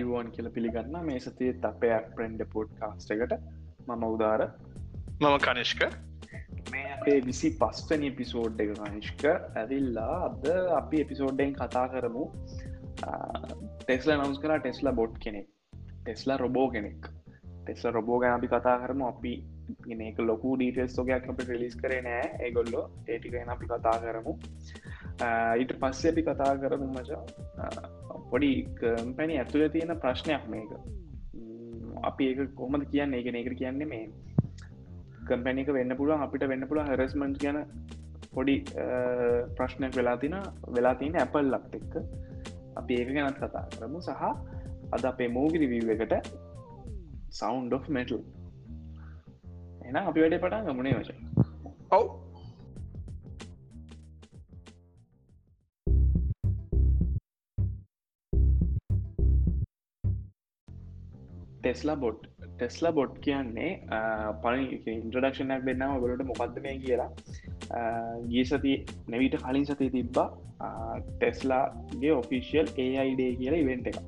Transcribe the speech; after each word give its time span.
ආයුවන් 0.00 0.28
කියල 0.34 0.48
පිළිගන්න 0.56 0.94
මේ 1.08 1.20
සතියත් 1.24 1.64
අපේ 1.70 1.96
ප්‍රෙන්ඩ 2.16 2.42
පෝට් 2.52 2.70
කාස්ට 2.80 3.10
එකට. 3.14 3.34
මම 3.88 4.04
උදාර. 4.08 4.42
මම 5.20 5.36
කනිෂ්ක. 5.46 5.82
මේ 6.72 6.86
අපේ 6.94 7.18
විසි 7.28 7.50
පස්වනි 7.60 8.10
එපිසෝඩ් 8.12 8.62
එක 8.64 8.72
කනිෂ්ක 8.80 9.24
ඇවිල්ලා 9.30 10.16
අද 10.26 10.44
අපි 10.80 11.02
එපිසෝඩ්ඩෙන් 11.04 11.54
කතා 11.60 11.86
කරමු 11.94 12.24
ටෙස්ල 13.82 14.12
නවස් 14.16 14.42
කලා 14.44 14.58
ටෙස්ලා 14.60 14.96
බොඩ් 15.00 15.16
කෙනෙක්. 15.24 15.48
ටෙස්ලා 16.02 16.40
රොබෝ 16.44 16.68
කෙනෙක්. 16.76 17.10
ටෙස්ල 17.62 17.92
රොබෝ 17.98 18.20
ගැන 18.22 18.36
අපි 18.38 18.52
කතා 18.54 18.76
කරම. 18.84 19.02
අපි 19.12 19.34
ගෙනෙක 19.88 20.24
ලොකු 20.30 20.56
ඩීටෙස් 20.56 20.98
ෝගයක් 20.98 21.30
අප 21.34 21.44
රිලිස් 21.50 21.76
කරේ 21.82 22.02
නෑ. 22.08 22.26
ඒගොල්ලො 22.46 22.82
ඒටිකෙන 23.08 23.54
අපි 23.56 23.72
කතා 23.74 23.96
කරමු 24.06 24.34
ඊට 25.60 25.72
පස්සේ 25.82 26.10
අපි 26.12 26.22
කතා 26.28 26.52
කරමු 26.62 26.88
මචා. 26.96 27.22
පොඩි 28.30 28.50
පැණි 29.16 29.34
ඇතුළ 29.42 29.64
තියෙන 29.76 29.92
ප්‍රශ්නයක් 30.04 30.44
මේක. 30.54 30.72
අපි 32.08 32.24
ඒක 32.30 32.40
කොමද 32.60 32.84
කියන්න? 32.92 33.14
ඒක 33.18 33.26
ඒකට 33.30 33.56
කියන්නේ 33.62 33.90
මේ 33.92 34.04
කම්පැනික 35.28 35.68
වෙන්න 35.78 35.96
පුළුවන් 35.98 36.22
අපිට 36.26 36.44
වෙන්න 36.52 36.68
පුළුව 36.70 36.92
හරස්මන්් 36.92 37.34
ගැන 37.42 37.58
පොඩි 38.36 38.56
ප්‍රශ්නයක් 39.58 39.92
වෙලා 40.00 40.16
තින 40.22 40.36
වෙලා 40.76 40.94
තියෙන 41.00 41.20
ඇපල් 41.24 41.52
ලක්ට 41.54 41.74
එක්ක. 41.80 41.94
අපි 42.80 42.92
ඒක 43.00 43.10
ගැනත් 43.16 43.38
කතා 43.42 43.64
කරමු. 43.76 44.00
සහ 44.08 44.22
අද 44.94 45.04
අපේ 45.10 45.28
මෝගිරි 45.36 45.66
වීව 45.72 45.90
එකට 45.94 46.14
සෞන්් 47.40 47.72
of 47.76 47.84
මෙටල් 47.96 48.16
එන 49.88 49.96
අපි 50.00 50.18
වැඩ 50.22 50.40
පටන් 50.44 50.66
ගමුණේ 50.68 50.96
වච 50.98 51.10
ඔව්. 51.98 52.04
ටෙස්ලා 61.62 61.96
බොට් 62.04 62.20
ටෙස්ලා 62.42 62.92
බොට් 62.98 63.14
කියන්නේ 63.26 63.72
පල 64.42 64.60
ඉන්ට්‍රඩක්ෂනයක් 64.94 65.66
දෙන්නාව 65.68 65.98
ගොලට 66.04 66.24
මොකක්ද 66.30 66.62
මේ 66.66 66.76
කියලා. 66.84 67.10
ගිය 68.30 68.44
සති 68.44 68.72
නැවිට 69.08 69.36
කලින් 69.44 69.66
සතිය 69.68 69.90
තිබ්බා 69.96 70.28
ටෙස්ලාගේ 71.10 72.14
ඔෆිසිියල් 72.14 72.72
ඒයිඩේ 72.84 73.30
කියලා 73.40 73.62
ඉවෙන්ට 73.64 73.92
එක 73.92 74.00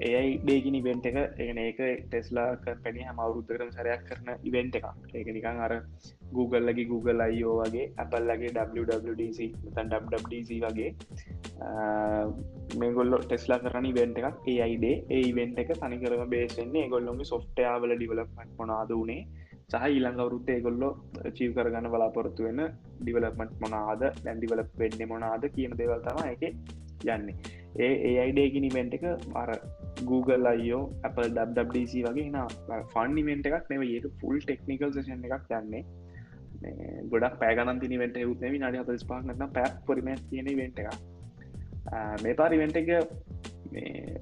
ඒයි 0.00 0.36
ඩේගිනි 0.40 0.78
ඉවෙන්ට 0.82 1.06
එක 1.08 1.16
එකන 1.38 1.58
ඒක 1.60 1.80
ටෙස්ලා 2.04 2.46
පැනි 2.64 3.02
හම 3.02 3.18
අවුරුද්ධකරම 3.24 3.70
සරයක් 3.74 4.04
කරන 4.08 4.28
ඉවෙන්ට 4.50 4.78
එක 4.78 4.86
ඒක 5.14 5.28
නිකං 5.36 5.60
අර 5.66 5.74
Googleලගේ 6.32 6.86
Google 6.92 7.24
අයිෝ 7.26 7.56
වගේ 7.60 7.90
Appleලගේ 7.96 8.54
WWDC 8.76 9.38
තන් 9.74 9.92
WWDC 9.94 10.50
වගේ 10.64 10.90
මේගොල්ල 12.76 13.18
ටෙස්ලා 13.18 13.60
කරන 13.64 13.90
ඉවෙන්ට 13.92 14.22
එකක් 14.22 14.48
ඒයිඩේ 14.54 14.96
ඒ 15.08 15.22
ඉවෙන්ට 15.26 15.62
එක 15.64 15.72
තනිකරම 15.76 16.24
බේසෙන්නේ 16.34 16.88
ගොල්ලොගේ 16.88 17.30
සොෆ්ටයාවල 17.32 17.94
ඩිවලප්මට 17.94 18.58
මොනාද 18.58 18.96
වනේ 18.96 19.22
සහ 19.70 19.84
ඊළඟ 19.88 20.20
අවරුත්තේ 20.22 20.58
ගොල්ලො 20.60 20.88
චීව 21.36 21.50
කරගන්න 21.56 21.92
බලාපොරොත්තු 21.92 22.46
වෙන 22.46 22.62
ඩිවලපමට 23.00 23.60
මොනාද 23.64 24.02
දැන්ඩිවලප් 24.24 24.70
වෙන්න 24.80 25.02
මොනාද 25.08 25.44
කියන 25.56 25.76
දෙවල්තම 25.78 26.18
එක 26.26 26.42
යන්නේ. 27.06 27.36
ඒ 27.78 27.92
ඒ 28.06 28.16
අයිඩේගිනි 28.22 28.70
වෙන්ට 28.74 28.94
එක 28.96 29.04
අර 29.34 29.50
Google 30.04 30.46
අයෝ 30.52 30.82
Apple 31.02 31.28
WWDC 31.30 32.04
වගේ 32.06 32.28
න 32.28 32.38
ෆන්නිමෙන්ට 32.94 33.48
එකක් 33.50 33.70
නෙව 33.72 33.84
ඒක 33.88 34.06
ෆුල් 34.20 34.38
ටෙක්නිකල් 34.40 34.92
සේෂන් 34.96 35.26
එකක් 35.28 35.54
යන්නේ. 35.60 35.84
ගොඩක් 37.12 37.38
පෑගනන් 37.42 37.80
තිනි 37.82 38.00
වෙන්ට 38.02 38.18
යුත්නම 38.18 38.56
නඩ 38.58 38.82
හත 38.82 39.08
පාක්නන 39.12 39.46
පැක් 39.56 39.80
පොරිම 39.86 40.10
තියෙන 40.30 40.50
වෙන්ට 40.56 40.82
එක 40.82 40.90
මේ 42.22 42.34
පාරි 42.34 42.58
වෙන්ට 42.62 42.76
එක 42.76 42.90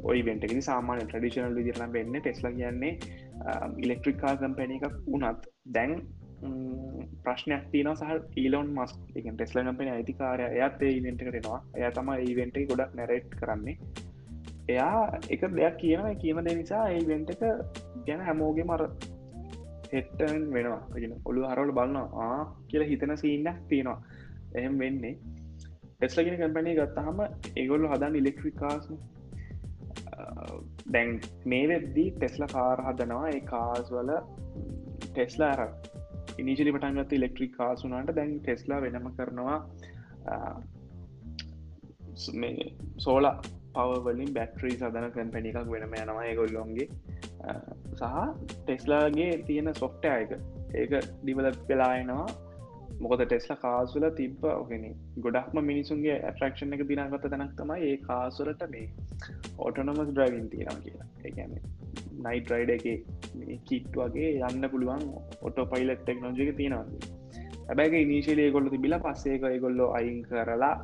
ඔයි 0.04 0.22
වෙන්ටක 0.22 0.54
සාමාන 0.62 1.02
ට්‍රඩිෂනල් 1.02 1.58
විදිරන 1.58 1.92
වෙන්න 1.92 2.16
ටෙස්ලා 2.18 2.52
කියන්නේ 2.52 2.92
ඉලෙක්ට්‍රිකා 3.84 4.36
කම්පැන 4.36 4.74
එකක් 4.76 4.86
වනත් 5.06 5.52
දැන් 5.76 5.94
ප්‍රශ්නයක් 7.24 7.64
තින 7.72 7.90
සහ 7.94 8.12
ඊලොන් 8.36 8.68
මස් 8.74 8.92
එක 9.16 9.30
ටෙස්ල 9.30 9.62
කම්පෙන 9.62 9.90
අයිතිකාරය 9.94 10.50
එයත් 10.56 10.82
ඒ 10.82 10.92
ඉවෙන්ට 10.98 11.24
කරෙනවා 11.28 11.60
එය 11.76 11.90
තම 11.92 12.12
ඉවෙන්ට 12.26 12.60
ගොඩක් 12.70 12.94
නැරට් 12.94 13.34
කරන්නේ. 13.40 13.76
එයා 14.68 15.20
එක 15.34 15.42
දෙයක් 15.58 15.76
කියන 15.82 16.02
කියීම 16.22 16.40
දෙ 16.46 16.54
නිසා 16.60 16.84
ඒ 16.94 17.02
වෙන්ට 17.10 17.30
එක 17.34 17.42
ගැන 18.06 18.24
හැමෝගේ 18.28 18.68
මර 18.70 18.82
හෙට්ටන් 19.92 20.42
වෙනවා. 20.54 20.82
ගෙන 21.02 21.14
ඔළු 21.24 21.44
හරවල 21.50 21.72
බලන්නවා 21.78 22.38
කියල 22.70 22.84
හිතන 22.90 23.14
සීන්නක් 23.22 23.60
තියෙනවා. 23.70 23.98
එහෙම 24.58 24.78
වෙන්නේ. 24.82 25.14
ටෙස්ලගෙන 25.92 26.40
කම්පැනී 26.40 26.78
ගත්තහම 26.80 27.20
ඒගොල්ලු 27.56 27.92
හදන් 27.92 28.18
ඉලෙක්ට්‍රිකාස් 28.22 28.90
දැන් 30.94 31.10
මේ 31.52 31.64
වෙද්දී 31.72 32.08
ටෙස්ල 32.12 32.44
කාර 32.54 32.78
හදනවා. 32.88 33.28
ඒ 33.36 33.42
කාස් 33.52 33.92
වල 33.96 34.12
ටෙස්ලා 35.06 35.52
අර 35.56 35.62
ඉනිජලි 36.40 36.72
පටන්ගත් 36.74 37.12
ඉලෙක්ට්‍රික් 37.12 37.52
කාසුනාට 37.58 38.10
දැන් 38.16 38.34
ටෙස්ලා 38.40 38.80
වෙනම 38.84 39.08
කරනවා. 39.16 39.58
සෝලා 43.04 43.36
පවවලින් 43.74 44.32
බැක්ට්‍රී 44.32 44.76
සදන 44.76 45.08
කැම්පැනි 45.10 45.52
එකක් 45.52 45.70
වෙනම 45.70 45.96
යනවා 45.96 46.34
ගොල්ලොන්ගේ 46.34 46.88
සහ 47.94 48.18
ටෙස්ලාගේ 48.58 49.32
තියෙන 49.44 49.74
සොෆ්ට 49.74 50.04
අයක 50.08 50.36
ඒක 50.74 50.92
ඩිවලප් 51.00 51.58
වෙලායනවා 51.68 52.28
මොකද 53.00 53.20
ටෙස්ලා 53.22 53.58
කාසුල 53.58 54.04
තිබ්බ 54.12 54.44
ඔගෙන 54.52 54.84
ගොඩක්ම 55.18 55.58
මිනිසුන්ගේ 55.62 56.16
ඇටරක්ෂණ 56.20 56.76
එක 56.76 56.82
දිනාගත 56.88 57.26
තැනක් 57.26 57.52
තමයි 57.54 57.90
ඒ 57.90 57.96
කාසුලට 58.02 58.64
මේ 58.70 58.86
ඕටනොමස් 59.58 60.08
ඩ්‍රයිවින් 60.08 60.48
තියෙනවා 60.48 60.80
කියලා. 60.80 61.08
ඒගැන 61.24 61.54
නයිට 62.24 62.50
රයිඩ 62.50 62.72
එක 62.72 62.86
කිට් 63.68 63.88
වගේ 63.94 64.32
යන්න 64.42 64.68
පුළුවන් 64.68 65.04
ඔටෝ 65.42 65.66
පයිලට් 65.66 66.02
ටෙක්නෝජික 66.02 66.50
තියෙනවා. 66.56 66.86
හැබැයි 67.68 68.02
ඉනිශලේ 68.02 68.50
ගොල්ල 68.50 68.68
තිබිල 68.68 68.98
පස්සේක 68.98 69.46
ගොල්ලො 69.58 69.88
අයින් 69.92 70.18
කරලා 70.24 70.74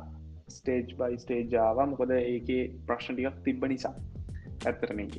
ස්ටේජ් 0.47 0.91
බයි 0.99 1.21
ස්ටේජාව 1.23 1.79
මොකද 1.91 2.11
ඒක 2.17 2.49
ප්‍රශ්නටිකක් 2.87 3.39
තිබ්බ 3.45 3.65
නිසා. 3.73 3.95
ඇත්තරන 4.65 4.99
එක 5.05 5.15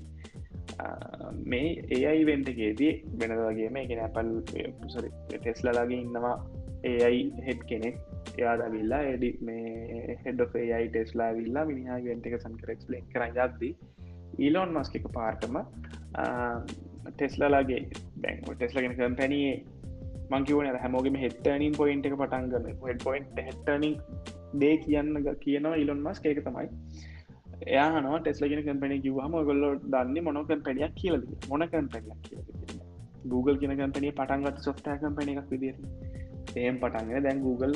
මේ 1.45 1.69
ඒයි 1.97 2.27
වෙන්ටගේදී 2.31 2.93
වෙනදගේම 3.21 3.77
එක 3.83 3.97
ඇපල් 3.99 4.31
සරි 4.95 5.11
ටෙස්ලලාගේ 5.33 6.03
ඉන්නවා 6.05 6.37
ඒයි 6.85 7.23
හෙඩ් 7.49 7.63
කෙනෙක්. 7.71 7.97
එයා 8.39 8.57
දවිල්ලා 8.61 9.03
එඩි 9.13 9.31
මේ 9.49 10.17
හෙඩ 10.25 10.41
ඒයි 10.57 10.89
ටෙස්ලා 10.89 11.31
විල්ලා 11.39 11.65
මිනිහා 11.71 12.01
වෙන්ට 12.09 12.27
එක 12.31 12.41
සන්කරෙක්ස්ලෙක් 12.41 13.07
කර 13.15 13.29
යද්දී 13.29 13.73
ඊලෝන් 14.39 14.75
මස්කික 14.77 15.07
පාර්ටම 15.13 15.57
ටෙස්ලලාගේ 17.17 17.81
බැං 18.23 18.45
ටෙස්ලගෙන 18.45 18.97
කම්පැනයේ 18.99 19.55
මංකිවන 20.31 20.79
හැමෝගේම 20.85 21.19
හෙට්ටනින් 21.25 21.75
පොයින්ට 21.81 22.09
එක 22.09 22.17
පටන්ගන්න 22.23 22.87
හෙඩ 22.89 23.05
පොයින්් 23.05 23.27
හෙට්ටනින් 23.49 23.95
දේ 24.63 24.77
කියන්න 24.85 25.21
කියනවා 25.45 25.77
ඉලොන් 25.83 26.01
මස් 26.07 26.21
ඒක 26.25 26.41
තමයි. 26.47 26.69
එයාන 27.67 28.09
ටෙස්ලගෙන 28.17 28.63
කම්පැනි 28.67 29.03
කිවහම 29.05 29.37
ගොල්ල 29.51 29.65
දන්න 29.93 30.25
මොන 30.29 30.41
කම්පැනියක් 30.51 30.97
කියලද 31.01 31.27
මොන 31.53 31.67
කම්පැනියක් 31.75 32.21
කියල 32.27 32.43
Google 33.33 33.57
කියන 33.61 33.77
කම්පැනිය 33.81 34.17
පටන්ගත් 34.21 34.65
සොෆ්ටෑ 34.67 34.99
කම්පැනි 35.05 35.37
එකක් 35.37 35.53
විදිර 35.55 35.77
එහම් 36.65 36.77
පටන්ගෙන 36.83 37.25
දැන් 37.27 37.41
Google 37.47 37.75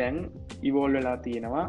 දැන් 0.00 0.16
ඉවෝල් 0.62 0.98
වෙලා 0.98 1.16
තියෙනවා. 1.26 1.66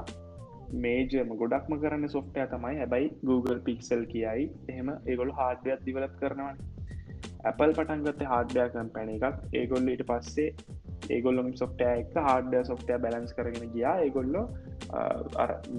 මේජම 0.84 1.30
ගොඩක්ම 1.42 1.74
කරන්න 1.84 2.10
සොෆ්ටය 2.16 2.48
තමයි. 2.54 2.74
හැබයි 2.82 3.06
Google 3.30 3.60
පික්සල් 3.68 4.02
කියයි. 4.14 4.50
එහෙම 4.72 4.90
ඒගොලු 4.96 5.38
හාඩයක් 5.40 5.86
දිවලත් 5.88 6.18
කරනවා 6.22 6.54
Apple 7.44 7.74
පටන්ගත 7.78 8.22
හාඩ්ඩය 8.34 8.68
කම්පැන 8.76 9.10
එකක්. 9.16 9.40
ඒගොල්ල 9.54 9.90
ඊට 9.94 10.04
පස්සේ 10.10 10.50
ඒගොල්ලොම 11.16 11.50
සොෆ්ටය 11.62 11.86
එක 11.88 12.16
හාඩ 12.28 12.56
සොෆ්ටය 12.70 13.00
බැලන්ස් 13.06 13.34
කරගෙන 13.38 13.74
ගියා. 13.74 13.96
ඒගොල්ලො 14.06 14.44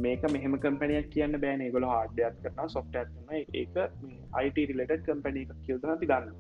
මේක 0.05 0.23
මෙහම 0.37 0.59
කම්පැනියක් 0.65 1.09
කියන්න 1.15 1.41
බෑන. 1.45 1.65
ඒගොල 1.69 1.89
හාඩයක් 1.93 2.37
කරන 2.45 2.75
සොෆ්ටය 2.77 3.05
කරන 3.07 3.33
ඒක 3.63 3.75
අයිට 4.41 4.61
රිලට 4.73 5.03
කම්පැනි 5.09 5.47
එකක් 5.47 5.65
කියවතන 5.67 5.95
අපි 5.97 6.11
ගන්න 6.13 6.37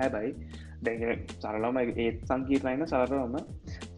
හැබයි 0.00 0.32
දැ 0.86 1.16
සරලම 1.42 1.76
ඒත් 1.82 2.24
සංකීර්ණයන 2.30 2.86
සරරම 2.92 3.36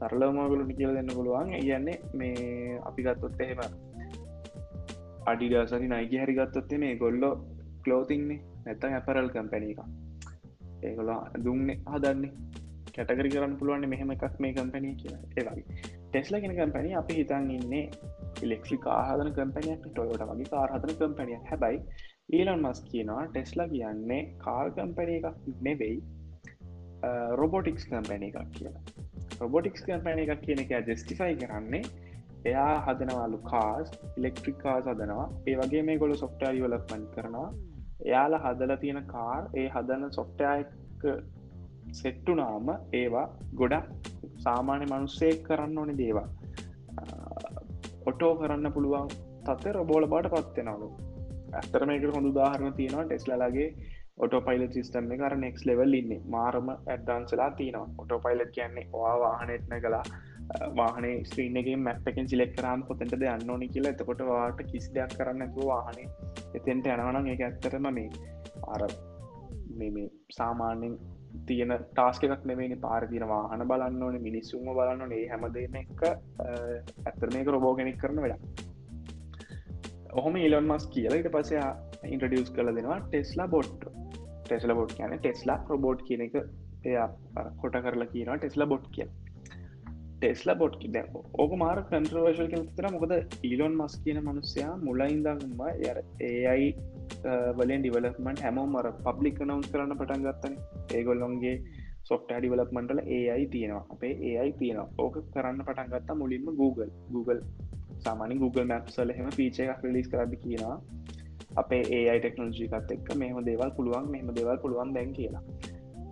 සරලමගලට 0.01 0.75
කියල 0.81 0.93
දෙන්න 0.99 1.15
පුළුවන්. 1.19 1.55
කියන්නේ 1.55 1.97
මේ 2.15 2.81
අපි 2.91 3.07
ගත්තොත් 3.07 3.41
එහෙම 3.47 3.63
අඩිඩසරි 5.27 5.89
නයිග 5.95 6.13
හරි 6.25 6.35
ගත්තොත්තේ 6.41 6.83
මේ 6.85 7.01
ගොල්ලො 7.05 7.31
කලෝතින්නේ 7.85 8.43
නැත්තන් 8.67 8.99
ඇපරල් 8.99 9.29
කම්පැනී 9.35 9.75
එක 9.75 10.08
ඒගොල 10.83 11.11
දුන්නේ 11.45 11.79
හදන්නේ. 11.93 12.33
කැටගරි 12.97 13.31
කරන්න 13.33 13.57
පුළුවන් 13.61 13.89
මෙහෙම 13.95 14.11
එකක් 14.15 14.37
මේ 14.45 14.53
කම්පැනී 14.59 14.95
කියලා. 15.03 15.23
ඒවගේ 15.39 15.65
ටෙස්ල 16.05 16.41
කෙන 16.43 16.55
කම්පැනි 16.59 16.95
අපි 17.01 17.19
හිතන් 17.19 17.51
ඉන්නේ 17.57 17.85
ඉලෙක්ට්‍රි 18.43 18.79
කාහදන 18.87 19.33
කම්පැනියක් 19.39 19.83
ටොයෝට 19.87 20.25
වගේ 20.31 20.49
කාරහදන 20.55 20.95
කම්පැනියක් 21.01 21.51
හැබයි 21.51 21.79
ඊලන් 22.39 22.63
මස් 22.63 22.81
කියනවා 22.91 23.27
ටෙස්ලා 23.29 23.69
කියන්නේ 23.75 24.23
කාර් 24.45 24.73
කම්පැනය 24.79 25.15
එකක් 25.19 25.63
නෙවෙයි 25.69 25.99
රොබොටික්ස් 27.41 27.89
කම්පැන 27.91 28.27
එකක් 28.29 28.39
කියලා. 28.57 28.85
රොබොටික්ස් 29.41 29.83
කම්පැන 29.87 30.23
එකක් 30.25 30.45
කියන 30.47 30.65
එක 30.65 30.77
ජෙස්ටිෆයි 30.91 31.35
කරන්නේ 31.43 31.83
එයා 32.45 32.75
හදනවාලු 32.87 33.39
කාස් 33.51 33.91
ඉලෙක්ට්‍රික් 34.17 34.59
කාස් 34.65 34.85
හදනවා. 34.85 35.27
ඒ 35.49 35.57
වගේ 35.61 35.83
මේ 35.83 35.99
ගොලු 36.03 36.17
සොෆ්ටර් 36.25 36.53
ියවලක්මන් 36.55 37.05
කරනවා. 37.15 37.51
එයාලා 38.01 38.43
හදල 38.45 38.75
තියෙන 38.77 39.01
කාර් 39.07 39.43
ඒ 39.55 39.69
හදන 39.69 40.05
සොෆ්ටයක 40.11 41.05
සෙට්ටුනාම 41.93 42.69
ඒවා 42.93 43.27
ගොඩක් 43.55 44.11
සාමාන්‍ය 44.39 44.87
මනුස්සේ 44.87 45.33
කරන්න 45.43 45.79
ඕනි 45.79 45.99
දේවා 45.99 46.29
ඔටෝ 48.07 48.33
කරන්න 48.37 48.73
පුළුවන් 48.73 49.15
තත්ත 49.45 49.75
රබෝල 49.75 50.07
බට 50.07 50.43
පත්වෙනවලු 50.49 50.91
ඇත්තර 51.53 51.87
මේක 51.87 52.11
හොඳ 52.15 52.35
දාහරන 52.35 52.75
තියෙනවා 52.75 53.05
ටෙස්ලලාගේ 53.05 53.71
ඔටෝ 54.19 54.41
පයිල 54.41 54.63
සිිස්ටම් 54.69 55.11
කර 55.13 55.35
නෙක්ස් 55.37 55.65
ලෙවල් 55.67 55.95
ඉන්න. 55.95 56.13
මාරම 56.27 56.69
ඇඩ්ඩන්සලා 56.69 57.51
තියෙනවා. 57.51 57.89
ඔටෝ 57.99 58.19
පයිලට් 58.19 58.53
කියන්නේ 58.53 58.89
වා 58.93 59.15
වාහනෙත්න 59.21 59.81
කලා 59.81 60.05
වාහනේ 60.77 61.15
ස්ත්‍රීනගේ 61.25 61.77
මැප් 61.79 62.09
එකෙන් 62.09 62.29
සිලෙක් 62.29 62.55
කරම් 62.57 62.83
පොතටද 62.83 63.27
යන්න 63.27 63.51
ඕනි 63.51 63.69
කියලා. 63.69 63.93
එතකොට 63.93 64.25
වාට 64.27 64.65
කිසි 64.73 64.95
දෙයක් 64.95 65.15
කරන්න 65.17 65.47
ඇතු 65.47 65.67
වාහනේ 65.67 66.09
එතෙන්ට 66.55 66.89
යනවනම් 66.89 67.27
ඒ 67.27 67.39
ඇත්තරම 67.43 67.89
මේ 67.93 68.09
අර 68.69 68.87
මේ 69.77 70.09
සාමාන්‍යෙන් 70.31 70.99
තියෙන 71.47 71.75
ටාස්ක 71.83 72.25
එකක් 72.27 72.45
නෙවෙනි 72.45 72.77
පාරතින 72.77 73.27
වාහන 73.29 73.67
බලන්න 73.69 74.03
ඕන 74.03 74.17
මිනිස්සුම 74.23 74.71
බලන්න 74.71 75.13
ඒ 75.13 75.27
හැමදේම 75.27 75.79
එක 75.83 76.03
ඇත්තර 76.07 77.29
මේක 77.35 77.53
රොබෝ 77.57 77.75
කෙනෙක් 77.75 78.01
කරන 78.01 78.23
වැඩ 78.25 78.65
ඔහොම 80.13 80.37
ඉලොන් 80.39 80.67
මස් 80.67 80.87
කියලා 80.89 81.21
ඉට 81.23 81.31
පසයා 81.35 81.69
ඉන්ට්‍රඩියස් 82.07 82.51
කල 82.51 82.73
දෙනවා 82.73 82.99
ටෙස්ලා 83.05 83.49
බොට් 83.49 83.89
ටෙස්ල 84.45 84.75
බොට් 84.75 84.95
කියන 84.97 85.17
ටෙස්ලා 85.17 85.59
රොබෝට් 85.69 86.03
කියන 86.03 86.25
එක 86.27 86.37
එයා 86.85 87.09
කොට 87.63 87.81
කරලා 87.85 88.13
කියනවා 88.13 88.39
ටෙස්ලා 88.39 88.71
බොට් 88.73 88.87
කිය 88.91 89.09
ටෙස්ලා 90.21 90.59
බොට් 90.61 90.81
ද 90.95 91.03
ඕක 91.43 91.53
මාර 91.63 91.81
කන්ට්‍රවර්ශල් 91.91 92.49
කෙතර 92.53 92.87
මොකද 92.95 93.13
ඊලොන් 93.49 93.75
මස් 93.81 93.95
කියන 94.05 94.19
මනුස්සයා 94.29 94.73
මුලයින්දම්ම 94.87 95.61
ය 95.83 95.91
ඒයි 96.29 96.71
වලින් 97.59 97.83
ඩිවලක්මට 97.83 98.43
හැමෝම 98.47 98.75
මර 98.77 98.89
පබ්ලික් 99.07 99.39
නවස් 99.47 99.71
කරන්න 99.73 99.99
පටන් 100.01 100.25
ගත්තන. 100.27 100.55
ඒගොල්ලොන්ගේ 100.97 101.55
සොෆ්ට 102.09 102.33
ඩිවලක්මටල 102.33 103.01
ඒයි 103.07 103.47
තියෙනවා. 103.55 103.85
අපේ 103.95 104.13
ඒයි 104.31 104.53
තියෙනවා. 104.61 104.89
ඕක 104.99 105.17
කරන්න 105.35 105.65
පටන් 105.69 105.91
ගත්තා 105.95 106.21
මුලින්ම 106.23 106.51
Google. 106.61 106.91
Google 107.15 107.41
සාමානි 108.05 108.41
Google 108.43 108.67
මැප්සල 108.73 109.15
හෙම 109.19 109.31
පීච 109.39 109.61
එකක් 109.65 109.83
ලිස් 109.97 110.11
කරද 110.15 110.35
කියනවා. 110.45 110.77
අපේ 111.57 111.83
ඒයි 111.99 112.21
ටෙක්නෝජිකත් 112.21 112.95
එක්ක 112.97 113.09
මෙහම 113.23 113.43
දේවල් 113.49 113.71
පුළුවන් 113.79 114.11
මෙහම 114.15 114.35
දේවල් 114.39 114.59
පුළුවන් 114.65 114.95
දැන් 114.97 115.13
කියලා. 115.19 115.45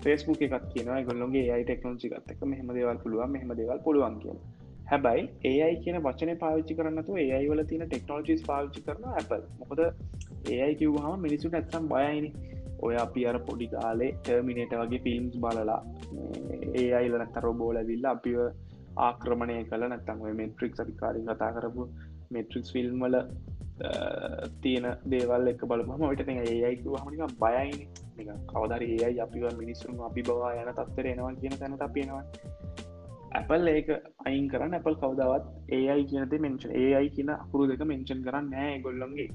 ෆෙස්බුක් 0.03 0.43
එකක් 0.43 0.69
කියනවා 0.71 1.01
ගොල්ලොගේ 1.05 1.49
ඒ 1.49 1.65
ටෙක්නෝජි 1.65 2.13
ගත්තක 2.13 2.47
මෙහම 2.47 2.71
දේවල් 2.73 2.99
පුළුවන් 2.99 3.31
මෙහම 3.31 3.51
දේවල් 3.55 3.81
පුළුවන් 3.81 4.17
කිය 4.19 4.39
හැබයි 4.87 5.23
ඒයි 5.45 5.79
කියන 5.79 5.97
වචන 6.01 6.31
පාවිච්චි 6.37 6.75
කරන්නතු 6.75 7.17
ඒයි 7.21 7.47
වල 7.47 7.63
තින 7.65 7.83
ටෙක්නෝජිස් 7.85 8.43
පාවිච්චි 8.43 8.83
කරන 8.83 9.07
Apple. 9.13 9.43
මොකද 9.61 9.81
ඒයි 10.51 10.75
කිව්හම 10.75 11.17
මිනිසුට 11.21 11.55
ඇත්සම් 11.55 11.89
බයයිනි. 11.89 12.31
ඔය 12.81 12.95
අපි 12.97 13.27
අර 13.27 13.37
පොඩි 13.41 13.67
කාලේ 13.69 14.13
ටර්මිනේට 14.19 14.77
වගේ 14.81 15.03
ෆිල්ම්ස් 15.07 15.37
බලලා 15.39 15.81
ඒ 16.75 16.89
අයිල 16.93 17.15
නැත්ත 17.15 17.39
රොබෝල 17.39 17.81
විල්ල 17.85 18.07
අපිව 18.07 18.39
ආක්‍රමණය 19.01 19.59
කළ 19.65 19.87
නැත්තම් 19.87 20.25
මෙට්‍රික් 20.35 20.81
අපිකාරින් 20.81 21.29
කතා 21.31 21.53
කරපු 21.53 21.89
මෙට්‍රික්ස් 22.31 22.73
ෆිල්ම් 22.73 23.05
වල 23.05 23.19
තියෙන 24.61 24.87
දේවල් 25.07 25.49
එක 25.49 25.65
බලම 25.67 26.05
ට 26.13 26.29
ඒයි 26.37 26.77
හමනික 26.97 27.39
බයයිනි. 27.43 27.87
කවදර 28.47 28.83
ඒයි 28.85 29.21
අපිව 29.21 29.45
මිනිස්සුන් 29.59 30.01
අපි 30.01 30.23
බවා 30.23 30.55
යන 30.55 30.73
තත්තර 30.73 31.07
එනවා 31.07 31.35
කියන 31.35 31.59
තැන 31.59 31.77
අපේනවා 31.81 32.25
Apple 33.33 33.71
ඒක 33.71 33.89
අයින් 34.25 34.49
කරන්න 34.49 34.75
Apple 34.75 34.97
කවදාවත් 34.97 35.47
ඒයි 35.71 36.05
කියනත 36.05 36.35
මෙන්ෂන් 36.41 36.75
ඒයි 36.75 37.11
කියන 37.11 37.33
අකුරු 37.35 37.69
දෙක 37.69 37.85
මෙන්ෂන් 37.85 38.25
කරන්න 38.25 38.51
නෑ 38.51 38.75
ගොල්ලොන්ගේ 38.81 39.29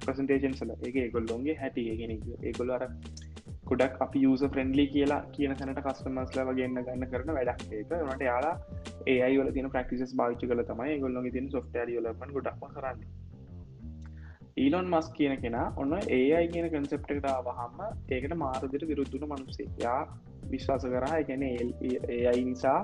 ප්‍රසන්ටේෂන් 0.00 0.54
සල 0.54 0.74
ඒ 0.82 1.08
ගොල්ලොන්ගේ 1.10 1.56
හැටි 1.56 1.88
ගෙන 1.96 2.14
ඒගොල්ල 2.14 2.74
අර 2.78 2.84
ගොඩක් 3.64 4.00
අපි 4.00 4.20
යස 4.28 4.42
ෆ්‍රෙන්ඩලි 4.46 4.84
කියලා 4.86 5.20
කියන 5.32 5.52
තැනට 5.56 5.80
කස්ටමස්ල 5.80 6.40
වගේන්න 6.48 6.78
ගන්න 6.78 7.04
කරන 7.12 7.30
වැඩක්. 7.36 7.62
ඒක 7.72 7.92
නට 7.98 8.26
යාලා 8.28 8.56
ඒයි 9.06 9.38
වල 9.38 9.52
තින 9.52 9.70
ප්‍රක්ටිස් 9.70 10.12
භාවිච 10.14 10.42
කල 10.42 10.64
තමයි 10.64 10.96
ගොල්ලො 11.00 11.22
තින 11.30 11.48
සොෆ්ටරි 11.50 11.96
ලපන් 12.02 12.34
ගොඩක් 12.36 12.66
කරන්නේ. 12.74 13.08
ඊලොන් 14.56 14.86
මස් 14.88 15.06
කියන 15.16 15.34
කෙනා 15.44 15.66
ඔන්න 15.76 15.92
ඒයි 16.16 16.44
කියන 16.52 16.66
කන්සෙප්ටකට 16.72 17.24
වහම 17.46 17.80
ඒකට 18.16 18.34
මාරදිට 18.42 18.84
විරුද්ධන 18.90 19.26
මනුසේ 19.30 19.66
යා 19.80 20.00
විශ්වාස 20.52 20.84
කරා. 20.92 21.14
එකැන 21.22 21.42
ඒයි 21.42 22.44
නිසා 22.44 22.78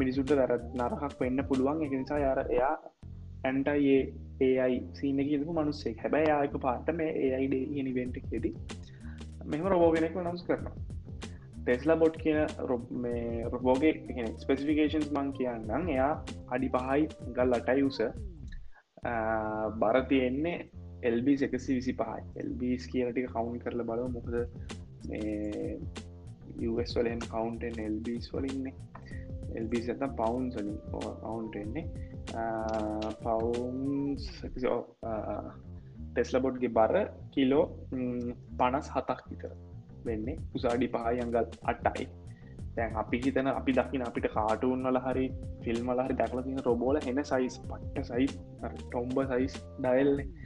මිනිසුට 0.00 0.32
වැරත් 0.40 0.64
නරහක් 0.80 1.14
වෙන්න 1.20 1.44
පුළුවන්. 1.50 1.84
එක 1.86 1.92
නිසා 1.92 2.18
යාර 2.24 2.40
එයා 2.46 2.74
ඇන්ටයි 3.44 3.94
ඒයි 4.40 4.80
සීන 4.98 5.22
කියපු 5.28 5.56
මනුස්සේ 5.60 5.94
හැබැයි 6.02 6.32
යායක 6.32 6.56
පාට 6.66 6.90
මේ 7.00 7.12
ඒයිඩ 7.28 7.54
නිවෙන්ට 7.88 8.18
කෙද 8.30 8.50
මෙම 9.46 9.70
රෝගෙනෙක් 9.74 10.18
නම්ස් 10.18 10.44
කරනවා. 10.48 10.76
ටෙස්ලා 11.64 11.96
බොට් 11.96 12.16
කියන 12.22 12.40
රොබෝගේ 13.52 13.94
ස්පෙසිෆිකේන්ස් 14.42 15.10
මං 15.16 15.32
කියන්නම්. 15.38 15.88
එයා 15.88 16.12
අඩි 16.54 16.74
පහයි 16.76 17.02
ගල් 17.36 17.58
අටයි 17.58 17.88
උස 17.90 18.00
බර 19.80 19.96
තියෙන්නේ 20.10 20.58
එල්බි 21.02 21.32
එකසි 21.46 21.76
විසි 21.78 21.92
පහයි 21.94 22.22
එල්බිස් 22.36 22.86
කියලටික 22.86 23.28
කවුන් 23.30 23.58
කරල 23.58 23.82
බලව 23.82 24.08
මොකද 24.12 24.34
යස් 26.60 26.90
වලෙන් 26.96 27.20
කවන්ටෙන් 27.26 27.76
එල්බිස් 27.84 28.26
වලින්නේ 28.32 28.74
එල්බිස් 29.54 29.88
ඇත 29.88 30.04
පවුන් 30.16 30.46
සලින් 30.50 30.78
කවුන්ටෙන්නේ 31.20 31.84
පවුන් 33.20 33.78
ටෙස්ලබොඩ්ගේ 36.08 36.74
බර 36.78 36.94
කිලෝ 37.30 37.64
පනස් 38.58 38.90
හතක් 38.96 39.30
විතර 39.30 39.54
වෙන්නේ 40.04 40.36
උසාඩි 40.54 40.88
පහයංගල් 40.88 41.38
අට්ටයි 41.64 42.06
දැන් 42.76 42.96
අපි 42.96 43.22
හිතන 43.24 43.50
අපි 43.50 43.72
දකින 43.72 44.02
අපිට 44.02 44.28
කාටුන් 44.36 44.86
වල 44.86 45.00
හරි 45.00 45.26
ෆිල්ම් 45.64 45.92
හරි 45.96 46.14
දැකල 46.14 46.44
තින 46.46 46.62
රොබෝල 46.68 47.00
හෙන 47.06 47.20
සයිස් 47.24 47.58
පට්ට 47.64 48.08
සයිස් 48.10 48.32
ටොම්බ 48.80 49.20
සයිස් 49.32 49.58
ඩයිල්න්නේ 49.76 50.41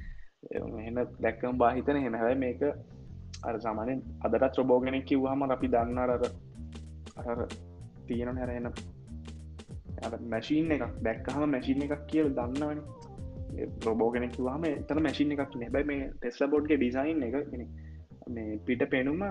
එන 0.50 0.98
දැක්කම් 1.20 1.58
බාහිතන 1.58 1.96
හෙන 1.96 2.14
හැයි 2.14 2.38
මේක 2.38 2.62
අර 3.42 3.54
සාමානෙන් 3.60 4.02
අදටත් 4.24 4.58
රොබෝගෙනෙක් 4.58 5.04
කිව්හම 5.04 5.42
අපි 5.42 5.68
දන්න 5.68 5.98
අර 5.98 6.10
අර 7.22 7.48
තියෙන 8.06 8.36
හැරෙන 8.36 8.70
මැශීන් 10.28 10.70
එකක්. 10.70 10.84
දැක්කහම 11.02 11.50
මැශීන් 11.50 11.82
එකක් 11.82 12.06
කියල 12.06 12.28
දන්නවන. 12.30 12.80
රොබෝගෙනෙක් 13.84 14.38
වාම 14.38 14.64
තන 14.88 15.02
මැශීන් 15.02 15.32
එකක් 15.32 15.54
නැබයි 15.56 15.84
මේ 15.84 16.10
ටෙස්ල 16.12 16.46
බොඩ්ගේ 16.46 16.76
ඩිසයින් 16.76 17.22
එක 17.22 17.34
මේ 18.28 18.58
පිට 18.66 18.82
පෙනුම 18.90 19.22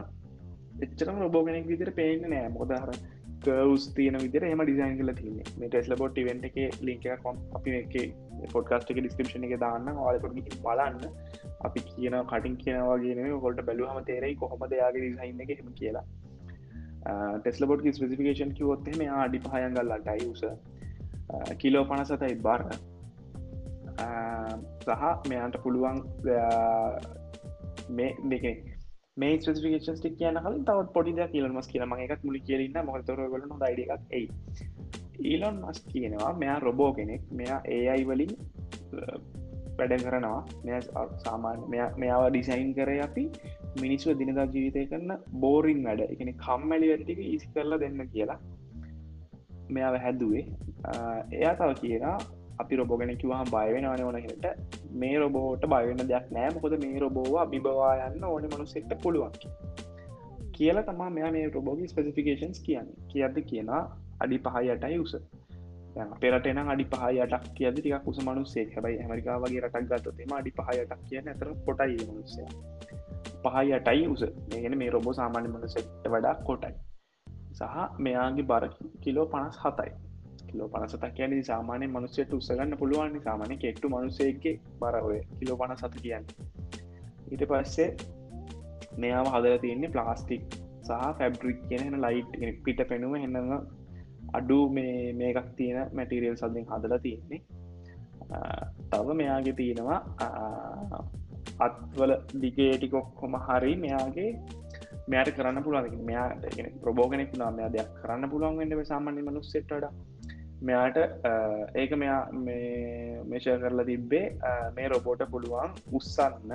එච්චරම 0.82 1.20
රොබෝගෙනෙක් 1.20 1.68
විදිර 1.68 1.92
පේන්න 1.92 2.30
නෑ. 2.30 2.50
මොදහර 2.50 2.90
කවස් 3.46 3.86
තියන 3.96 4.18
විදිර 4.18 4.46
එම 4.46 4.62
ඩිසයින් 4.62 4.98
කල 5.00 5.12
තින්නේ 5.14 5.56
මේ 5.60 5.70
ටෙස්ල 5.70 5.96
බොට් 5.96 6.20
වෙන්ට 6.28 6.48
එක 6.50 6.58
ලින්ක 6.82 7.08
කොම් 7.24 7.42
අපි 7.54 7.76
එක 7.80 7.96
පොඩ්කාස්ට 8.54 8.92
එක 8.92 9.00
ඩිස්ක්‍රපෂන 9.00 9.48
එක 9.48 9.56
දාන්න. 9.60 9.90
ආලකොට 9.90 10.58
බලන්න. 10.64 11.02
අපි 11.62 11.86
කියන 11.88 12.18
කටින් 12.24 12.58
කියනවාගේ 12.58 13.32
කොල්ට 13.40 13.62
බැලුහම 13.62 14.00
තේරෙයි 14.04 14.36
කොහොම 14.36 14.66
දෙයාගේ 14.70 15.04
ඩිසයින් 15.04 15.44
එක 15.46 15.54
හෙම 15.56 15.72
කියලා. 15.74 16.06
ටෙස්ල 17.40 17.66
බොට් 17.66 17.88
ස්පසිිකේෂන් 17.92 18.54
කිවොත්තේ 18.54 18.98
මේ 18.98 19.14
ආඩි 19.14 19.42
පහයන්ගල්ලා 19.46 20.00
ඩයිස 20.00 20.44
කිලෝ 21.58 21.86
පනසතයි 21.86 22.36
බාර. 22.42 22.64
සහ 24.86 25.04
මෙයන්ට 25.30 25.58
පුළුවන් 25.64 26.00
මේ 27.90 28.10
දෙකේ 28.30 28.56
මේ 29.18 29.36
ස්පිකේෂන් 29.40 30.00
ටික් 30.00 30.16
කියන 30.22 30.38
හල 30.46 30.56
තවත් 30.68 30.90
පොඩි 30.96 31.12
කියල 31.34 31.46
මස් 31.50 31.68
කියන 31.74 31.86
මගේකත් 31.92 32.24
මුලි 32.28 32.40
කියලන්න 32.48 32.88
මොතර 32.90 33.22
ගලන 33.34 33.54
දයිඩක් 33.64 34.02
එයි. 34.12 34.28
ඊලොන් 35.32 35.62
මස් 35.62 35.80
කියනවා 35.92 36.32
මෙයා 36.42 36.60
රොබෝ 36.60 36.92
කෙනෙක්. 36.98 37.24
මෙයා 37.32 37.60
ඒයි 37.76 38.04
වලින් 38.10 38.34
වැඩ 39.78 39.94
කරනවා. 40.04 40.42
මෙ 40.66 40.82
සාමාන්‍ය 41.26 41.64
මෙයාව 42.04 42.26
ඩිසයින් 42.30 42.74
කර 42.80 42.92
අපි. 43.08 43.26
මිනිස්සුව 43.82 44.20
දිනදා 44.20 44.48
ජීවිතය 44.56 44.86
කරන්න 44.92 45.24
බෝරින් 45.44 45.82
වැඩ. 45.88 46.02
එකන 46.14 46.32
කම්මැලි 46.46 46.92
වැටික 46.92 47.22
ඉසි 47.28 47.52
කරලා 47.54 47.82
දෙන්න 47.84 48.02
කියලා. 48.16 48.40
මෙයාව 49.70 49.96
හැදුවේ. 50.06 50.46
එයා 51.40 51.56
තව 51.62 51.72
කියලා 51.84 52.18
අපි 52.64 52.82
රොබෝගෙන 52.82 53.18
කිවහම 53.24 53.50
බයවෙන 53.56 53.88
වන 53.92 54.04
ඕනකට 54.10 54.46
මේ 54.96 55.16
රොබෝට 55.18 55.66
බයවෙන්න 55.74 56.10
දෙයක් 56.12 56.28
නෑ. 56.32 56.50
මොකොද 56.56 56.76
මේ 56.84 57.00
රොබෝව 57.00 57.36
අභිබවා 57.44 57.94
යන්න 58.08 58.26
ඕන 58.26 58.48
මනුසෙක්ට 58.54 58.94
පුළුවන්. 59.04 59.34
කියල 60.52 60.82
තමා 60.82 61.10
මෙයා 61.10 61.32
මේ 61.32 61.46
රොබෝගි 61.50 61.88
ස්පෙසිෆිකේන්ස් 61.88 62.60
කියන්න. 62.60 62.90
කියද 63.14 63.42
කියනා 63.50 63.82
අඩි 64.20 64.40
පහයටයි 64.40 65.00
උස. 65.00 65.16
පෙරට 66.22 66.48
එන 66.48 66.58
අඩි 66.66 66.86
පහයටක් 66.94 67.46
කියද 67.56 67.78
ටික 67.78 68.00
කුස 68.04 68.20
මනුස්සේ 68.24 68.66
හැබයි 68.74 68.98
ඇමරිකා 69.04 69.38
වගේ 69.40 69.62
රටක් 69.62 69.86
ගත්තතේම 69.92 70.34
අඩි 70.40 70.52
පහයටක් 70.52 71.06
කියන 71.10 71.30
ඇතර 71.30 71.54
කොටයි 71.66 72.10
මනුස්සය. 72.10 72.44
පහයටයි 73.46 74.08
උස. 74.08 74.24
මේගෙන 74.52 74.78
මේ 74.78 74.90
රොබෝ 74.90 75.14
සාමාන්‍ය 75.14 75.48
මනුසෙක්ට 75.48 76.10
වඩා 76.10 76.36
කොටයි. 76.44 76.76
සහ 77.54 77.76
මෙයාගේ 78.00 78.46
බර 78.46 78.66
කිලෝ 79.04 79.26
පනස් 79.26 79.58
හතයි. 79.64 79.92
කිලෝ 80.56 80.68
පනසතක් 80.70 81.14
කියන 81.16 81.34
සාමානය 81.44 81.86
මනුසයට 81.88 82.34
උත්සගන්න 82.34 82.78
පුළුවන් 82.82 83.16
සාමානය 83.24 83.56
කෙට්ටු 83.58 83.90
මනුසයගේ 83.90 84.54
බරවය 84.82 85.18
කිලෝ 85.40 85.58
පන 85.58 85.74
සත 85.78 85.96
කියන්න. 85.98 86.26
ඊට 87.32 87.44
පස්සේ 87.50 87.88
මෙයාව 88.98 89.28
හදල 89.34 89.58
තියෙන්නේ 89.64 89.92
ප්ලාස්ටික් 89.96 90.44
සහ 90.82 91.10
ෆැබ්‍රික් 91.20 91.60
කියන 91.70 91.98
ලයිට් 92.06 92.62
පිට 92.66 92.80
පෙනුම 92.90 93.16
හෙන්නම 93.16 93.52
අඩු 94.34 94.60
මේ 94.70 94.96
මේකක් 95.14 95.52
තියෙන 95.58 95.92
මැටිරියල් 95.94 96.38
සල්ලින් 96.38 96.72
හදලා 96.72 97.00
තියෙන්නේ. 97.00 97.42
තව 98.92 99.08
මෙයාගේ 99.22 99.56
තියෙනවා 99.62 100.00
අත්වල 101.60 102.14
දිගේටිකොක්කොම 102.44 103.40
හරි 103.48 103.76
මෙයාගේ 103.86 104.32
මෙයාට 105.10 105.36
කරන්න 105.38 105.64
පුළුවන්. 105.64 106.02
මෙයාට 106.10 106.44
ප්‍රබෝගනෙක් 106.84 107.38
නා 107.38 107.52
මෙයා 107.52 107.72
දෙයක් 107.72 107.96
කරන්න 108.02 108.32
පුළුවන් 108.32 108.60
වෙන්න 108.62 108.86
සාමාන්‍ය 108.86 109.22
මනුස්සෙට්ට 109.22 110.15
මෙයාට 110.62 110.98
ඒක 111.76 111.92
මෙයා 111.98 112.22
මේෂය 113.30 113.58
කරලා 113.58 113.86
තිබ්බේ 113.86 114.26
මේ 114.76 114.88
රොබෝට 114.88 115.24
පුළුවන් 115.32 115.76
උත්සන්න 115.94 116.54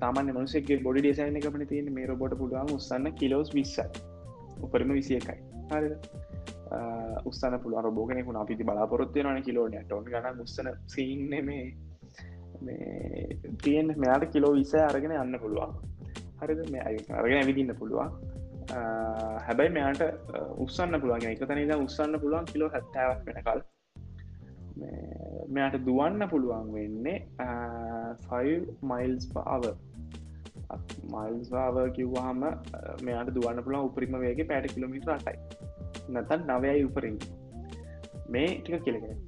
සාමාන්‍ය 0.00 0.32
මනුසෙක්ගේ 0.32 0.82
බොඩි 0.82 1.00
ඩේසයින 1.00 1.36
එකපන 1.36 1.66
තියෙන 1.66 1.92
මේ 1.92 2.06
රොබොට 2.06 2.36
පුළුවන් 2.38 2.74
උත්සන්න 2.74 3.14
කිලෝස් 3.14 3.54
විස්ස 3.54 3.80
උපරිම 4.62 4.92
විසිය 4.92 5.16
එකයි 5.16 5.38
හරි 5.70 5.90
උත්සන 7.24 7.58
පුළ 7.58 7.80
රබෝගෙනෙකු 7.80 8.36
අපිති 8.36 8.64
බලාපොරොත්වය 8.64 9.22
වන 9.22 9.42
කිලෝන 9.42 9.76
ටොන් 9.80 10.04
ගන 10.04 10.40
උත්සන 10.40 10.70
සින්න 10.86 11.28
මේ 11.40 11.64
තියෙන 13.62 13.94
මෙයාට 13.96 14.30
කිලෝ 14.32 14.52
විස 14.54 14.74
අරගෙන 14.74 15.12
යන්න 15.12 15.38
පුළුවන්. 15.38 15.74
හරිද? 16.40 16.70
මේ 16.70 16.82
අරගෙන 17.12 17.38
ඇවිදින්න 17.38 17.76
පුළුවන්. 17.76 18.10
හැබැයි 19.46 19.72
මෙයාට 19.76 20.02
උත්සන්න 20.64 21.00
පුළුවන්. 21.00 21.26
එක 21.32 21.42
තනද 21.48 21.72
උත්සන්න 21.84 22.20
පුළුවන් 22.22 22.46
කිලෝ 22.52 22.68
හැත්තාවක් 22.74 23.26
වෙනකල්. 23.26 23.60
මෙයාට 25.54 25.76
දුවන්න 25.86 26.28
පුළුවන් 26.32 26.68
වෙන්නේ 26.76 27.18
5 28.30 28.88
මයිල්ස් 28.90 29.26
පාව 29.34 29.64
මයිල්ස්ාව 31.14 31.76
කිව්වාහම 31.96 32.42
මෙයාට 33.06 33.30
දුවන්න 33.36 33.62
පුළන් 33.66 33.86
උපරිම 33.88 34.16
වේගේ 34.24 34.48
පැට 34.50 34.72
කිලමිට 34.74 35.08
අටයි. 35.16 35.36
නැතන් 36.14 36.40
නවයයි 36.50 36.84
උපරින් 36.88 37.16
මේ 38.34 38.48
ටික 38.60 38.84
කෙලගෙන 38.86 39.18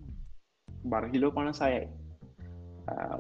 බරහිලෝ 0.93 1.31
පණ 1.37 1.57
සයයි 1.61 1.85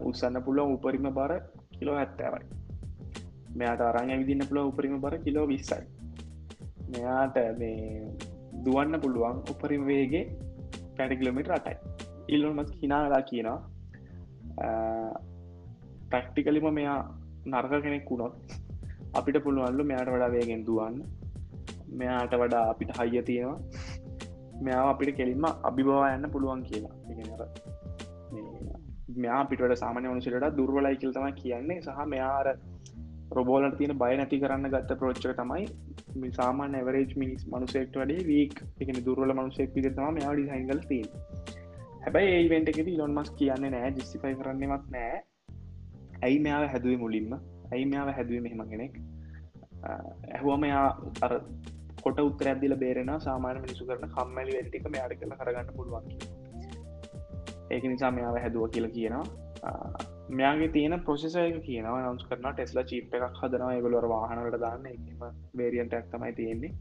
උත්සන්න 0.08 0.42
පුළුවන් 0.46 0.74
උපරිම 0.76 1.06
බර 1.18 1.32
කිලෝ 1.78 1.96
හැත්තෑවයි. 2.00 2.46
මෙයාට 3.58 3.82
අරං 3.90 4.10
ඇවිදින්න 4.14 4.48
පුළුව 4.48 4.72
උපරිම 4.72 4.96
බර 5.04 5.14
කිලෝ 5.26 5.46
විස්සයි. 5.52 5.84
මෙයාට 6.94 7.36
මේ 7.60 7.78
දුවන්න 8.64 9.00
පුළුවන් 9.04 9.38
උපරිම 9.52 9.84
වේගේ 9.90 10.24
පැටිකිලමිට 10.96 11.50
අටයි. 11.56 11.76
ඉල්ලොමත් 12.34 12.70
හිනාලා 12.82 13.22
කියනවා. 13.30 13.58
ටක්ටිකලිම 16.10 16.66
මෙයා 16.78 17.00
නර්ක 17.52 17.72
කෙනෙක් 17.84 18.10
වුණොත් 18.10 18.34
අපිට 19.18 19.38
පුළුවන්ලු 19.46 19.84
මෙයාට 19.90 20.10
වඩා 20.14 20.32
වේගෙන් 20.36 20.66
දුවන්න. 20.68 20.96
මෙයාට 22.00 22.34
වඩා 22.42 22.64
අපිට 22.72 22.90
හයිය 22.98 23.22
තියෙනවා. 23.30 23.60
මෙයා 24.66 24.86
අපිට 24.92 25.16
කෙලින්ම 25.18 25.44
අභිබවා 25.70 26.14
යන්න 26.14 26.30
පුළුවන් 26.34 26.62
කියලා. 26.68 26.94
මෙයා 29.24 29.42
පිට 29.50 29.60
සාමානය 29.82 30.08
මනුසලට 30.12 30.56
දුර්වලයි 30.58 30.96
කියල්තම 31.02 31.28
කියන්නේ. 31.42 31.78
සහ 31.86 32.08
මෙයාර 32.14 32.46
රොබෝලට 33.30 33.76
තියෙන 33.76 33.98
බය 33.98 34.12
නැති 34.16 34.38
කරන්න 34.38 34.70
ගත්ත 34.70 34.98
ප්‍රෝච්චක 34.98 35.34
තමයි 35.34 36.32
සාමාන් 36.32 36.74
ඇවරේජ් 36.74 37.14
මිනිස් 37.16 37.46
මනුසෙක්ට 37.46 37.96
වඩේ 37.96 38.26
වීක් 38.26 38.56
එකන 38.80 39.04
දුරල 39.04 39.32
මනුසෙක් 39.32 39.74
පිට 39.74 39.94
තම 39.94 40.18
යාඩි 40.18 40.48
හංගල් 40.48 40.82
ති 40.88 41.00
හැබයි 42.04 42.26
ඒවෙන්ට 42.32 42.68
එකෙද 42.68 42.88
ඉලොන් 42.88 43.14
මස් 43.14 43.30
කියන්නේ 43.32 43.70
නෑ 43.70 43.90
ජිස්සිපයි 43.90 44.34
කරන්නෙමක් 44.34 44.84
නෑ. 44.90 45.16
ඇයි 46.22 46.38
මෙයාව 46.38 46.66
හැදුවේ 46.68 46.98
මුලින්ම? 47.00 47.32
ඇයි 47.72 47.84
මෙයාව 47.84 48.10
හැදුවේ 48.10 48.42
මෙහෙම 48.44 48.62
කෙනෙක්? 48.70 48.94
ඇහුවම 49.84 50.66
එයා 50.68 50.84
අර 51.22 51.32
කොට 52.02 52.20
උත්තර 52.20 52.50
ඇදිල 52.52 52.74
බේරෙන 52.76 53.10
සාමාන 53.20 53.58
මිනිසු 53.60 53.88
කරන 53.88 54.14
කම්මැලි 54.14 54.54
වැටික 54.58 54.86
මෙයාට 54.88 55.16
කළ 55.16 55.34
කරගන්න 55.40 55.72
පුළුවන් 55.76 56.06
ඒක 57.70 57.84
නිසා 57.84 58.10
මෙයාව 58.10 58.38
හැදුව 58.38 58.70
කියලා 58.70 58.90
කියනවා. 58.90 59.24
මෙයාගේ 60.28 60.68
තියෙන 60.68 61.00
ප්‍රොසෙසයක 61.00 61.58
කියනවා 61.62 62.02
නවස් 62.02 62.28
කරන 62.28 62.46
ටෙස්ලා 62.52 62.84
චිප් 62.84 63.14
එකක් 63.14 63.40
හදනවා. 63.42 63.80
ගොලොර 63.80 64.08
වාහනට 64.08 64.60
දාන්න. 64.60 64.86
එකම 64.86 65.24
වේරියන්ට 65.56 65.94
ඇක් 65.94 66.06
තමයි 66.12 66.32
තියෙන්නේ. 66.32 66.72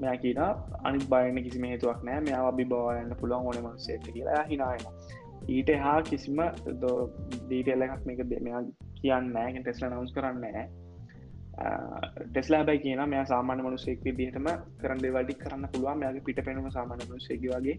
මෙයා 0.00 0.16
කියන 0.16 0.42
අනි 0.84 0.98
බයන්න 1.12 1.42
කිසිම 1.44 1.64
හේතුවක් 1.64 2.02
නෑ 2.02 2.20
මෙයා 2.20 2.42
අබි 2.48 2.64
බවයන්න 2.64 3.16
පුළුවන් 3.20 3.46
ඕන 3.46 3.58
මන්සේට 3.64 4.10
කියලා. 4.12 4.42
හිනායන 4.50 4.84
ඊට 5.48 5.70
හා 5.84 6.02
කිසිම 6.02 6.44
දීටෙල්ල 7.48 7.86
එකක් 7.86 8.06
මේක 8.06 8.22
මෙයා 8.40 8.62
කියන්න 9.00 9.32
නෑ 9.32 9.56
ටෙස්ලා 9.58 9.90
නවස් 9.90 10.14
කරන්න 10.14 10.44
ටෙස්ලා 11.58 12.62
බයි 12.64 12.78
කියන 12.78 13.02
මෙයා 13.06 13.24
සාමාන්‍ය 13.24 13.62
මනුසෙක් 13.62 14.04
දිහටම 14.16 14.48
කරන්න 14.80 15.02
දෙවල්ටි 15.02 15.34
කරන්න 15.34 15.70
පුළුවන්. 15.72 15.98
මෙයාගේ 15.98 16.24
පිට 16.24 16.40
පෙනුම 16.44 16.70
සාමාන්‍ය 16.70 17.08
මනුසේක 17.08 17.40
වගේ. 17.44 17.76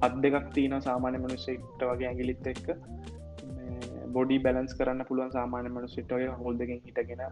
අත් 0.00 0.14
දෙකක් 0.22 0.48
තියන 0.54 0.80
සාමාන්‍ය 0.80 1.18
මනුස්සෙක්ට 1.18 1.82
වගේ 1.82 2.08
ඇගිලිත් 2.08 2.46
එක්ක. 2.46 2.66
බොඩි 4.08 4.38
බැලන්ස් 4.38 4.74
කරන්න 4.74 5.06
පුළුවන් 5.08 5.32
සාමාන්‍ය 5.32 5.68
මනුස්සෙට්ටගේ 5.68 6.36
හොල් 6.38 6.58
දෙකින් 6.58 6.80
හිටගෙන 6.84 7.22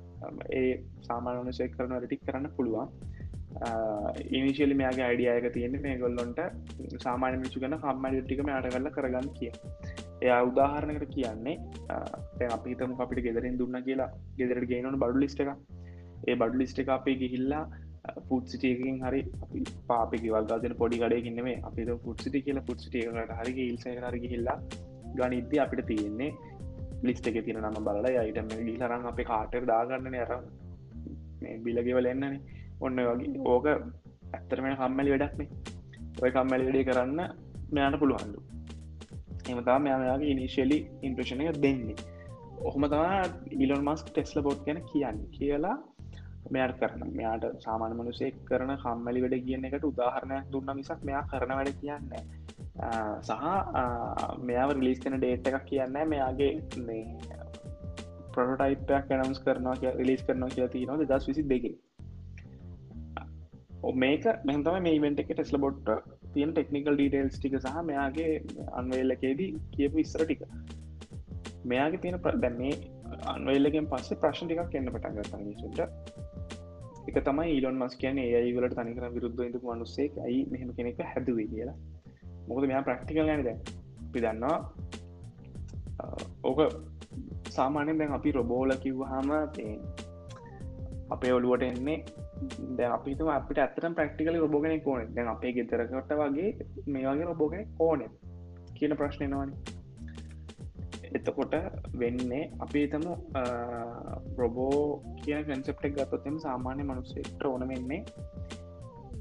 ඒ 0.53 0.73
සාමාන 1.01 1.41
මනුසෙක් 1.43 1.77
කරන 1.77 1.97
ටික් 1.99 2.27
කරන්න 2.27 2.51
පුළුවන්. 2.57 2.89
ඉනිශලි 4.31 4.75
මේගේ 4.75 5.07
අයිඩියයක 5.07 5.47
තියෙන 5.53 5.77
මේ 5.83 5.97
ගොල්ලොන්ට 5.97 6.41
සාමාන්‍ය 7.03 7.39
මිචු 7.45 7.63
ගන 7.63 7.79
කම්මඩ 7.79 8.25
ටිකම 8.25 8.51
අට 8.51 8.69
කරල 8.69 8.91
කරගන්න 8.91 9.31
කිය 9.39 9.53
එයා 10.23 10.41
උදාහරණකට 10.43 11.15
කියන්නේ 11.15 11.57
අපිතම 12.51 12.95
අපිට 12.99 13.23
ගෙදරින් 13.27 13.59
දුන්න 13.59 13.81
කියලා 13.83 14.11
ගෙදරට 14.39 14.69
ගේනවන 14.73 15.01
බඩු 15.03 15.25
ලිස්ට 15.25 15.43
එක 15.45 15.53
ඒ 16.27 16.37
බඩු 16.37 16.63
ලිස්ට 16.63 16.83
එක 16.85 16.93
අපේ 16.99 17.17
ගිහිල්ලා 17.23 17.65
පුට් 18.29 18.45
සිටියකින් 18.47 19.01
හරි 19.03 19.23
පාපි 19.87 20.21
වල්ගදන 20.27 20.77
පොඩි 20.77 21.01
කඩයකින්නෙේ 21.03 21.57
අපිට 21.63 21.95
පුට් 22.05 22.21
සිටි 22.21 22.45
කියල 22.47 22.61
පුට් 22.61 22.85
සිටියකට 22.85 23.35
හරි 23.41 23.71
ඉල්ස 23.71 23.89
හරි 23.89 24.35
හිල්ලා 24.35 24.59
ගනිද්‍ය 25.17 25.59
අපිට 25.59 25.87
තියෙන්නේ 25.87 26.31
ලිස්ට 27.03 27.27
එක 27.29 27.41
තින 27.45 27.59
නම 27.63 27.81
බලලා 27.81 28.15
අයිටම 28.21 28.55
ගිලරන් 28.61 29.11
අපේ 29.13 29.29
කාටර් 29.33 29.65
දාගන්නන 29.65 30.17
අර 30.17 30.33
මේ 31.41 31.59
බිලගෙවල 31.59 32.07
එන්නන. 32.07 32.39
ඔන්න 32.81 33.01
වගේ. 33.09 33.31
ඕක 33.45 33.67
ඇත්තරමෙන 33.67 34.77
කම්මැලි 34.77 35.15
වැඩක්නේ 35.15 35.49
ඔය 36.23 36.31
කම්මැලි 36.31 36.67
වැඩේ 36.67 36.85
කරන්න 36.85 37.21
මෙයාට 37.73 37.99
පුළුවන්ලු 38.01 38.41
එමතා 39.51 39.79
මෙයාගේ 39.79 40.31
ඉනිශලි 40.33 40.79
ඉන්ප්‍රේෂණය 41.03 41.51
දෙන්නේ. 41.63 41.97
ඔහොම 42.61 42.85
තමා 42.93 43.21
ඉලොන් 43.57 43.83
මස්ක් 43.85 44.09
ටෙස්ල 44.09 44.43
බොට් 44.43 44.61
ගැන 44.67 44.81
කියන්න 44.91 45.19
කියලා 45.37 45.77
මෙයාට 46.51 46.79
කරන 46.81 47.03
මෙයාට 47.19 47.45
සාමාන 47.59 47.97
මනුසේ 47.97 48.31
කරන 48.49 48.73
කම්මලි 48.83 49.23
වැඩ 49.25 49.37
කියන 49.47 49.67
එකට 49.69 49.87
උදාහරණයක් 49.91 50.51
දුන්න 50.53 50.77
මිසක් 50.79 51.01
මෙයා 51.05 51.25
කරන 51.33 51.55
වැඩ 51.59 51.73
කියන්න 51.81 52.07
සහ 53.23 53.45
මෙයාව 54.43 54.71
රිලිස් 54.79 55.01
කන 55.01 55.19
ඩේට් 55.19 55.51
එකක් 55.51 55.67
කියන්න 55.71 55.99
මෙයාගේ 56.13 56.53
ප්‍රොටයිපයක් 58.35 59.05
කනම්ස් 59.11 59.43
කරනවා 59.45 59.93
රිලිස් 60.01 60.25
කරනවා 60.27 60.55
කියලා 60.55 60.75
තියනවා 60.75 61.11
දස් 61.13 61.29
විසි 61.29 61.45
දෙක. 61.53 61.67
මේක 63.95 64.25
මෙතම 64.45 64.83
මේ 64.83 64.97
ඉවෙන්ට 64.99 65.21
එක 65.21 65.31
ටෙස්ල 65.33 65.59
බොට්ට 65.59 65.89
තියෙන 66.35 66.53
ටෙක්නිකල් 66.53 66.95
ඩීටේල්ස් 66.95 67.39
ටික 67.39 67.57
සහ 67.61 67.83
මෙයාගේ 67.83 68.43
අන්වේල්ලකේදී 68.73 69.51
කියපු 69.77 69.99
ඉස්සර 69.99 70.25
ටික. 70.25 70.43
මෙයාගේ 71.65 72.01
තියෙන 72.01 72.21
දැන්නේ 72.25 72.75
අන්වේල්ලගෙන් 73.35 73.87
පස්සේ 73.87 74.21
ප්‍රශ්න 74.23 74.49
ටිකක් 74.49 74.75
එන්න 74.75 74.93
පටන්ග 74.95 75.45
මිසුට 75.47 75.79
එක 77.09 77.19
තමයි 77.25 77.53
ඊලොන් 77.55 77.79
මස් 77.79 77.95
කියන 77.97 78.19
ඒයි 78.19 78.57
වලට 78.57 78.79
තනිකර 78.81 79.09
විරුද්ධ 79.13 79.47
ඉඳ 79.47 79.57
මනුස්සේ 79.63 80.11
ඇයි 80.27 80.47
මෙහම 80.51 80.71
කෙනෙක් 80.77 81.01
හැදුවේ 81.13 81.47
කියලා. 81.47 81.77
මොකද 82.49 82.67
මෙයා 82.67 82.83
ප්‍රක්ටිකල් 82.83 83.29
ගැනද 83.31 83.49
පිදන්නවා 84.13 84.57
ඕක 86.45 86.61
සාමාන්‍යෙන් 87.49 87.99
දැන් 87.99 88.13
අපි 88.13 88.33
රොබෝල 88.33 88.71
කිව්හම 88.85 89.31
අපේ 91.11 91.33
ඔලුවට 91.33 91.63
එන්නේ 91.63 91.99
දැ 92.77 92.91
අපිතුම 92.91 93.31
අපිට 93.31 93.59
ඇතරම් 93.59 93.95
ප්‍රක්ටිකල 93.95 94.39
රොබෝගෙන 94.39 94.77
කෝන 94.81 95.15
දැන් 95.15 95.29
අපේ 95.29 95.53
ගෙතරකට 95.53 96.15
වගේ 96.17 96.51
මේ 96.89 97.07
වගේ 97.07 97.25
රොබෝගෙන 97.25 97.75
ඕන 97.81 98.05
කියන 98.75 98.97
ප්‍රශ්නයනවානේ 98.97 99.77
එතකොට 101.13 101.55
වෙන්නේ 101.95 102.43
අපි 102.59 102.87
තම 102.89 103.07
රොබෝ 104.37 104.81
කියන 105.17 105.45
කන්සප්ටක් 105.45 105.95
ගත්තොත්තම 105.97 106.37
සාමාන්‍ය 106.39 106.83
මනුස්සෙක්ට 106.83 107.45
ඕන 107.45 107.65
වෙන්නේ 107.69 108.01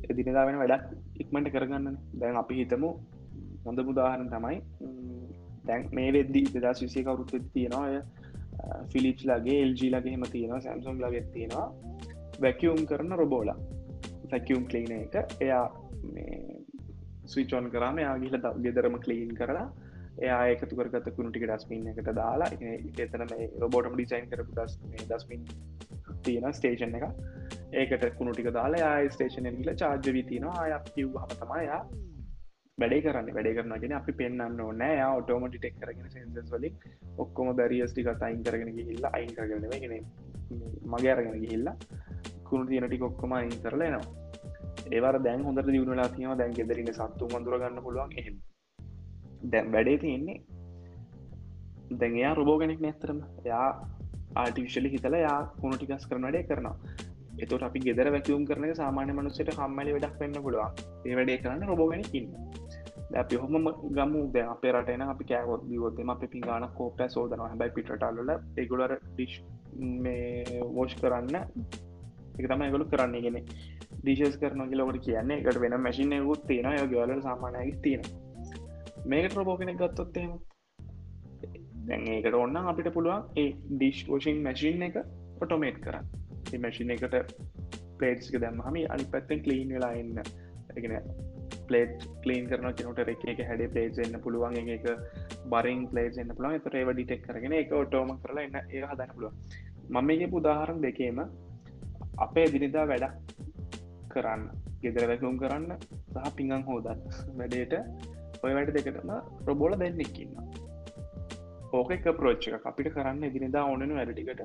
එදිනදාවෙන 0.10 0.58
වැඩක් 0.58 0.86
ඉක්මට 1.22 1.50
කරගන්න. 1.50 1.98
දැන් 2.14 2.38
අපි 2.38 2.56
හිතමු 2.56 2.90
හොඳ 3.66 3.80
බුදාහරන 3.82 4.30
තමයි 4.30 4.58
දැන් 5.66 5.88
මේ 5.92 6.10
වෙද්දි 6.14 6.42
දෙදා 6.50 6.74
විසිය 6.80 7.04
කවරුත් 7.04 7.34
තියෙනවා 7.54 8.02
ෆිලිප් 8.92 9.20
ලගේ 9.24 9.60
එල්ජී 9.62 9.92
ලගේ 9.92 10.16
හෙම 10.16 10.26
තියෙනවා 10.28 10.62
සැම්සුම් 10.62 11.02
ලගෙත් 11.02 11.32
තියෙනවා. 11.34 11.68
වැැකියුම් 12.42 12.86
කරන 12.86 13.18
රොබෝලා 13.22 13.58
ැකියුම් 14.32 14.64
කලීන 14.66 14.94
එක. 14.98 15.16
එයා 15.42 15.66
ස්විචෝන් 17.26 17.68
කරම 17.72 18.00
යාගිල 18.00 18.38
ගෙදරම 18.64 18.98
කලීන් 19.00 19.36
කරලා 19.36 19.68
එයා 20.20 20.42
එකතු 20.48 20.76
කරගත 20.76 21.10
කුණු 21.16 21.32
ටික 21.32 21.48
ඩස්මින් 21.48 21.88
එකට 21.92 22.10
දාලා 22.16 22.50
එතන 23.06 23.26
රොබෝටම 23.60 23.96
ඩිසයින් 23.96 24.30
කරපු 24.30 24.58
දස් 24.60 24.80
දස්මින් 25.12 25.46
තියෙන 26.24 26.54
ස්ටේෂන් 26.54 26.98
එක. 27.00 27.06
ඒකට 27.74 28.06
කුණු 28.18 28.34
ටික 28.34 28.52
දාලා 28.54 28.82
යා 28.84 29.14
ස්ටේෂන 29.16 29.50
ගිල 29.60 29.72
චාර්ජ 29.76 30.12
විතිනවා 30.18 30.66
අය 30.66 30.76
කිව් 30.90 31.18
හතමයා 31.24 31.82
වැඩේ 32.78 33.02
කරන්න. 33.02 33.34
වැඩේ 33.34 33.56
කරනගෙන 33.56 33.94
අපි 33.94 34.14
පෙන්න්න 34.14 34.62
ඕනෑ 34.62 34.96
යා 34.96 35.12
ඔටෝමටි 35.20 35.60
ටෙක් 35.60 35.78
කරගෙන 35.82 36.10
සෙන්සස් 36.10 36.52
වලින් 36.52 36.80
ඔක්කොම 37.18 37.52
බැරිියස්ටික 37.56 38.10
අයින් 38.20 38.42
කරගෙන 38.44 38.74
ගිහිල්ලා 38.74 39.12
අයින් 39.14 39.36
කරගෙන 39.36 39.70
ගෙන 39.84 39.94
මගේ 40.94 41.12
අරගෙන 41.12 41.40
ගිහිල්ලා 41.40 41.76
කුණු 42.46 42.66
තියනටි 42.66 42.98
කොක්කොම 42.98 43.34
අයින් 43.34 43.56
කරලා 43.62 43.88
එනවා. 43.90 44.06
ඒවර 44.92 45.18
දැන් 45.20 45.44
හොඳට 45.44 45.70
දියුණලා 45.70 46.10
තියම 46.10 46.36
දැන් 46.38 46.54
ගෙදරන්න 46.54 46.94
සත්තු 46.94 47.32
මඳුර 47.32 47.58
ගන්න 47.60 47.84
පුළුවන් 47.84 48.14
එහෙම. 48.18 48.38
දැම් 49.52 49.72
වැඩේ 49.72 49.98
තියෙන්නේ 49.98 50.38
දැන් 51.94 52.16
එයා 52.16 52.34
රොබෝ 52.34 52.58
කෙනෙක් 52.60 52.82
නැතරම 52.82 53.20
එයා 53.44 53.68
ආටිවිශලි 54.36 54.92
හිතල 54.92 55.18
යා 55.18 55.40
කුණු 55.60 55.76
ටිකස් 55.78 56.08
කරන 56.08 56.26
වැඩේ 56.28 56.44
කරනවා. 56.44 56.76
එතට 57.38 57.64
අපි 57.64 57.80
ගෙදර 57.82 58.08
වැැකියුම් 58.08 58.44
කරන 58.46 58.76
සාමාන්‍ය 58.76 59.14
මනුසට 59.14 59.52
කම්මලි 59.52 59.96
වැඩක් 59.96 60.20
වෙන්න 60.20 60.38
පුළුවන්. 60.42 60.72
ඒ 61.06 61.16
වැඩේ 61.16 61.38
කරන්න 61.38 61.68
රොබෝගෙනකින්න 61.68 62.30
අපි 63.16 63.36
හොම 63.38 63.68
ගමු. 63.92 64.22
ද 64.28 64.46
අපේ 64.46 64.72
රටන 64.72 65.04
අපි 65.06 65.26
කෑවොත් 65.26 65.68
දිවොත්තම 65.70 66.10
අප 66.10 66.24
පිගාන 66.28 66.68
කෝප 66.76 67.02
සෝදන 67.10 67.44
හැබයි 67.44 67.76
පිටටල්ල 67.76 68.32
එගුලර 68.58 68.94
ඩිශ් 69.04 69.36
මේ 70.04 70.62
වෝෂ් 70.70 70.96
කරන්න 70.96 71.36
එක 72.38 72.48
තම 72.50 72.64
ගොලු 72.74 72.86
කරන්නේ 72.86 73.24
ගෙන 73.26 73.38
ඩිශස් 74.00 74.38
කරන 74.38 74.64
ලොකට 74.74 75.02
කියන්නේ. 75.08 75.40
එකට 75.40 75.62
වෙන 75.62 75.80
මැසිින 75.82 76.14
යකුත් 76.14 76.48
තියෙන 76.48 76.72
ගවල 76.92 77.22
සාමානයක 77.22 77.78
තියෙන 77.82 78.04
මේකට 79.06 79.38
රොබෝ 79.38 79.58
කෙනෙක් 79.58 79.78
ගත්තොත්තේම 79.78 80.32
දැන් 81.88 82.08
ඒකට 82.08 82.36
ඔන්න 82.36 82.58
අපිට 82.64 82.90
පුළුවන් 82.94 83.30
ඒ 83.38 83.50
ඩිශ් 83.72 84.02
ෝෂන් 84.10 84.42
මැසින් 84.48 84.88
එක 84.90 84.98
ඔටෝමේට් 85.42 85.80
කරන්න. 85.84 86.06
මැසින් 86.64 86.94
එකට 86.96 87.16
පලේට්ක 88.00 88.42
දැම් 88.42 88.60
හමි 88.68 88.84
අනි 88.88 89.06
පැත්තෙන් 89.14 89.44
කලීන් 89.46 89.74
වෙලා 89.76 89.94
එන්න 90.02 90.20
එකන 90.76 90.96
පලේට් 91.70 92.08
කලීන් 92.24 92.50
කරන 92.50 92.74
කෙනට 92.74 93.14
එක 93.14 93.26
එක 93.34 93.44
හැඩ 93.50 93.64
පලේට් 93.74 94.02
එන්න 94.06 94.20
පුළුවන්. 94.26 94.74
එක 94.78 94.86
බරින් 95.54 95.88
පලේට් 95.94 96.20
එන්න 96.24 96.36
පුළුවන්. 96.36 96.60
එතර 96.60 96.78
ඒව 96.82 96.92
ඩිටෙක් 96.94 97.26
කරගෙන 97.28 97.58
එක 97.62 97.74
ඔටෝම 97.82 98.14
කරලා 98.24 98.46
එන්න 98.50 98.60
ඒ 98.62 98.84
හදන්න 98.84 99.16
පුළුව 99.16 99.34
මම 99.90 100.10
එක 100.10 100.32
පුදාහරම් 100.32 100.82
දෙකේම 100.82 101.20
අපේ 102.18 102.48
දිනිදා 102.54 102.86
වැඩක් 102.92 103.14
කරන්න 104.10 104.44
ගෙදර 104.82 105.08
වැැකුම් 105.10 105.38
කරන්න 105.42 105.72
සහ 106.14 106.32
පිඟන් 106.38 106.64
හෝදන්න. 106.64 107.00
වැඩේට 107.40 107.74
ඔය 108.44 108.54
වැඩ 108.58 108.74
දෙකටම 108.78 109.12
රොබෝල 109.48 109.74
දෙන්නෙක්කින්න 109.82 110.34
ඕක 111.74 111.92
එක 111.92 112.06
ප්‍රෝච්ච 112.20 112.48
එක 112.48 112.66
අපිට 112.72 112.90
කරන්න 112.96 113.24
ඉදිරිදා 113.30 113.64
ඕනන 113.70 113.96
වැඩටිකට 114.00 114.42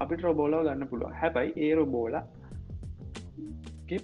අපිට 0.00 0.24
රොබෝලව 0.28 0.64
ගන්න 0.66 0.88
පුළුව 0.92 1.12
හැබයි 1.20 1.52
ඒ 1.66 1.74
රොබෝල 1.80 2.16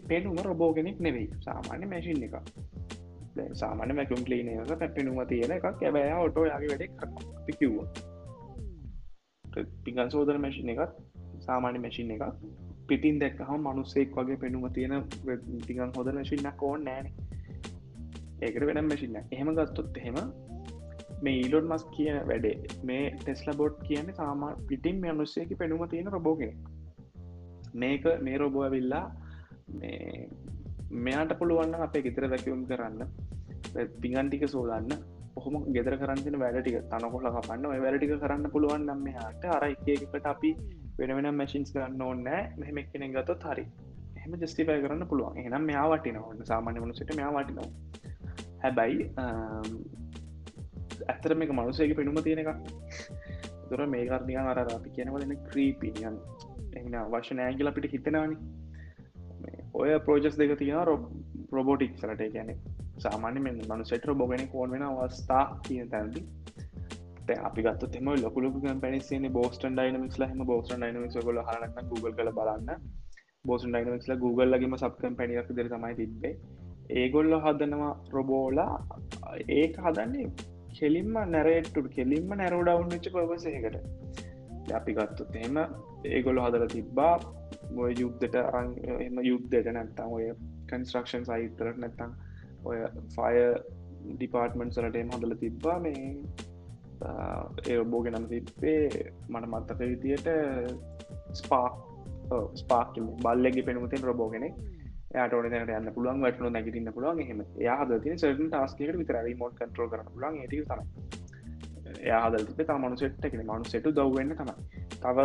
පෙනුම 0.08 0.36
රොබෝගෙනෙක් 0.48 0.98
නෙවෙයි. 1.00 1.28
සාමාන්‍ය 1.46 1.86
මැසින් 1.92 2.22
එක 2.26 2.34
සාමාන 3.52 3.94
මැකුම් 3.96 4.22
ලීනක 4.28 4.72
පැපෙනුම 4.80 5.20
තියෙන 5.28 5.52
එකක්. 5.56 5.66
ඇබෑ 5.66 6.12
ඔටෝ 6.26 6.44
යාගේ 6.50 6.70
වැඩෙක් 6.72 7.04
අපි 7.04 7.52
කිව්ව 7.60 7.76
පිගන් 9.84 10.10
සෝදර 10.10 10.38
මැසින් 10.38 10.72
එකත් 10.74 10.92
සාමාන්‍ය 11.46 11.78
මැසින් 11.78 12.10
එක 12.10 12.22
පිටින් 12.90 13.20
දැක්කහම 13.20 13.66
මනුස්සෙක් 13.66 14.16
වගේ 14.18 14.40
පෙනුම 14.44 14.66
තියෙන 14.72 14.94
පිගන් 15.66 15.92
හොද 15.96 16.12
මැසින්නක් 16.18 16.62
ඕන්න 16.62 16.84
නෑනේ 16.84 17.14
ඒකට 18.42 18.66
වෙනම් 18.66 18.90
මැසින්න 18.90 19.20
එහෙම 19.20 19.52
ගත්තොත් 19.54 20.00
එහෙම 20.02 20.20
මේ 21.22 21.38
ඊලොඩ් 21.38 21.70
මස් 21.70 21.86
කියන 21.94 22.20
වැඩේ 22.26 22.56
මේ 22.82 23.06
ටෙස්ල 23.16 23.50
බොඩ් 23.54 23.80
කියන 23.88 24.12
සාමා 24.16 24.52
පිටින් 24.68 25.02
අනුස්සයකි 25.06 25.60
පෙනුම 25.62 25.88
තියෙන 25.88 26.12
රොබෝගෙන 26.12 26.54
මේක 27.74 28.06
මේ 28.20 28.38
රොබෝ 28.38 28.70
විල්ලා 28.70 29.04
මෙයාට 31.00 31.32
පුළුවන්න 31.38 31.74
අපේ 31.80 32.02
ගෙතර 32.02 32.26
දැකවුම් 32.28 32.62
කරන්න 32.66 33.02
පිගන්ටික 34.00 34.44
සෝදන්න. 34.48 34.94
ඔහොම 35.36 35.54
ගෙදර 35.72 35.94
කරන්තින 35.96 36.36
වැඩටික 36.38 36.76
තනකොල 36.90 37.28
කපන්න. 37.30 37.66
වැඩටික 37.82 38.12
කරන්න 38.20 38.50
පුළුවන් 38.50 38.86
නම් 38.86 39.00
මෙයාට 39.08 39.44
අර 39.46 39.64
එකකට 39.68 40.26
අපි 40.26 40.50
වෙන 40.98 41.14
වෙන 41.16 41.28
මැසින්ස් 41.34 41.72
කරන්න 41.72 42.02
ඕන්නෑ 42.02 42.42
මෙහම 42.56 42.78
එක්කෙන 42.78 43.06
ගතොත් 43.12 43.44
හරි. 43.44 43.64
එහම 44.16 44.34
ජස්ටිපය 44.34 44.78
කරන්න 44.82 45.06
පුළුවන්. 45.06 45.38
එනම් 45.38 45.64
මෙයා 45.64 45.86
වටිනවන්න 45.92 46.44
සාමාන්‍ය 46.44 46.80
වනුසට 46.80 47.14
මෙයා 47.16 47.32
වටිනවා. 47.36 47.70
හැබැයි 48.62 49.08
ඇත්තර 51.08 51.34
මේක 51.34 51.52
මනුසයක 51.52 51.96
පෙනුම 51.96 52.22
තියෙන 52.22 52.42
එකක්. 52.44 52.50
තුර 53.68 53.86
මේ 53.86 54.06
කරනිය 54.06 54.40
අර 54.42 54.58
අපි 54.58 54.90
කියනවලන 54.90 55.36
ක්‍රීපිනියන් 55.50 56.16
එ 56.76 56.82
අවශ්‍ය 57.04 57.34
නෑගල 57.34 57.70
අපිට 57.72 57.92
හිතෙනවානි. 57.92 58.36
ඔය 59.74 59.90
පෝජස් 60.06 60.36
දෙක 60.36 60.52
තියෙන 60.58 60.84
රොබ් 60.84 61.02
රොබෝටික් 61.52 61.92
සලට 61.98 62.32
ගැන 62.34 62.50
සාමාන්‍ය 63.00 63.40
මෙ 63.40 63.52
මනුසෙට 63.52 64.04
රොබෝගෙන 64.04 64.46
කෝන් 64.48 64.70
වෙන 64.70 64.82
අවස්ථා 64.82 65.44
කියන 65.64 65.88
තැන්දි. 65.88 66.24
අපි 67.42 67.62
ගත් 67.62 67.96
එම 67.96 68.08
ලොකුලු 68.22 68.52
පැනිසේ 68.80 69.30
බෝස්ටන් 69.30 69.74
ඩයිනමික්ස් 69.74 70.18
හම 70.22 70.42
බෝස්ටන් 70.44 70.80
ඩයිනමික්ස් 70.80 71.20
ගොල 71.24 71.40
හරන්න 71.42 71.88
Google 71.88 72.12
කළ 72.12 72.32
බලන්න. 72.32 72.90
බෝසන් 73.44 73.70
ඩයිනමික්ස්ල 73.72 74.14
Google 74.16 74.48
ලගේම 74.48 74.76
සබ්කම් 74.76 75.14
පැනිියක් 75.16 75.50
දෙර 75.50 75.68
තමයි 75.68 75.94
තිබේ 75.94 76.34
ඒගොල්ල 76.94 77.34
හදනවා 77.40 77.92
රොබෝලා 78.12 78.74
ඒක 79.50 79.76
හදන්නේ 79.78 80.26
කෙලින්ම 80.78 81.14
නැරේට්ටු 81.26 81.82
කෙලින්ම 81.88 82.34
නැරෝඩවුන් 82.34 82.88
වෙච්ච 82.88 83.08
පවසයකට 83.12 83.76
අපි 84.72 84.92
ගත්තුත් 84.92 85.36
එම 85.36 85.56
ඒගොල්ල 86.06 86.40
හදල 86.40 86.66
තිබ්බා 86.66 87.14
ඔය 87.76 87.92
යුද්ධට 87.94 88.36
එම 88.98 89.22
යුද්ධයට 89.22 89.70
නැත්තම් 89.72 90.12
ඔය 90.12 90.26
කන්ස්ට්‍රක්ෂන් 90.66 91.24
සයිතරට 91.24 91.78
නැත්තං 91.78 92.12
ඔය 92.64 92.78
ෆය 93.16 93.34
ඩිපාර්ටමන්ට් 94.14 94.74
සලටේම 94.74 95.12
හදල 95.14 95.36
තිබ්බා 95.36 95.78
මේ 95.78 96.02
ඒ 97.68 97.78
ඔබෝගෙ 97.78 98.10
නම් 98.10 98.26
තිබ්බේ 98.32 98.82
මට 99.28 99.46
මත්තක 99.52 99.80
විදියට 99.92 100.28
ස්පාක් 101.32 101.74
ස්පාක් 102.54 103.00
බල්ලෙගේ 103.24 103.66
පෙනුමතින් 103.68 104.06
රොබෝගෙනෙක් 104.10 104.54
යාට 105.14 105.32
ඕන 105.34 105.50
දැනට 105.52 105.72
යන්න 105.76 105.94
පුළුවන් 105.94 106.20
වැටනු 106.24 106.50
නැගතින්න 106.50 106.92
පුළුවන් 106.96 107.22
එහෙම. 107.24 107.40
යාහද 107.58 107.96
තින 108.04 108.18
සට 108.18 108.36
ටස්කට 108.44 109.00
විතර 109.00 109.18
මෝට් 109.40 109.56
කටරල් 109.58 109.90
කරන 109.92 110.12
පුලන් 110.14 110.36
ඒටි 110.42 110.62
තම 110.68 110.82
යාහදල් 112.02 112.44
තිබේ 112.50 112.68
තා 112.68 112.78
මනුසෙට් 112.78 113.24
එකන 113.24 113.42
මනු 113.42 113.72
සෙටු 113.72 113.92
දවන්න 113.92 114.36
තමයි. 114.36 114.54
තව 114.96 115.18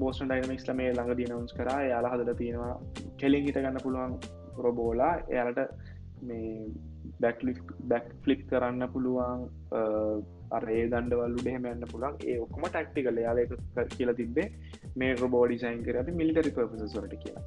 බෝස්ට 0.00 0.24
ඩයිනමික්ස්ල 0.24 0.72
මේ 0.80 0.92
ළඟ 0.92 1.18
දිනවස් 1.20 1.52
කර 1.58 1.70
යාලා 1.90 2.14
හදල 2.14 2.40
තියෙනවා 2.40 2.74
කෙලින් 3.20 3.46
හිට 3.48 3.58
ගන්න 3.58 3.82
පුළුවන් 3.82 4.16
රොබෝලා 4.58 5.12
එයාලට 5.28 5.60
මේ 6.22 6.70
බැක්ලි 7.20 7.54
බැක් 7.84 8.08
ෆලික් 8.22 8.42
කරන්න 8.48 8.88
පුළුවන් 8.92 9.46
අරේ 10.50 10.82
දන්ඩවල්ලු 10.88 11.38
ඩෙහම 11.38 11.66
යන්න 11.66 11.86
පුළන් 11.86 12.18
ඒ 12.24 12.38
ඔක්කොම 12.38 12.66
ටක්ටි 12.66 13.02
කල 13.02 13.18
යාල 13.18 13.40
කියලා 13.90 14.14
තිබේ 14.14 14.48
මේ 14.96 15.14
රොබෝඩි 15.14 15.58
සයින් 15.58 15.84
කර 15.84 16.12
මිලිටරි 16.12 16.50
පර්පසස්වලට 16.50 17.16
කියලා. 17.22 17.44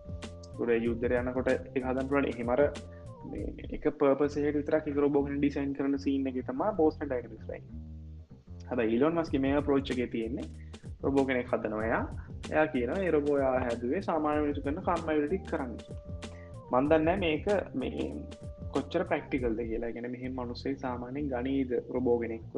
තුර 0.57 0.71
යුද්ධර 0.77 1.13
යනකොට 1.13 1.51
එක 1.51 1.83
හදන්ටුවට 1.83 2.31
එහෙමර 2.33 2.61
එක 3.69 3.85
පපසේ 3.93 4.51
විතර 4.51 4.79
රෝබෝග 4.95 5.29
ඩිසයින් 5.29 5.73
කරන 5.73 5.97
සින්න 5.97 6.27
එක 6.27 6.41
තමා 6.45 6.71
බෝස්ට 6.71 7.05
ඩයිනස්යි 7.05 7.61
හද 8.69 8.85
ඉලොන් 8.87 9.15
මස්ක 9.15 9.39
මේ 9.39 9.61
ප්‍රෝච්චක 9.61 10.01
තියෙන්නේ 10.11 10.47
රොබෝ 11.01 11.25
කෙනෙක් 11.25 11.47
හදනවයා 11.47 12.03
එයා. 12.47 12.67
කියන 12.67 12.89
එරබෝයා 12.89 13.59
හැදුවේ 13.59 14.01
සාමාන 14.01 14.41
මිනිසු 14.41 14.61
කරන 14.61 14.81
කම්මයිටි 14.81 15.39
කරන්න 15.47 15.73
මන්දන්න 16.71 17.19
මේක 17.19 17.47
මේ 17.73 18.07
කොච්චර 18.75 19.03
ප්‍රක්ටිකල්ද 19.11 19.59
කියලා. 19.71 19.91
ගෙන 19.97 20.07
මෙහෙම 20.15 20.33
මනුස්සේ 20.39 20.75
සාමානයෙන් 20.85 21.27
ගනීද 21.33 21.71
රොබෝගෙනෙක්ව 21.95 22.55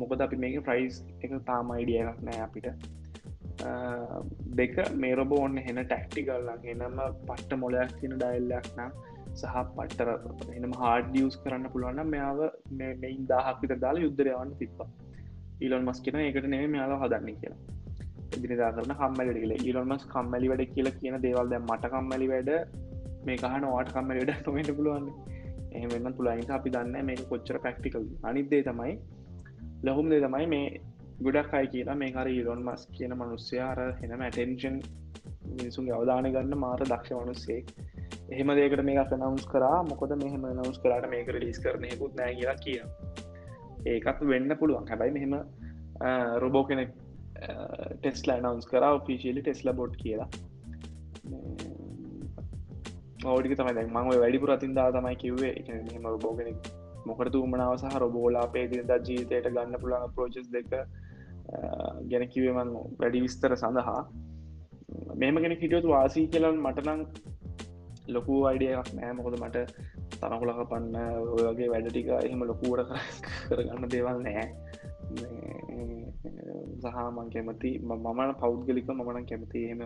මොකද 0.00 0.24
අපි 0.26 0.36
මේක 0.44 0.56
ෆ්‍රයිස් 0.66 0.96
එක 1.24 1.32
තාම 1.50 1.70
අයිඩිය 1.76 2.00
එකක් 2.02 2.20
නෑ 2.28 2.40
අපිට. 2.46 2.68
දෙක 4.60 4.76
මේරොබ 5.04 5.32
ඔන්න 5.38 5.56
හෙන 5.66 5.78
ටැක්ටිකල්ලන් 5.80 6.68
එනම 6.74 7.00
පට්ට 7.28 7.58
මොලයක් 7.62 7.92
තින 8.00 8.14
ඩයිල්ලක් 8.22 8.68
නම් 8.76 8.92
සහ 9.40 9.56
පට්ටර 9.76 10.08
එනම 10.58 10.72
හාඩ 10.82 11.18
ියස් 11.20 11.36
කරන්න 11.42 11.66
පුළුවන්න 11.74 12.12
මෙයාව 12.14 12.40
මෙයින් 13.02 13.26
දාහක් 13.32 13.58
විතර 13.64 13.78
දාලා 13.84 14.06
යුද්ධරයවන්න 14.06 14.54
තිබ්බ. 14.62 14.78
ඊලොන් 15.64 15.84
මස් 15.88 16.00
කියෙන 16.04 16.22
එකට 16.28 16.48
නෙම 16.54 16.70
මෙයාල 16.76 16.94
හදන්න 17.02 17.36
කියලා. 17.42 17.60
එදිනිදා 18.36 18.70
කරන 18.76 18.94
කම්මලි 19.00 19.32
කියල. 19.40 19.52
ඊලොන් 19.68 19.86
මස් 19.92 20.04
කම්මලි 20.14 20.50
වැඩ 20.52 20.64
කියලා 20.74 20.98
කියන 21.00 21.16
දේවල්ද 21.26 21.54
මට 21.60 21.92
කම්මලි 21.94 22.28
වැඩ 22.32 22.50
මේ 23.26 23.36
කහන 23.36 23.66
වාට 23.66 23.92
කම්මලි 23.92 24.22
වැඩ 24.22 24.48
නොමට 24.48 24.72
පුළුවන් 24.76 25.08
එහෙමන්න 25.72 26.16
තුළයින්ට 26.16 26.50
අපි 26.50 26.74
දන්න 26.76 27.04
මේ 27.04 27.28
කොච්චර 27.30 27.58
පැක්ටිකල් 27.58 28.06
අනිදේ 28.22 28.62
තමයි 28.62 28.94
ලොහුම් 29.82 30.10
දේ 30.10 30.20
තමයි 30.20 30.46
මේ 30.46 30.66
ගොඩක් 31.22 31.54
අයි 31.54 31.66
කියලා 31.66 31.96
මේ 31.96 32.12
හර 32.12 32.28
ඉරොන් 32.30 32.64
මස් 32.64 32.88
කියන 32.92 33.14
මනුස්්‍යයාර 33.14 33.80
හෙනම 34.02 34.20
ඇටෙන්ෂන් 34.20 34.76
මිනිසුන් 35.50 35.90
අවධාන 35.92 36.30
ගන්න 36.32 36.58
මාර 36.58 36.82
දක්ෂ 36.84 37.18
මනුස්සේ 37.18 37.60
එහෙම 38.30 38.52
දේකට 38.54 38.82
මේ 38.82 39.04
නවස් 39.18 39.46
කරා 39.46 39.78
මොකද 39.82 40.12
මෙහම 40.16 40.46
නවස් 40.48 40.78
කරට 40.78 41.10
මේක 41.10 41.30
ලිස් 41.36 41.58
කරනයකුත් 41.58 42.16
නෑ 42.16 42.34
කියලා 42.34 42.58
කිය 42.64 42.80
ඒකත් 43.86 44.20
වෙන්න 44.22 44.56
පුළුවන්. 44.56 44.88
හැබැයි 44.88 45.12
මෙහෙම 45.12 45.34
රොබෝ 46.36 46.64
කෙනෙක් 46.64 46.92
ටෙස්ලා 47.96 48.38
නවස් 48.40 48.66
කර 48.66 48.86
ෆිසිලි 49.06 49.42
ටෙස්ලා 49.42 49.74
බොඩ් 49.74 49.94
කියලා. 49.96 50.28
ඕඩික 53.24 53.56
තමයි. 53.56 53.84
මං 53.86 54.06
වැඩිපුර 54.22 54.50
අතින්දා 54.50 54.88
තමයි 54.92 55.16
කිව්වේ. 55.16 55.52
එක 55.60 55.68
මෙහම 55.88 56.06
රොබෝ 56.06 56.34
කෙනෙක් 56.36 56.56
මොකට 57.06 57.32
තුමනාව 57.32 57.76
සහ 57.76 57.98
රොබෝලා 57.98 58.46
පේදිනදා 58.46 58.98
ජීවිතයට 59.06 59.52
ගන්න 59.54 59.80
පුළන් 59.82 60.14
ප්‍රෝජස් 60.14 60.48
දෙක 60.56 60.70
ගැන 62.10 62.24
කිවේ 62.28 62.54
මං 62.56 62.70
වැඩි 63.00 63.24
විස්තර 63.26 63.56
සඳහා. 63.56 64.02
මෙම 65.16 65.42
කෙන 65.42 65.52
හිටියොතු 65.52 65.88
වාසී 65.88 66.26
කියලන් 66.28 66.58
මටනං 66.66 67.00
ලොකු 68.08 68.34
අයිඩියක් 68.46 68.90
නෑ 68.94 69.12
මොකොද 69.12 69.36
මට 69.38 69.66
තනකුලක 70.20 70.60
පන්න 70.70 70.96
ඔයගේ 71.40 71.68
වැඩ 71.72 71.88
ටික 71.90 72.10
එහෙම 72.16 72.42
ලොකුවට 72.42 72.90
කරගන්න 73.46 73.92
දේවල් 73.94 74.18
නෑ 74.26 74.46
සහමන් 76.82 77.28
කැමති 77.34 77.70
මමන 77.88 78.34
පෞද්ගලික 78.42 78.92
මමන 78.96 79.28
කැමති 79.30 79.64
එහෙම 79.66 79.82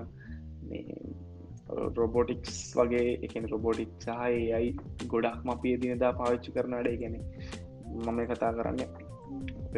රොබෝටික්ස් 1.98 2.60
වගේ 2.76 3.18
එකන 3.22 3.48
රොබෝටික් 3.48 3.92
සහයි 3.98 4.52
අයි 4.52 4.70
ගොඩක්ම 5.06 5.50
අපිය 5.50 5.74
දිනදා 5.76 6.12
පාවිච්චි 6.12 6.54
කරන 6.56 6.78
අඩේ 6.80 6.96
ගැන 6.96 7.16
මම 8.06 8.20
කතා 8.30 8.52
කරන්න 8.52 8.80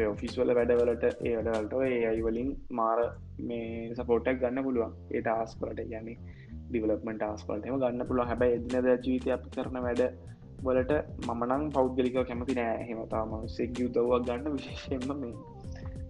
ඔෆිස්වල 0.05 0.53
වැඩවලට 0.53 1.05
ඒ 1.27 1.33
වැඩවලට 1.37 1.73
ඒ 1.87 2.01
අයිවලින් 2.07 2.49
මාර 2.69 2.99
මේ 3.49 3.95
සපෝටක් 3.95 4.39
ගන්න 4.41 4.63
පුළුවන්. 4.63 4.93
ඒට 5.11 5.27
ආස්පලට 5.27 5.79
යන්නේ 5.79 6.17
ඩිවලපමට 6.69 7.23
ආස්පල්ටම 7.23 7.79
ගන්න 7.83 8.07
පුළුව 8.07 8.29
හැබැයි 8.31 8.57
එදිනද 8.57 8.87
ජීවිතය 9.05 9.31
අප 9.31 9.45
කරන 9.55 9.79
වැඩ 9.87 10.03
වලට 10.63 10.93
මමනං 11.27 11.69
පෞද්ගලික 11.71 12.17
කැමති 12.29 12.57
නෑ. 12.59 12.87
හෙමතා 12.89 13.25
මනුස්සෙක් 13.25 13.79
යුතවක් 13.79 14.25
ගන්න 14.27 14.57
විශේෂයෙන්ම 14.57 15.21
මේ 15.21 15.33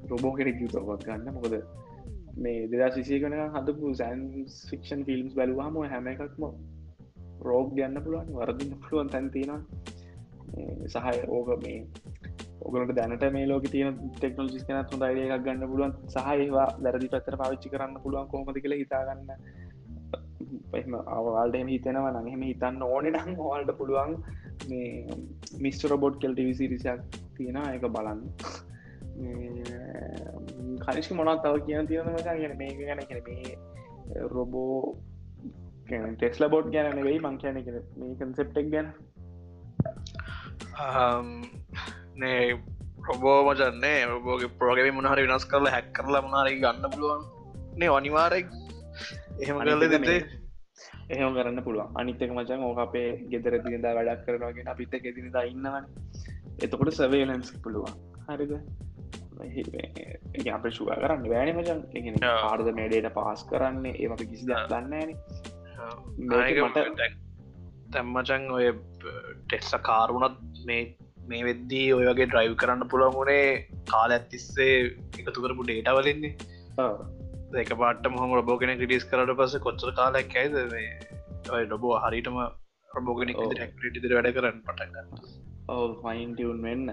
රොබෝ 0.09 0.33
කෙනෙක් 0.37 0.61
යුතවක් 0.61 1.05
ගන්න. 1.05 1.33
මොකද 1.33 1.55
මේ 2.37 2.67
දෙදා 2.71 2.89
සිසිය 2.91 3.19
කන 3.21 3.37
හදපු 3.55 3.93
සෑන් 3.95 4.23
ෆික්ෂන් 4.69 5.03
ෆිල්ම්ස් 5.03 5.33
බැලවාම 5.33 5.77
හැම 5.85 6.09
එකක්ම 6.13 6.43
රෝග් 7.41 7.69
ගන්න 7.77 8.03
පුළුවන් 8.05 8.33
වරදින්න 8.39 8.79
පුළුවන් 8.81 9.09
තැන්තින 9.09 9.51
සහය 10.95 11.17
ඕක 11.29 11.49
මේ 11.63 11.79
ඔගලට 12.61 12.93
දැනට 12.95 13.23
මේ 13.33 13.45
ලෝක 13.45 13.65
තියන 13.73 13.99
ටෙක්නෝජිස් 14.15 14.63
කනත් 14.63 14.93
හොඳ 14.93 15.05
අයිඩිය 15.07 15.27
එකක් 15.27 15.45
ගන්න 15.45 15.69
පුළුවන්. 15.71 15.93
සහයවා 16.09 16.67
දැරදි 16.83 17.09
පත්තර 17.13 17.37
පාවිච්චි 17.41 17.73
කරන්න 17.73 18.01
පුළුවන් 18.03 18.29
කොහොමති 18.33 18.63
කියලා 18.63 18.81
හිතාගන්න. 18.81 19.29
පම 20.71 20.93
අවවාල්ටම 21.17 21.69
හිතෙනවා 21.73 22.13
නහෙම 22.19 22.43
හිතන්න 22.49 22.81
ඕනෙ 22.83 23.09
නම් 23.11 23.31
හවාල්ට 23.39 23.71
පුළුවන් 23.79 24.13
මේ 24.69 24.89
මිස්ට 25.65 25.89
රොබොට් 25.91 26.19
කෙල් 26.21 26.33
ටිවිසිරිසයක් 26.33 27.19
තියෙන 27.37 27.61
එක 27.67 27.87
බලන්න. 27.89 28.21
කනිෂි 30.85 31.17
මොනත් 31.19 31.43
තව 31.43 31.55
කියන 31.67 31.87
තියෙන 31.91 32.09
මචා. 32.15 32.35
ගැන 32.41 32.55
මේ 32.61 32.71
ගැන 32.79 33.01
කෙන 33.09 33.19
මේ 33.27 33.55
රොබෝ 34.35 34.77
ටෙස්ල 35.89 36.47
බොඩ් 36.53 36.71
ගැන 36.75 37.03
වෙයි 37.09 37.19
මං 37.25 37.37
කියන 37.43 37.59
කර 37.67 37.77
මේ 37.99 38.15
කන්සෙප්ටක් 38.21 38.67
ගැන. 38.73 38.87
නේ 42.23 42.41
රොබෝ 43.07 43.37
මචන්නේ 43.49 43.99
රොබෝගේ 44.13 44.53
ප්‍රෝගම 44.59 44.97
මොහරි 44.97 45.27
වෙනස් 45.27 45.45
කරලා 45.53 45.75
හැක් 45.75 45.87
කරලා 45.99 46.23
මනාරි 46.27 46.59
ගන්න 46.63 46.91
පුළුවන්. 46.95 47.23
නේ 47.79 47.93
අනිවාරෙක් 47.99 48.47
එහෙම 49.41 49.59
කල 49.59 49.85
දෙතේ 49.93 50.19
එහෙම 51.13 51.29
කරන්න 51.35 51.59
පුළුවන්. 51.67 51.89
අනිතක 51.99 52.31
මචන් 52.37 52.65
ඕක 52.69 52.79
අපේ 52.85 53.09
ගෙදර 53.31 53.53
දිනදා 53.65 53.93
වැඩක් 53.97 54.25
කරනවාගෙන 54.25 54.71
අපිත 54.73 54.93
ගෙදිනදා 55.05 55.45
ඉන්නවන. 55.53 55.85
එතකොට 56.63 56.91
සවේලන්ස් 56.99 57.49
පුළුවන්. 57.63 57.95
හරිද 58.27 58.53
අප 60.53 60.67
ශුව 60.71 60.91
කරන්න 60.93 61.25
වැෑන 61.29 61.55
මචන් 61.55 61.79
ආර්ද 62.25 62.69
මේඩේට 62.79 63.09
පාස් 63.13 63.41
කරන්නේ? 63.43 63.95
ඒ 63.95 64.09
අපි 64.09 64.29
කිසි 64.31 64.45
දක් 64.45 64.63
දන්නන 64.69 65.09
තැම්මචන් 67.93 68.47
ඔය 68.51 68.65
ටෙක්ස 69.43 69.71
කාරුණත් 69.81 70.63
මේ 70.65 70.81
මේ 71.27 71.43
වෙද්දී 71.43 71.87
ඔය 71.93 72.05
වගේ 72.05 72.27
ඩ්‍රයිව් 72.27 72.55
කරන්න 72.55 72.91
පුළුවන්ගුණේ 72.93 73.45
කාල 73.85 74.11
ඇත්තිස්සේ 74.11 74.75
එකතු 75.19 75.39
කරපු 75.45 75.63
ඩේට 75.63 75.93
වලන්නේ. 75.97 76.33
ඒක 77.55 77.71
පාට 77.81 78.07
මොහම 78.09 78.31
රබෝගෙන 78.37 78.73
ටිස් 78.77 79.05
කරට 79.11 79.35
පස 79.39 79.57
කොච්චර 79.59 79.91
කාලක් 79.95 80.33
ඇයිද 80.35 80.55
ඔය 81.55 81.63
ඩොබෝ 81.65 81.99
හරිටම 82.05 82.39
රබෝගෙන 82.91 83.33
ටිදිර 83.33 84.15
වැඩ 84.17 84.33
කරන්න 84.37 84.63
පටගන්න 84.67 85.07
ඕ 85.69 85.85
ෆයින්ටවන් 86.01 86.59
වෙන්න 86.61 86.85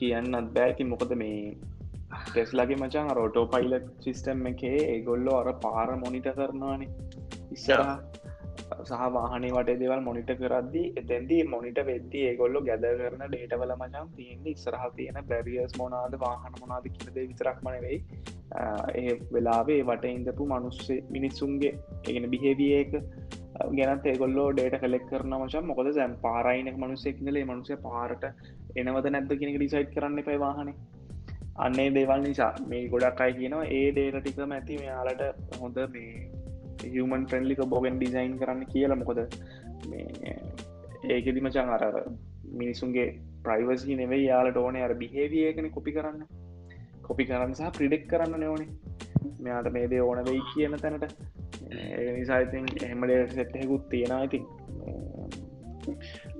කියන්නත් 0.00 0.54
බෑති 0.56 0.88
මොකද 0.92 1.12
මේ 1.22 1.40
ටෙස්ලගේ 2.24 2.78
මචන් 2.78 3.10
රෝටෝ 3.12 3.46
පයිලට් 3.48 3.90
සිිස්ටම් 4.00 4.46
එකේ 4.46 4.78
ඒගොල්ලෝ 4.86 5.36
අර 5.42 5.52
පාර 5.64 5.90
මොනිට 5.96 6.32
කරනවානේ. 6.36 6.90
ඉස්සරහ 7.52 7.92
සහ 8.80 9.02
වාහනේ 9.14 9.52
වට 9.52 9.78
දෙවල් 9.80 10.02
මොනිට 10.06 10.30
කරද්දි 10.40 10.82
එතැන්දි 10.96 11.38
මොනිට 11.44 11.78
වෙද්දි 11.86 12.20
ඒගොල්ලො 12.26 12.60
ගැද 12.62 12.84
කරන 13.00 13.22
ඩේටවල 13.24 13.72
මචම් 13.76 14.10
තියන්නේ 14.16 14.54
ඉස්සරහ 14.56 14.84
තියෙන 14.96 15.18
බැරිියස් 15.30 15.74
මොනාද 15.78 16.14
වාහන 16.20 16.58
මොනාද 16.60 16.86
කියද 16.88 17.18
විතරක්මන 17.20 17.78
වෙයි 17.86 17.98
ඒ 18.94 19.14
වෙලාවේ 19.32 19.80
වට 19.82 20.12
ඉඳපු 20.12 20.46
මනුස්සේ 20.46 21.00
මිනිස්සුන්ගේ 21.10 21.74
එගෙන 22.04 22.30
බිහෙවියක 22.34 22.94
ගැනත් 23.70 24.06
ඒගොල්ලෝ 24.06 24.48
ඩේට 24.52 24.76
කලෙක් 24.82 25.04
කරන 25.10 25.34
මචම් 25.36 25.66
මොකද 25.70 25.90
සැම් 25.96 26.14
පාරයිනක 26.24 26.76
මනුස්සෙක්නලේ 26.76 27.44
මනුසය 27.44 27.76
පාරට 27.86 28.24
එනවද 28.76 29.06
නැද්ද 29.14 29.32
කෙනෙක 29.40 29.58
ඩිසයිට් 29.58 29.94
කරන්න 29.94 30.20
එපයි 30.22 30.40
වාහනේ. 30.44 30.76
අන්නේ 31.56 31.88
දේවල් 31.96 32.22
නිසා 32.26 32.52
මේ 32.68 32.82
ගොඩක් 32.88 33.20
අයි 33.24 33.38
කියනවා 33.38 33.70
ඒ 33.78 33.86
ඩේට 33.92 34.20
ටිකම 34.20 34.54
ඇති 34.56 34.78
මෙයාලට 34.82 35.22
හොඳ 35.62 35.80
මේ 35.94 36.12
හමන් 36.86 37.26
ෆ්‍රෙන්ලික 37.30 37.62
බෝගෙන් 37.74 37.98
ඩිසයින් 37.98 38.36
කරන්න 38.40 38.62
කියල. 38.72 38.94
මොකොද 39.00 39.20
ඒකෙදි 41.10 41.40
මචන් 41.40 41.74
අර 41.76 41.84
මිනිසුන්ගේ 42.60 43.08
ප්‍රයිවසි 43.44 43.98
නෙවෙයි 44.00 44.24
යාලට 44.26 44.56
ඕනේ 44.56 44.86
අර 44.86 44.94
බිහේවියකන 45.02 45.68
කොපි 45.76 45.96
කරන්න. 45.98 46.24
කොපි 47.02 47.24
කරන්න 47.24 47.54
සහ 47.58 47.76
ප්‍රිඩෙක් 47.78 48.08
කරන්න 48.08 48.40
නෝනේ 48.40 48.70
මෙයාට 49.44 49.70
මේ 49.76 49.86
දේ 49.92 50.02
ඕන 50.08 50.24
වෙයි 50.26 50.42
කියන 50.50 50.76
තැනට. 50.78 51.14
නිසායිතින් 52.12 52.70
එහමඩට 52.82 53.34
සෙට්හෙකුත් 53.34 53.88
තියෙන 53.88 54.16
ඉතින් 54.22 54.46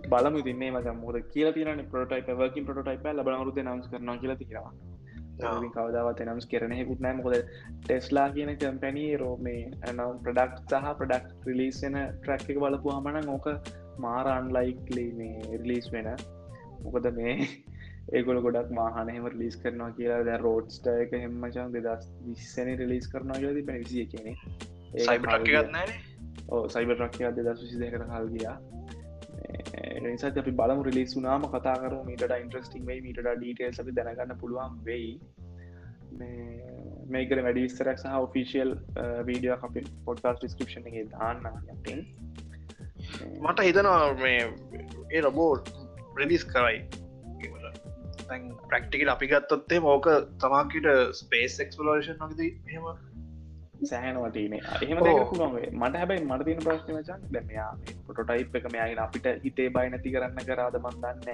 බලමු 0.08 0.42
තින්නේ 0.42 0.70
මච 0.70 0.96
මුද 0.96 1.20
කියල 1.28 1.52
තින 1.52 1.84
පොටයි 1.90 2.38
වකින් 2.38 2.66
පොටයිප 2.66 3.12
ලබනවරුද 3.12 3.62
නම්ස් 3.64 3.90
කරන 3.90 4.18
කියල 4.18 4.34
තිරවා 4.36 4.72
කවදාවත් 5.74 6.20
නම්ස් 6.24 6.46
කරනෙකුත් 6.46 7.00
නෑ 7.00 7.14
මොකද 7.14 7.36
ටෙස්ලා 7.82 8.26
කියන 8.30 8.50
කම්පැනී 8.56 9.12
රෝමේ 9.16 9.62
ඇනම් 9.82 10.18
ප්‍රඩක්් 10.22 10.58
සහ 10.72 10.90
ප්‍රඩක්් 10.98 11.46
රිලිස්සෙන 11.46 11.96
ට්‍රක් 11.98 12.50
එක 12.50 12.58
බලපු 12.58 12.94
හමන 12.96 13.28
ඕක 13.28 13.48
මාරන් 13.98 14.50
ලයික්ලි 14.52 15.06
මේ 15.12 15.42
රිලිස් 15.54 15.92
වෙන 15.92 16.10
මොකද 16.82 17.08
මේ 17.12 17.36
ඒගොල 18.12 18.42
ගොඩක් 18.42 18.70
මාහනහෙම 18.72 19.30
ලිස් 19.34 19.56
කරනවා 19.56 19.90
කියලා 19.90 20.20
ද 20.22 20.36
රෝඩ්ස්ට 20.36 20.90
එක 20.94 21.16
හෙම්මචන් 21.16 21.72
දෙදස් 21.78 22.12
විස්සන 22.26 22.74
රිලිස් 22.74 23.08
කරනවා 23.08 23.40
කියලති 23.44 23.62
පැවිසිය 23.62 24.06
කියනෙ 24.06 24.36
ඕ 26.48 26.68
සයිබ 26.68 26.90
රක්කයක් 26.92 27.34
දෙදස් 27.36 27.62
විසි 27.62 27.78
දෙකට 27.82 28.06
කල් 28.12 28.28
ගියා. 28.34 28.56
නිසා 30.06 30.32
අපි 30.42 30.52
බලමු 30.60 30.86
රිලිස් 30.88 31.12
වුනාම 31.16 31.44
කතා 31.52 31.76
කර 31.82 31.94
මීට 32.08 32.24
ඉන්ට්‍රස්ටිං 32.38 32.86
වේ 32.88 33.00
මීට 33.06 33.20
ඩීටේල් 33.26 33.80
අපි 33.82 33.94
දැනගන්න 33.98 34.38
පුළුවන් 34.40 34.78
වෙයි. 34.88 35.10
මේකර 37.14 37.42
වැඩි 37.46 37.66
විස්තරක් 37.66 37.98
සහ 37.98 38.16
ඔෆිසිියල් 38.28 38.72
වීඩියෝ 39.28 39.58
අපි 39.68 39.84
පොඩ්කාස් 40.08 40.40
ඩිස්ක්‍රපෂන් 40.40 40.88
එක 40.90 41.12
දාන්න 41.12 41.46
යටින්. 41.74 42.00
මට 43.44 43.68
හිතනවා 43.68 44.14
මේ 44.24 44.40
ඒ 45.10 45.22
රබෝට් 45.26 45.70
ප්‍රඩිස් 46.16 46.44
කරයි. 46.54 46.82
ප්‍රක්ටිකල් 48.70 49.12
අපි 49.14 49.30
ගත්තොත්තේ 49.30 49.80
මෝක 49.86 50.10
තමාකිට 50.42 50.90
ස්පේස් 51.20 51.60
එක්ස්පලෝෂන් 51.64 52.20
නොකද 52.24 52.42
හෙම 52.74 52.84
සෑහනවටන 53.82 54.54
එහෙම 54.54 55.02
මට 55.74 55.94
හැබයි 55.96 56.22
මටතින 56.22 56.62
ප්‍රශ්න 56.64 56.92
වචන් 56.92 57.26
දැමයා 57.32 57.68
පොටයිප් 58.08 58.56
එක 58.56 58.66
මෙයාගෙන 58.72 58.98
අපිට 58.98 59.28
හිතේ 59.44 59.68
බයි 59.70 59.92
නැති 59.92 60.12
කරන්න 60.12 60.40
කරාද 60.44 60.78
මන්දන්න 60.80 61.28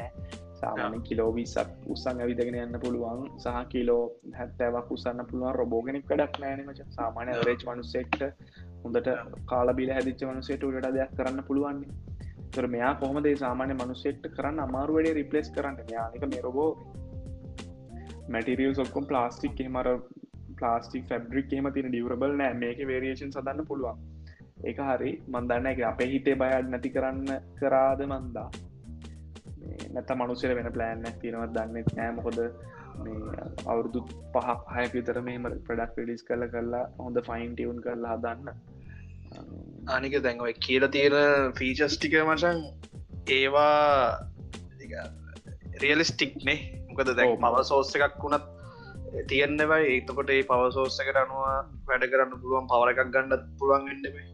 සාමාන 0.54 1.02
කිලෝ 1.02 1.28
විසක් 1.35 1.70
උත්සං 1.87 2.20
ඇවිදගෙන 2.20 2.59
යන්න 2.59 2.80
පුළුවන් 2.80 3.22
සහ 3.38 3.62
කිලෝ 3.68 4.02
හැත්තෑවක් 4.35 4.90
උසන්න 4.90 5.24
පුළුවන් 5.30 5.54
රොබෝගෙනෙක් 5.54 6.11
වැඩක් 6.11 6.38
නෑනමච 6.38 6.82
සාමානය 6.90 7.38
රේච් 7.42 7.64
මනුස්සෙක්ට 7.66 8.28
හොඳට 8.85 9.11
කාලබිල 9.46 9.92
හැදිච්ච 9.92 10.22
මනුසේට 10.24 10.68
උඩට 10.68 10.92
දෙයක් 10.92 11.16
කරන්න 11.16 11.48
පුළුවන්න්නේ 11.48 12.14
තර 12.52 12.66
මෙයා 12.66 12.94
කොහොමදේ 12.94 13.35
සාමාන්‍ය 13.37 13.74
මනුස්සෙක්ට 13.74 14.26
කරන්න 14.28 14.61
අමාරු 14.61 14.94
වැඩේ 14.94 15.14
රිපලස් 15.14 15.48
කරන්න? 15.50 15.78
යානික 15.92 16.22
මෙරබෝ 16.35 16.70
මැටිරියල් 18.28 18.80
ඔක්කොම් 18.80 19.04
ප්ලාස්ටික් 19.06 19.59
මර 19.68 19.88
ප්ලාස්ටික් 20.59 21.09
ෆැබ්‍රික් 21.09 21.53
එම 21.53 21.73
තින 21.73 21.88
ඩියවරබල් 21.88 22.37
නෑ. 22.37 22.55
මේක 22.55 22.79
වේරේෂන් 22.88 23.33
සදන්න 23.33 23.66
පුළුවන්. 23.66 23.99
එක 24.64 24.79
හරි 24.83 25.12
මන්දන්න 25.29 25.66
එක 25.66 25.83
අපේ 25.85 26.09
හිතේ 26.09 26.37
බයඩ් 26.37 26.73
නැති 26.73 26.90
කරන්න 26.90 27.29
කරාද 27.59 28.01
මන්දා? 28.07 28.49
නැත 29.95 30.11
මනුසර 30.14 30.55
වෙන 30.59 30.71
ප්ලෑන්න 30.73 31.05
තියෙනවත් 31.21 31.53
දන්න 31.57 31.92
නෑමකොද 31.97 32.38
අවුරුදු 33.66 34.01
පහක් 34.35 34.62
හය 34.75 34.87
විතර 34.95 35.21
මෙම 35.23 35.47
ප්‍රඩක් 35.66 36.09
ලිස් 36.09 36.23
කල 36.23 36.47
කරලා 36.55 36.85
හොඳ 36.99 37.21
ෆයින් 37.29 37.53
ටියවුන් 37.53 37.83
කරලා 37.83 38.16
හදන්න. 38.16 38.49
අනික 39.88 40.16
දැන්ව 40.23 40.49
කියල 40.61 40.88
තියෙන 40.88 41.53
ෆීචස්ටික 41.53 42.16
මචන් 42.23 42.59
ඒවා 43.29 44.19
රියලිස්ටික්නේ 45.83 46.59
මොකද 46.88 47.11
දැන් 47.16 47.38
පව 47.38 47.64
සෝස්ස 47.71 47.97
එකක් 47.99 48.21
වුණත් 48.23 48.47
තියෙන්න්නවයි 49.24 49.85
ඒතකොට 49.90 50.31
ඒ 50.31 50.42
පවසෝස්සකට 50.44 51.20
අනුව 51.22 51.44
වැඩ 51.88 52.09
කරන්න 52.12 52.40
පුළුවන් 52.42 52.68
පවර 52.68 52.92
එකක් 52.92 53.12
ගන්නත් 53.14 53.46
පුළුවන් 53.59 53.88
එන්නබේ 53.88 54.26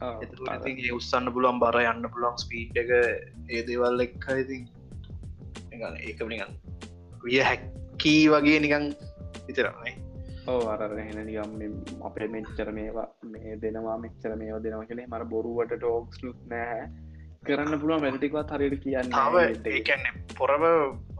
ඒ 0.00 0.92
උත්සන්න 0.92 1.32
පුළුවන් 1.34 1.60
බර 1.60 1.78
යන්න 1.82 2.10
පුළුවන් 2.10 2.38
ස්පීට් 2.38 2.76
එක 2.76 2.90
ඒ 2.94 3.62
දේවල් 3.62 4.04
එක් 4.06 4.28
ඉති 4.34 4.58
ඒක 5.72 6.22
නිකන් 6.24 6.52
විය 7.24 7.40
හැක්කී 7.42 8.22
වගේ 8.28 8.60
නිකන් 8.60 8.86
විතරයි 9.46 9.94
ඕ 10.46 10.62
අරහෙන 10.68 11.18
නිකම් 11.22 11.52
අපේ 12.02 12.28
මෙච්චර 12.28 12.70
මේවා 12.72 13.08
මේ 13.26 13.58
දෙනවා 13.62 13.98
මෙච්චර 13.98 14.32
මේවා 14.36 14.62
දෙනවා 14.62 14.88
කළේ 14.88 15.06
මර 15.06 15.24
බොරුවට 15.24 15.76
ටෝක්ස් 15.76 16.22
ලුත් 16.22 16.40
නෑ 16.46 16.80
කරන්න 17.44 17.80
පුළුවන් 17.80 18.04
වැඩටිකවත් 18.04 18.54
හරියට 18.54 18.80
කියන්න 18.82 20.08
පොරව 20.34 20.64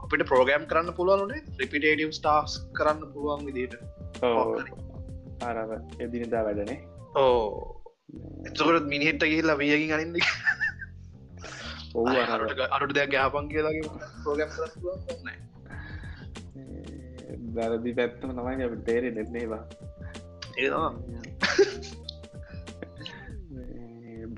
අපිට 0.09 0.25
ප්‍රෝගෑම් 0.29 0.62
කරන්න 0.68 0.94
පුළුවන්නේ 0.99 1.40
රිපිටේඩම් 1.61 2.12
ස්ටාස් 2.18 2.53
කරන්න 2.77 3.01
පුළුවන් 3.14 3.42
විදිට 3.49 3.75
අරව 5.49 5.71
එදිනිදා 6.05 6.42
වැඩනේ. 6.47 6.79
ඕ 7.23 7.42
එතකොට 8.49 8.87
මිනිහෙට්ට 8.92 9.25
කියල්ලා 9.33 9.59
වියකින් 9.62 9.92
අනින්ද 9.97 10.16
ඔහු 11.94 12.14
අරුට 12.77 12.94
දෙයක් 12.99 13.11
ගහපන් 13.14 13.47
කියලාගේ 13.53 13.85
ප්‍රෝගම් 14.23 14.51
දරදි 17.57 17.90
පැත්තම 17.99 18.31
තමයි 18.38 18.64
අප 18.68 18.75
තේරෙ 18.88 19.09
නෙන්නේවා 19.18 19.62
ඒ 20.59 20.71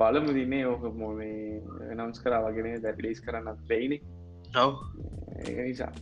බලමු 0.01 0.31
දිනේ 0.39 0.65
ඕක 0.73 0.85
මොේ 1.03 1.37
නම්ස් 1.97 2.19
කරා 2.25 2.43
වගෙන 2.47 2.83
දැපිලිස් 2.87 3.21
කරන්නත් 3.27 3.61
වෙයිනි. 3.71 3.99
ඔව 4.01 4.20
ඒ 5.41 5.63
නිසා 5.63 5.93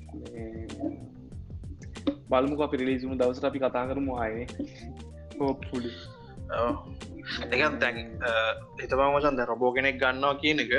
බලමු 2.31 2.63
අපි 2.63 2.77
රිලිසුමු 2.77 3.15
දවසට 3.15 3.45
අපි 3.45 3.59
කතා 3.59 3.85
කරමු 3.87 4.13
ආයනේ 4.17 4.47
හෝප්ෆුලි 5.39 5.93
එකත් 7.55 7.79
දැන් 7.81 7.99
එතවා 8.81 9.09
මචන් 9.11 9.37
ද 9.37 9.45
රොබෝ 9.45 9.73
කෙනෙක් 9.73 9.97
ගන්නවා 9.97 10.35
කියන 10.35 10.61
එක. 10.61 10.73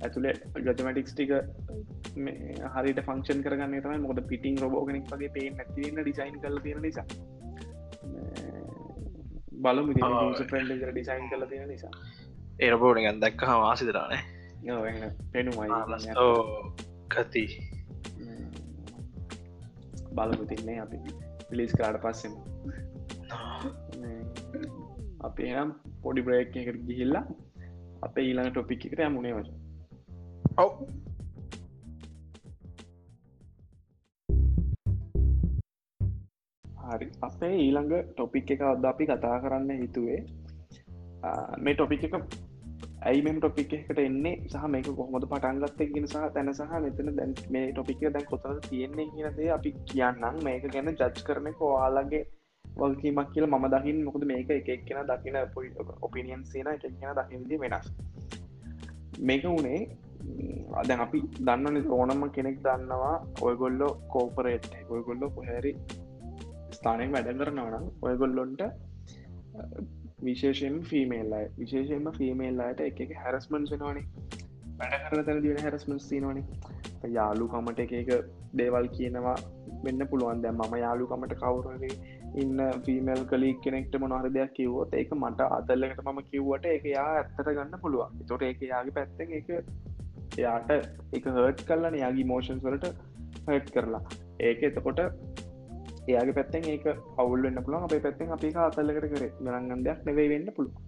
ඇතුළේ 0.05 0.35
ගජමටික්ස් 0.67 1.13
ටික 1.15 1.33
හරිට 2.75 3.01
ෆංක්ෂන් 3.07 3.41
කරගන්න 3.45 3.83
තම 3.85 4.07
මොද 4.07 4.21
පිටිං 4.31 4.57
රෝබෝගෙනෙක් 4.63 5.07
වගේ 5.13 5.31
පේ 5.37 5.49
නැතිවන්න 5.51 6.03
ඩිසයින් 6.03 6.39
කල 6.43 6.59
තියෙන 6.65 6.83
නිසා. 6.87 7.07
බලමු 9.65 9.93
ෆ්‍රෙන්ඩ 10.51 10.85
ඩිසයින් 10.85 11.29
කල 11.31 11.47
තියෙන 11.53 11.69
නිසා. 11.75 11.93
ඒරබෝඩගන් 12.67 13.23
දැක්ක 13.25 13.47
හවාසිදරානේ 13.53 14.23
පෙනුමයි. 15.33 15.69
කති 17.15 17.45
බලමු 20.17 20.45
තින්නේ 20.53 20.79
අපි 20.85 20.99
පිලිස් 21.49 21.73
කාඩ 21.81 21.97
පස්සෙම. 22.05 22.35
අපේ 25.29 25.51
නම් 25.55 25.71
පොඩි 26.03 26.21
බ්‍රේක් 26.27 26.57
එකට 26.61 26.83
ගිහිල්ලා 26.89 27.25
අපේ 28.07 28.25
ඊළඟ 28.29 28.51
ටොපික් 28.51 28.85
එකට 28.89 29.01
යමුණේ 29.07 29.35
වච 29.37 29.49
ඔව් 30.63 30.71
හරි. 36.91 37.07
අපේ 37.27 37.55
ඊළඟ 37.63 37.93
ටොපික් 38.11 38.51
එක 38.55 38.63
අද 38.69 38.85
අපි 38.91 39.05
කතා 39.11 39.37
කරන්න 39.43 39.81
හිතුවේ. 39.83 40.21
මේ 41.65 41.75
ටොපික් 41.75 42.05
එක 42.09 42.15
ඇයි 43.09 43.25
මෙම 43.27 43.41
ටොපික් 43.41 43.75
එකට 43.79 44.01
එන්නේ? 44.05 44.35
සහ 44.53 44.65
මේක 44.75 44.89
කොහොමද 45.01 45.27
පටන්ගත්තේ 45.33 45.91
ගෙන 45.93 46.09
සහ 46.13 46.25
තැන 46.37 46.53
සහ 46.55 46.73
මෙතන 46.87 47.13
දැන් 47.19 47.37
මේ 47.57 47.67
ටොපික 47.73 48.01
දැන් 48.17 48.27
කොතද 48.33 48.49
තියෙන්නේ 48.71 49.07
කියනදේ 49.13 49.51
අපි 49.59 49.75
කියන්නම්. 49.93 50.41
මේක 50.49 50.65
ගැන 50.75 50.91
ජජ් 50.95 51.23
කරන 51.29 51.53
කොයාලගේ 51.61 52.25
වල්කීමක් 52.65 53.29
කියල 53.35 53.47
ම 53.51 53.69
දකිින් 53.77 54.03
මොකද 54.09 54.25
මේක 54.33 54.57
එක 54.59 54.73
එක්කෙන 54.77 55.05
දකින 55.13 55.39
පොයි 55.55 55.69
ඔපිනියන් 56.07 56.49
සේන 56.51 56.73
එක 56.75 56.89
එක්කෙන 56.91 57.15
දකිදි 57.21 57.63
වෙනස්. 57.63 57.87
මේක 59.29 59.45
වනේ 59.59 59.81
අදැන් 60.81 61.01
අපි 61.01 61.21
දන්නන 61.41 61.91
ඕනම 61.91 62.25
කෙනෙක් 62.31 62.59
දන්නවා 62.65 63.15
ඔයගොල්ලෝ 63.43 63.93
කෝපරේට් 64.15 64.73
ඔයගොල්ලො 64.91 65.31
කොහැරි 65.31 65.73
ස්ථානයෙන් 66.77 67.15
වැඩ 67.15 67.31
කරනවනම් 67.41 67.87
ඔයගොල්ලොන්ට 68.03 68.63
විශේෂයෙන් 70.23 70.77
ෆිමේල්ලයි 70.91 71.45
විශේෂයෙන්ම 71.59 72.11
ෆිමේල්ලායට 72.19 72.83
එක 72.89 73.01
එක 73.01 73.15
හැරස්මන් 73.23 73.71
වෙනවානේ. 73.73 74.07
වැඩ 74.81 74.97
කර 75.05 75.23
තැන 75.27 75.43
දින 75.45 75.63
හැරස්මන්ස් 75.65 76.09
තිනවානේ 76.09 77.13
යාලුකමට 77.17 77.81
එක 77.85 77.93
එක 78.01 78.11
දේවල් 78.61 78.89
කියනවා 78.97 79.37
වෙන්න 79.85 80.07
පුළුවන්. 80.11 80.43
දැම් 80.43 80.61
මම 80.61 80.77
යාලුකමට 80.83 81.35
කවුරගේ 81.43 81.95
ඉන්න 82.35 82.63
ෆිමල් 82.87 83.23
කලික් 83.33 83.61
කෙනෙක්ට 83.65 83.99
මොනහර 84.03 84.31
දෙයක් 84.37 84.55
කිව්වොත් 84.59 84.95
ඒක 85.01 85.13
මට 85.19 85.51
අදල්ලකට 85.59 86.03
මම 86.05 86.23
කිව්වට 86.31 86.73
එක 86.77 86.89
යා 86.93 87.09
ඇත්තට 87.15 87.51
ගන්න 87.51 87.83
පුළුවන්. 87.85 88.25
තොට 88.29 88.43
ඒක 88.43 88.65
යාගේ 88.71 88.97
පැත්තෙන් 88.99 89.37
එක 89.41 89.49
එයාට 90.39 90.71
එක 91.17 91.29
හර්ට් 91.35 91.63
කරලන 91.69 91.99
යාගේ 92.03 92.31
මෝෂන් 92.33 92.63
වලට 92.67 92.93
හට් 93.47 93.71
කරලා. 93.77 94.03
ඒක 94.49 94.67
එතකොට 94.69 95.01
එයාගේ 96.09 96.37
පැත්තෙන් 96.39 96.69
ඒක 96.75 96.87
අවුල්න්න 97.23 97.63
පුළන් 97.67 97.87
අපේ 97.87 98.03
පැත්තෙන් 98.07 98.35
අපි 98.37 98.53
අතල්ලකට 98.67 99.09
කර. 99.15 99.25
ගරන්ගන්දයක් 99.47 100.05
නෙවෙයි 100.11 100.33
වෙන්න 100.35 100.53
පුළුව 100.59 100.85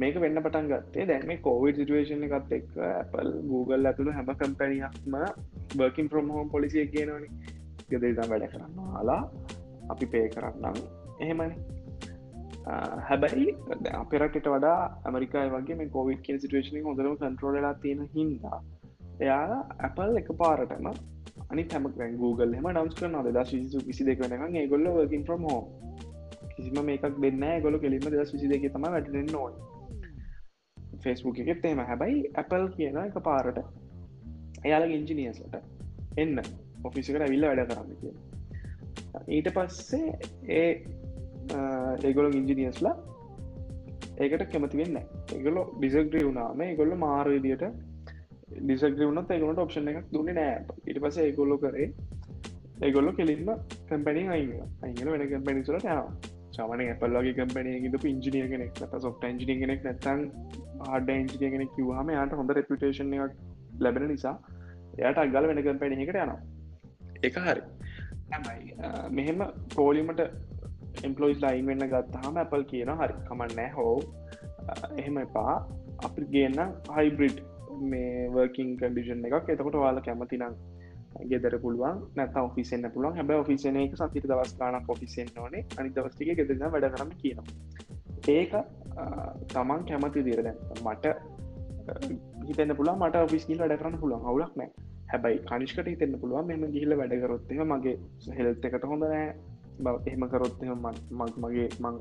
මේක 0.00 0.16
වෙන්න 0.22 0.40
පටන් 0.44 0.68
ගත්තේ 0.70 1.06
දැන් 1.10 1.26
මේ 1.28 1.40
කෝවිඩ් 1.46 1.78
සිටුවේෂන් 1.80 2.24
එකත් 2.26 2.52
එක් 2.58 2.66
Apple 2.88 3.32
Google 3.52 3.88
ඇතුළ 3.90 4.12
හැම 4.16 4.28
කම්පැනියක්ම 4.42 5.16
බර්කින් 5.78 6.10
ප්‍රම් 6.12 6.30
හෝම් 6.34 6.50
පොලිසිය 6.54 6.86
කියනවන. 6.94 7.24
ගෙදරිදම් 7.90 8.30
වැඩ 8.32 8.46
කරන්නවාලා 8.52 9.20
අපි 9.92 10.06
පේ 10.14 10.28
කරන්නම්. 10.34 10.78
එහෙමනි. 11.20 11.56
හැබැයි 13.02 13.46
අපිරටට 13.94 14.48
වඩා 14.48 14.80
ඇමරිකායි 15.04 15.52
වගේ 15.52 15.76
මේ 15.76 15.88
කෝවිඩ් 15.90 16.20
කිය 16.22 16.38
සිටුවේෂන 16.38 16.82
හොඳරම 16.84 17.14
කන්ට්‍රෝලලා 17.18 17.74
තියෙන 17.76 18.02
හින්දා 18.14 18.58
එයා 19.20 19.60
Apple 19.88 20.18
එක 20.20 20.28
පාරටම 20.42 20.88
අනි 21.46 21.64
හැම 21.70 21.88
Google 22.18 22.58
එම 22.58 22.68
නම්ස් 22.72 22.94
කරන 22.94 23.16
දස් 23.28 23.54
විසු 23.54 23.82
විසි 23.86 24.04
දෙක 24.04 24.20
වෙනක 24.24 24.56
ඒගොල්ල 24.56 24.90
වර්කින් 24.90 25.24
ප්‍රම් 25.24 25.48
හෝම් 25.50 25.64
කිසිම 26.52 26.78
මේකක් 26.82 27.18
දෙන්න 27.18 27.48
ගොල 27.62 27.78
කෙලිම 27.78 28.06
දස් 28.08 28.34
විසි 28.34 28.52
දෙක 28.52 28.68
තම 28.68 28.86
වැටෙන් 28.88 29.34
ඕයි 29.36 29.56
ෆෙස්බුක් 31.02 31.40
එකෙත් 31.40 31.64
එම 31.64 31.82
හැබැයි 31.84 32.22
Apple 32.36 32.68
කියන 32.76 32.98
එක 32.98 33.18
පාරට 33.22 33.64
එයාල 34.64 34.90
ඉංජිනියස්ලට 34.90 35.58
එන්න 36.18 36.44
ඔෆිසිකට 36.84 37.22
ඇවිල්ල 37.22 37.48
වැඩ 37.48 37.66
කරන්න 37.68 38.00
කිය 38.00 38.16
ඊට 39.30 39.52
පස්සේ 39.54 40.16
ඒ 40.52 40.70
ඒගොලො 42.04 42.30
ඉංජිනියස්ලා 42.40 42.94
ඒකට 44.18 44.46
කැමති 44.52 44.80
වෙන්න 44.82 44.98
ඒගොලො 45.34 45.62
ඩිසග්‍රී 45.74 46.24
වුණාම 46.24 46.62
ගොල්ල 46.76 46.94
මාරවිදියට 46.96 47.66
ඩිසග්‍රී 48.60 49.10
වුණත් 49.10 49.30
ඒගොලට 49.30 49.64
ඔප්ෂන් 49.64 49.90
එකක් 49.92 50.08
දුන්න 50.12 50.32
නෑ 50.32 50.54
ඉට 50.86 51.02
පස 51.04 51.20
ඒගොල්ලො 51.24 51.58
කරේ 51.58 51.88
ඒගොල්ලො 52.80 53.12
කෙලින්ම 53.12 53.48
කැම්පැනි 53.88 54.24
අයිග 54.28 54.50
අයිගල 54.82 55.08
වෙන 55.12 55.24
කැම්පැනිසලට 55.30 55.76
යනවා. 55.76 56.02
සාමන 56.50 56.82
ඇපල්ලගේ 56.84 57.34
කම්පනයගේතු 57.38 58.06
ඉංජිනිය 58.12 58.46
කෙනෙක් 58.52 58.80
නත 58.82 59.00
සොෆ්ට 59.04 59.24
ඉජිනිය 59.30 59.58
කෙනෙක් 59.62 59.80
නැතන් 59.84 60.20
ආඩ 60.88 61.10
ඉංජිනිය 61.14 61.50
කෙනෙක් 61.54 61.70
කිවහම 61.76 62.12
යාට 62.16 62.36
හොඳ 62.40 62.54
රෙපිටේෂන් 62.58 63.14
එකක් 63.16 63.34
ලැබෙන 63.80 64.06
නිසා 64.08 64.34
එයට 65.00 65.20
අගල 65.24 65.48
වෙන 65.50 65.62
කම්පැනි 65.62 66.04
එකට 66.04 66.16
යනවා. 66.16 66.38
එක 67.22 67.36
හරි. 67.40 67.62
මෙහෙම 69.10 69.44
පෝලිමට 69.76 70.22
එම්පලෝයිස් 71.02 71.38
ලයින් 71.40 71.66
වෙන්න 71.66 71.84
ගත්තහම 71.92 72.36
ඇපල් 72.36 72.64
කියන 72.64 72.90
හරි 72.92 73.14
කමන්නෑ 73.28 73.68
හෝ 73.70 73.94
එහෙම 74.96 75.18
එපා. 75.18 75.54
අපි 76.00 76.26
ගන්න 76.32 76.74
හයිබ්‍රිඩ් 76.96 77.38
මේ 77.84 78.26
වර්කින් 78.30 78.74
කඩිෂන් 78.76 79.24
එකක්. 79.28 79.48
එතකොට 79.48 79.76
වාල 79.76 80.00
කැමතිනම් 80.00 80.58
ගෙදර 81.24 81.58
පුළුවන් 81.58 82.02
නැත 82.16 82.36
ඔෆිසන්න 82.38 82.90
පුළුවන්. 82.90 83.16
හැබ 83.16 83.30
ඔෆිසන 83.36 83.80
එක 83.84 83.96
සතිර 83.96 84.24
දවස් 84.24 84.54
ගානක් 84.58 84.88
ඔෆිසෙන් 84.88 85.32
ඕනේ. 85.38 85.64
අනි 85.78 85.90
දවස්ටික 85.90 86.34
ගෙදරන 86.34 86.64
වැඩ 86.68 86.90
කරම 86.94 87.14
කියනවා. 87.22 87.46
ඒක 88.28 88.52
තමන් 89.48 89.88
කැමති 89.88 90.26
දිර 90.28 90.42
දැන් 90.42 90.58
මට 90.84 91.14
හිතන්න 92.48 92.76
පුලා 92.76 92.96
මට 92.96 93.26
ඔෆිස්කිල් 93.26 93.58
වැඩ 93.58 93.78
කරන්න 93.80 94.00
පුළුවන්. 94.00 94.24
හවුලක් 94.24 94.54
නෑ 94.56 94.70
හැබයි 95.10 95.38
කනිෂ්කට 95.44 95.86
හිතන්න 95.86 96.18
පුළුවන් 96.20 96.48
මෙම 96.48 96.64
ගිහිල 96.72 96.94
වැඩකරොත්තම 96.96 97.62
මගේ 97.70 97.94
හෙල්ත 98.38 98.66
එකට 98.68 98.84
හොඳ 98.84 99.04
නෑ 99.04 99.28
බව 99.28 99.47
එහෙම 100.06 100.24
කරොත්තම 100.28 100.86
මක් 101.18 101.34
මගේ 101.42 101.68
මං 101.80 101.96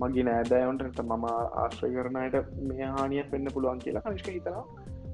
මගේ 0.00 0.24
නෑදෑවන්ට 0.28 1.00
මම 1.04 1.24
ආශ්‍රය 1.32 1.90
කරනයට 1.94 2.36
මේ 2.68 2.90
හානියක් 2.96 3.32
වෙන්න 3.32 3.52
පුළුවන් 3.54 3.80
කියලා 3.84 4.04
කනිෂ්ක 4.06 4.28
හිතනවා. 4.28 4.64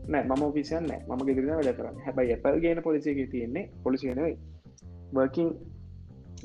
නෑ 0.09 0.25
මම 0.29 0.43
පිසියන්න 0.57 0.91
ම 1.09 1.23
ගෙදරන 1.29 1.53
වැඩ 1.59 1.77
කරන්න. 1.79 2.01
හැබයි 2.07 2.33
ඇපල් 2.35 2.59
ගේන 2.65 2.83
පොලිසිගේ 2.83 3.29
තියෙන්නේ 3.35 3.69
පොලිසියනවයි 3.85 4.35
වර්කින් 5.15 5.49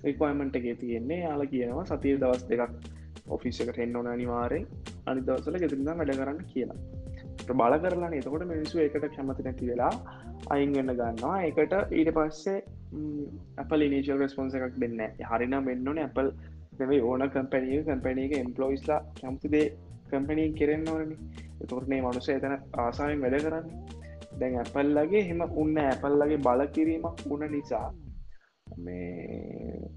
එක්වයිමට 0.03 0.56
එකේ 0.56 0.75
තියෙන්නේ 0.75 1.19
යාල 1.23 1.43
කියනවා 1.53 1.86
සතිය 1.91 2.15
දවස් 2.21 2.47
දෙකක් 2.49 2.71
ඔෆිස් 3.30 3.60
එකට 3.62 3.80
එන්න 3.86 3.97
ඕන 3.99 4.10
අනිවාරෙන් 4.13 4.65
අනි 5.06 5.25
දවසල 5.27 5.60
ගෙදරන්න 5.63 5.99
වැඩ 5.99 6.15
කරන්න 6.19 6.41
කියලා. 6.53 6.80
බල 7.49 7.75
කරලා 7.84 8.12
එතකොට 8.19 8.47
මිනිස්සු 8.53 8.84
එකට 8.86 9.08
කැමති 9.15 9.43
නැති 9.43 9.69
වෙලා 9.71 9.93
අයින් 10.53 10.73
වෙන්න 10.77 10.93
ගන්නවා. 10.99 11.38
එකට 11.49 11.73
ඊට 11.99 12.12
පස්සේ 12.17 12.58
අපල් 13.58 13.82
ඉනිශල් 13.82 14.19
රස්පොන්ස 14.19 14.56
එකක් 14.58 14.78
දෙන්න 14.84 15.02
හරිනම් 15.30 15.65
වෙන්නන 15.65 16.00
ඇපල් 16.00 16.32
නෙවේ 16.80 17.02
ඕන 17.02 17.23
කම්පැනිය 17.30 17.84
කම්පැනියක 17.84 18.34
එම්පලෝයිස්ලා 18.38 19.00
කැමතිදේ 19.19 19.67
කම්පනී 20.10 20.50
කෙරෙන්න්න 20.54 20.89
ඕනනි. 20.89 21.15
එතුරනේ 21.63 22.02
මනුස 22.02 22.30
එතන 22.30 22.56
ආසායෙන් 22.78 23.23
වැඩ 23.23 23.38
කරන්න. 23.45 23.67
දැන් 24.39 24.58
ඇපල්ලගේ 24.62 25.23
හෙම 25.30 25.41
උන්න 25.63 25.78
ඇපල්ලගේ 25.84 26.43
බල 26.47 26.65
කිරීමක් 26.76 27.23
වුණ 27.30 27.47
නිසා 27.52 27.88
මේ 28.80 29.89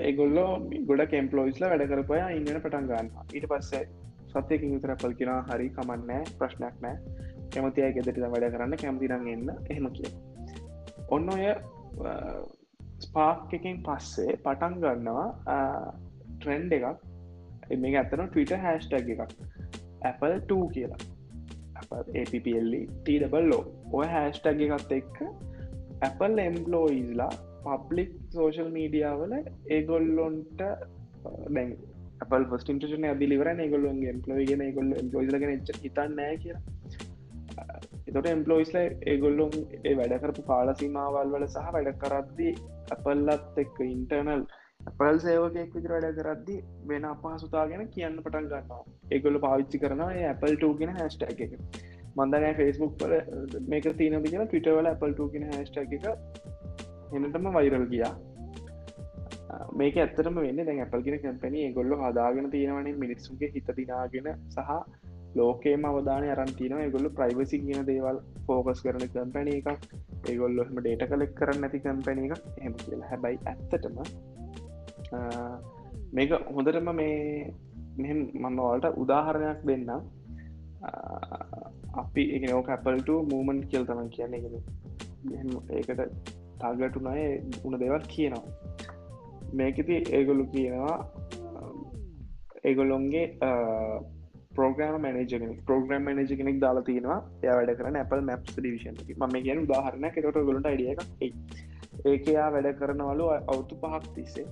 ඒගොල්ලෝ 0.00 0.50
ගොඩ 0.88 1.04
කෙම්පලෝයිස්ල 1.14 1.68
වැඩ 1.72 1.86
කරපය 1.92 2.20
ඉන්නන 2.36 2.62
පටන් 2.64 2.90
ගන්න 2.90 3.10
ඊට 3.30 3.48
පස්සේ 3.52 3.84
සත්‍යයකින් 4.32 4.74
විතර 4.74 4.94
පල් 4.96 5.16
කියෙන 5.18 5.46
හරි 5.48 5.70
කමන්නෑ 5.76 6.34
ප්‍රශ්නයක් 6.38 6.76
නෑ 6.80 6.96
කැමති 7.54 7.86
අය 7.86 7.94
ගෙදට 7.96 8.20
වැඩ 8.26 8.50
කරන්න 8.54 8.82
කැමතිරන් 8.82 9.32
එන්න. 9.34 9.48
එහෙම 9.70 9.88
කිය 9.96 10.12
ඔන්න 11.16 11.30
ඔය 11.34 11.44
ස්පාක් 13.04 13.54
එකෙන් 13.58 13.78
පස්සේ 13.86 14.36
පටන් 14.44 14.76
ගන්නවා 14.82 15.28
ට්‍රෙන්ඩ් 16.38 16.76
එකක්. 16.78 17.06
මේ 17.82 17.96
ඇත්තන 18.00 18.26
ටවිට 18.26 18.52
හැස්ටැග 18.66 19.10
එකක්. 19.14 19.34
Apple 20.10 20.36
2 20.54 20.68
කියලා. 20.74 21.02
APPLටබල්ලෝ 22.22 23.62
ඔය 24.00 24.08
හැස්ටැග 24.16 24.60
එකත් 24.66 24.92
එක්ක 24.98 25.22
Apple 26.08 26.42
එම්පලෝයිස්ලා 26.50 27.30
පබ්ලික් 27.64 28.12
සෝෂල් 28.34 28.68
මීඩියාවල 28.76 29.32
ඒගොල්ලොන්ට 29.76 30.60
දැන් 31.54 31.70
Apple 32.24 32.44
ෆස්ට 32.50 32.72
ඉන්ටෂන 32.72 33.06
ඇදිලිවර 33.10 33.48
ගොල්ලොන්ගේ 33.74 34.12
එම්පලෝයිගෙන 34.14 34.62
ගොල්ල 34.76 34.92
එම්පලෝයිලගෙන 35.02 35.52
හිතන්නෑ 35.84 36.36
කියලා. 36.44 36.62
එතොට 38.10 38.28
එම්පලෝයිස්ල 38.28 38.76
ඒගොල්ලොන් 39.06 39.52
ඒ 39.80 39.92
වැඩකරපු 39.98 40.42
කාලසීමාවල් 40.46 41.28
වල 41.32 41.44
සහ 41.46 41.68
වැඩ 41.74 41.90
කරද්දි 42.00 42.48
අපල්ලත් 42.94 43.60
එක්ක 43.62 43.76
ඉන්ටර්නල් 43.86 44.42
පල් 44.96 45.20
සේවකෙක් 45.24 45.76
විතර 45.76 45.92
වැඩ 45.94 46.18
කරද්දි 46.18 46.56
වෙන 46.86 47.06
අපහසුතා 47.06 47.64
ගැන 47.70 47.90
කියන්න 47.90 48.16
පටන් 48.18 48.48
ගන්නවා 48.48 48.82
ඒගොල්ල 49.10 49.38
පාවිච්චි 49.44 49.82
කරනවා 49.82 50.10
ඇපල් 50.24 50.56
ටගෙන 50.56 50.96
හැස්ටක් 50.96 51.44
එක 51.46 51.54
මන්දනෑ 52.16 52.54
ෆෙස්බුක් 52.54 52.96
පල 52.98 53.14
මේක 53.68 53.86
තියන 53.94 54.18
කියලා 54.24 54.46
ටවිටවල 54.46 54.90
ඇපල් 54.90 55.14
ටගෙන 55.14 55.46
හැස්ටක් 55.52 55.94
එක 55.98 56.10
එනටම 57.12 57.48
වෛරල් 57.52 57.86
ගියා 57.86 58.14
මේක 59.74 59.96
ඇත්තරම 59.98 60.40
වෙන්න 60.40 60.62
දැන් 60.62 60.80
ඇපල්ගෙන 60.80 61.20
කැපැනි 61.20 61.68
ගොල්ල 61.72 61.94
හදාගෙන 62.00 62.50
තියෙනවනේ 62.50 62.96
මිනිස්සුගේ 62.98 63.52
හිත 63.54 63.70
දිනාගෙන 63.76 64.28
සහ 64.48 64.74
ලෝකේම 65.38 65.82
අවධානය 65.90 66.28
අරන්තින 66.34 66.74
ගොල්ල 66.94 67.08
ප්‍රයිවසි 67.18 67.56
කියන 67.64 67.80
දේවල් 67.90 68.16
ෆෝකස් 68.46 68.80
කරන 68.84 69.04
කම්පැන 69.14 69.48
එකක්. 69.52 69.68
ඒගොල්ලොහම 70.30 70.76
ඩේට 70.80 71.04
කලෙක් 71.12 71.32
කරන්න 71.38 71.60
නැති 71.64 71.82
කම්පැන 71.86 72.24
එක 72.24 72.32
එහම 72.62 72.74
කියලා. 72.82 73.10
හැබයි 73.12 73.36
ඇත්තටම 73.52 73.96
මේක 76.16 76.30
හොඳටම 76.56 76.90
මේ 77.00 77.18
මෙ 78.02 78.10
මන්නවලට 78.42 78.98
උදාහරණයක් 79.04 79.60
දෙන්න 79.70 79.88
අපි 82.02 82.22
එකනෝ 82.36 82.62
කැපල්ට 82.68 83.10
මූමන්් 83.32 83.58
කියල් 83.70 83.84
තම 83.88 84.02
කියන්නේ. 84.16 84.62
ඒකට 85.78 86.00
තාගටුනය 86.60 87.24
උන 87.66 87.74
දෙවල් 87.82 88.04
කියනවා. 88.14 88.44
මේකති 89.58 89.94
ඒගොලු 90.16 90.44
කියනවා 90.54 90.96
ඒගොලොන්ගේ 92.68 93.26
පෝග්‍රම 94.52 94.94
මනජ 95.00 95.32
පෝග්‍රම් 95.66 96.08
මනජ 96.08 96.36
කෙනෙක් 96.38 96.60
දාලා 96.64 96.86
තියෙනවා. 96.88 97.18
ය 97.44 97.50
වැඩ 97.56 97.72
කරන 97.78 97.98
Apple 98.02 98.22
මැප් 98.30 98.42
ඩිවිෂන් 98.48 98.96
ම 99.18 99.36
කියන 99.46 99.62
උදාහරණ 99.66 100.10
කෙට 100.16 100.40
ගොලට 100.48 100.70
අඩිය 100.72 100.90
එකක් 100.94 101.02
ඒකයා 102.04 102.48
වැඩ 102.54 102.68
කරනවලු 102.80 103.28
අවුතු 103.36 103.78
පහක් 103.82 104.14
තිස්සේ 104.16 104.46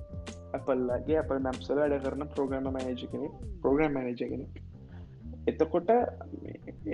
ඇපල්ලගේ 0.54 1.18
අප 1.22 1.34
මැම්සල 1.46 1.82
වැඩ 1.82 1.98
කරන 2.06 2.24
ප්‍රෝග්‍රම 2.36 2.70
මනජ 2.72 3.04
කෙනෙ 3.12 3.28
ප්‍රෝග්‍රම් 3.62 3.98
මනජ 3.98 4.24
කෙනෙක්. 4.32 4.62
එතකොට 5.50 5.90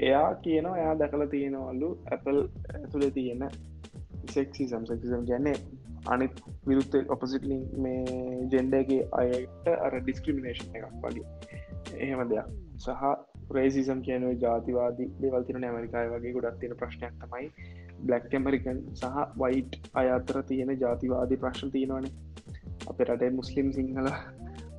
එයා 0.03 0.27
කියනවා 0.45 0.77
එයා 0.83 0.99
දැකල 1.01 1.29
තියෙනවල්ලු 1.37 1.89
ඇපල් 2.17 2.43
ඇතුළ 2.75 3.09
තියෙන 3.19 3.49
සෙක්සිසම් 4.35 4.91
සෙක්සිසම් 4.91 5.25
ගැන්නේ 5.31 5.57
අනිත් 6.07 6.45
විරුත්ත 6.69 6.95
ඔපසිටලින් 7.09 7.65
මේ 7.85 8.05
ජෙන්ඩගේ 8.53 9.03
අයට 9.23 9.75
අර 9.79 9.99
ඩිස්ක්‍රමිනේෂන් 10.01 10.79
එකක් 10.79 11.03
වගේ. 11.03 11.27
එහෙම 11.99 12.31
දෙයක්. 12.31 12.64
සහ 12.85 13.03
ප්‍රේසිසම් 13.51 14.01
කියනුව 14.07 14.37
ජාතිවාදී 14.45 15.09
දෙවල්තින 15.23 15.67
ඇමරිකාය 15.69 16.07
වගේ 16.15 16.33
ගොඩක් 16.37 16.61
තියෙන 16.61 16.77
ප්‍රශ්නයක් 16.83 17.15
තමයි. 17.23 17.49
බ්ලක් 18.07 18.35
ඇමරිකන් 18.39 18.81
සහ 19.01 19.19
වයිට් 19.43 19.77
අයතර 20.03 20.39
තියෙන 20.51 20.73
ජාතිවාදී 20.85 21.43
ප්‍රශ්න 21.45 21.75
තියෙනවනේ. 21.77 22.13
අප 22.91 22.99
රටේ 23.09 23.31
මුස්ලිම් 23.41 23.69
සිංහල 23.79 24.09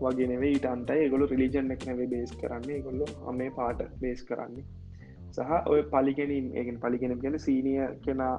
වගේ 0.01 0.27
නෙවේ 0.31 0.51
ඊටන්ටයි 0.55 1.11
ගොලු 1.13 1.29
රිලිජන් 1.33 1.75
එක් 1.77 1.85
නැවේ 1.89 2.09
බේස් 2.15 2.33
කරන්නේ. 2.41 2.79
ගොල්ලො 2.87 3.07
අමේ 3.31 3.51
පාට 3.59 3.85
බේස් 4.03 4.23
කරන්නේ. 4.31 4.65
සහ 5.35 5.69
ඔය 5.73 5.81
පලිගෙනින් 5.93 6.47
ඒගෙන් 6.59 6.77
පලිගෙනම් 6.83 7.21
ගැන 7.23 7.39
සීනිය 7.45 7.87
කෙනා 8.05 8.35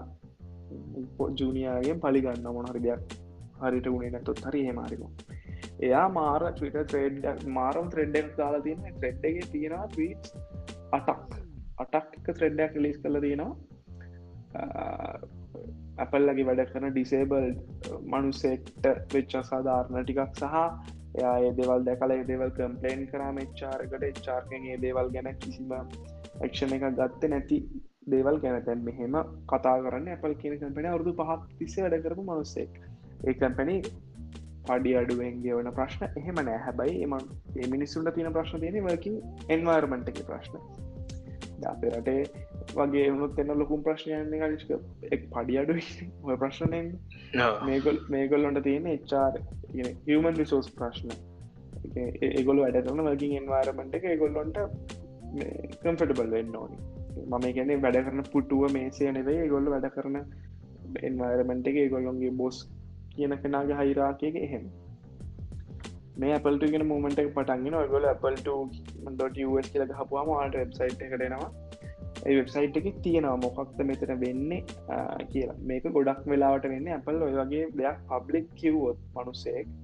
ජූනියගෙන් 1.39 1.99
පලිගන්න 2.05 2.47
මොනහරි 2.57 2.81
දෙයක් 2.87 3.17
හරිට 3.63 3.89
ගුණේ 3.93 4.13
නැතොත් 4.15 4.41
හරි 4.47 4.63
හෙමාරිම 4.69 5.03
එයා 5.81 6.09
මාර 6.09 6.43
ටවිට 6.51 6.91
ත්‍රේඩ් 6.91 7.47
මාරම් 7.51 7.89
ත්‍රෙඩ්ඩක් 7.91 8.37
දාලා 8.37 8.61
තියෙන 8.61 9.01
ත්‍රෙඩ්ඩගේ 9.01 9.49
තියෙනවා 9.53 9.89
ටීට් 9.89 10.25
අටක්. 10.93 11.41
අටක් 11.79 12.19
එක 12.19 12.29
ත්‍රෙඩ්ඩක් 12.33 12.77
ලිස් 12.79 12.99
කල 12.99 13.21
තියෙනවා. 13.21 13.55
ඇපල්ලගේ 15.99 16.47
වැඩ 16.49 16.63
කරන 16.71 16.93
ඩිසේබල් 16.93 17.49
මනුසෙක්ට 18.07 18.87
වෙච්ච 19.15 19.35
සාධාරණ 19.51 20.03
ටිකක් 20.03 20.23
සහ 20.35 20.55
එයා 21.17 21.37
ඒ 21.41 21.53
දෙවල් 21.59 21.85
දැකල 21.85 22.15
ඒදේවල් 22.17 22.51
කම්පලේන් 22.57 23.05
කරම 23.11 23.43
එච්චාරකට 23.45 24.09
එච්චාර්කෙන් 24.11 24.67
ඒ 24.73 24.79
දේවල් 24.79 25.13
ගැන 25.15 25.31
කිසිම 25.45 25.77
ක්ෂණ 26.43 26.75
එක 26.79 26.89
ගත්ත 26.99 27.31
නැති 27.33 27.61
දේවල් 28.13 28.41
ගැන. 28.41 28.59
තැන් 28.65 28.85
මෙහෙම 28.85 29.17
කතා 29.47 29.77
කරන්න 29.85 30.09
ඇපල් 30.09 30.35
කියන 30.43 30.59
කම්පෙන 30.59 30.91
අවුදු 30.91 31.15
පහත් 31.21 31.59
තිස්සේ 31.61 31.85
වැඩ 31.85 32.05
කරපු 32.05 32.23
මනුස්සෙක්. 32.23 32.77
ඒ 33.27 33.35
කම්පැනි 33.35 33.77
පඩි 34.69 34.97
අඩුවෙන්ගේ 35.01 35.59
වන 35.59 35.71
ප්‍රශ්න. 35.79 36.03
එහෙම 36.21 36.43
නෑ. 36.43 36.59
හැබයි 36.67 36.97
එම 37.05 37.15
මිනිස්සුන්ට 37.75 38.15
තියෙන 38.17 38.37
ප්‍රශ්න 38.39 38.65
තියෙන 38.65 38.89
වකින් 38.89 39.17
එන්වර්මට 39.51 40.13
එක 40.13 40.21
ප්‍රශ්න. 40.31 40.59
අපේ 41.67 41.91
රටේ 41.91 42.23
වගේ 42.75 43.07
වුණුත් 43.11 43.39
එන්න 43.43 43.55
ලොකුම් 43.61 43.85
ප්‍රශ්නයන්න 43.87 44.35
කලික 44.43 45.13
එක් 45.15 45.23
පඩි 45.33 45.59
අඩු 45.63 45.79
ඔය 46.25 46.37
ප්‍රශ්නයෙන් 46.43 46.91
මේගොල් 47.69 47.99
මේගොල්ලොන්ට 48.09 48.63
තියෙන 48.67 48.91
එච්චාර 48.97 49.41
හමන් 50.09 50.37
රිසෝස් 50.43 50.69
ප්‍රශ්න. 50.81 51.17
ඒගොල 52.31 52.63
වැඩ 52.65 52.79
කරන 52.85 53.09
වගින් 53.09 53.35
එන්වාරමට 53.41 53.99
එක 54.01 54.07
ඒගොල්ලොන්ට 54.13 54.59
කම්ෆටබල් 55.83 56.31
වෙන්න 56.37 56.57
ඕනි. 56.57 56.79
මම 57.25 57.47
ගැන 57.57 57.71
වැඩ 57.83 57.99
කරන 58.07 58.23
පුටුව 58.33 58.65
මේසය 58.73 59.11
නෙවේ 59.11 59.47
ගොල්ල 59.53 59.71
වැඩ 59.75 59.89
කරන 59.95 60.19
එන්වාරමට 61.09 61.71
එක 61.71 61.79
ගොල්ලොන්ගේ 61.95 62.35
බොස් 62.41 62.59
කියන 63.17 63.37
කෙනගේ 63.39 63.79
හයිරාකයක 63.81 64.37
එහෙම. 64.41 64.67
මේ 66.17 66.35
අපල්ට 66.35 66.67
ගෙන 66.73 66.87
මූමට 66.87 67.23
පටන්ගෙන 67.31 67.79
ඔගොල 67.79 68.09
අපල්ට.ස් 68.11 69.73
කියල 69.73 69.95
හපුවාම 69.95 70.31
ආට 70.35 70.55
වෙබ්සයිට් 70.55 71.03
එකටෙනවා 71.07 71.51
ඒ 72.25 72.37
වෙබ්සයිට් 72.37 72.79
එක 72.81 72.87
තියෙනවා 73.03 73.37
මොකක්ද 73.39 73.81
මෙතන 73.85 74.13
වෙන්නේ 74.21 74.61
කියලා. 75.33 75.59
මේක 75.63 75.91
ගොඩක් 75.97 76.23
වෙලාවට 76.33 76.71
වෙන්න 76.73 76.95
අපල් 76.95 77.27
ඔය 77.27 77.35
වගේ 77.41 77.67
දෙයක් 77.81 77.99
පබ්ලික් 78.13 78.49
කිව්වොත් 78.55 79.03
මනුස්සෙක් 79.17 79.75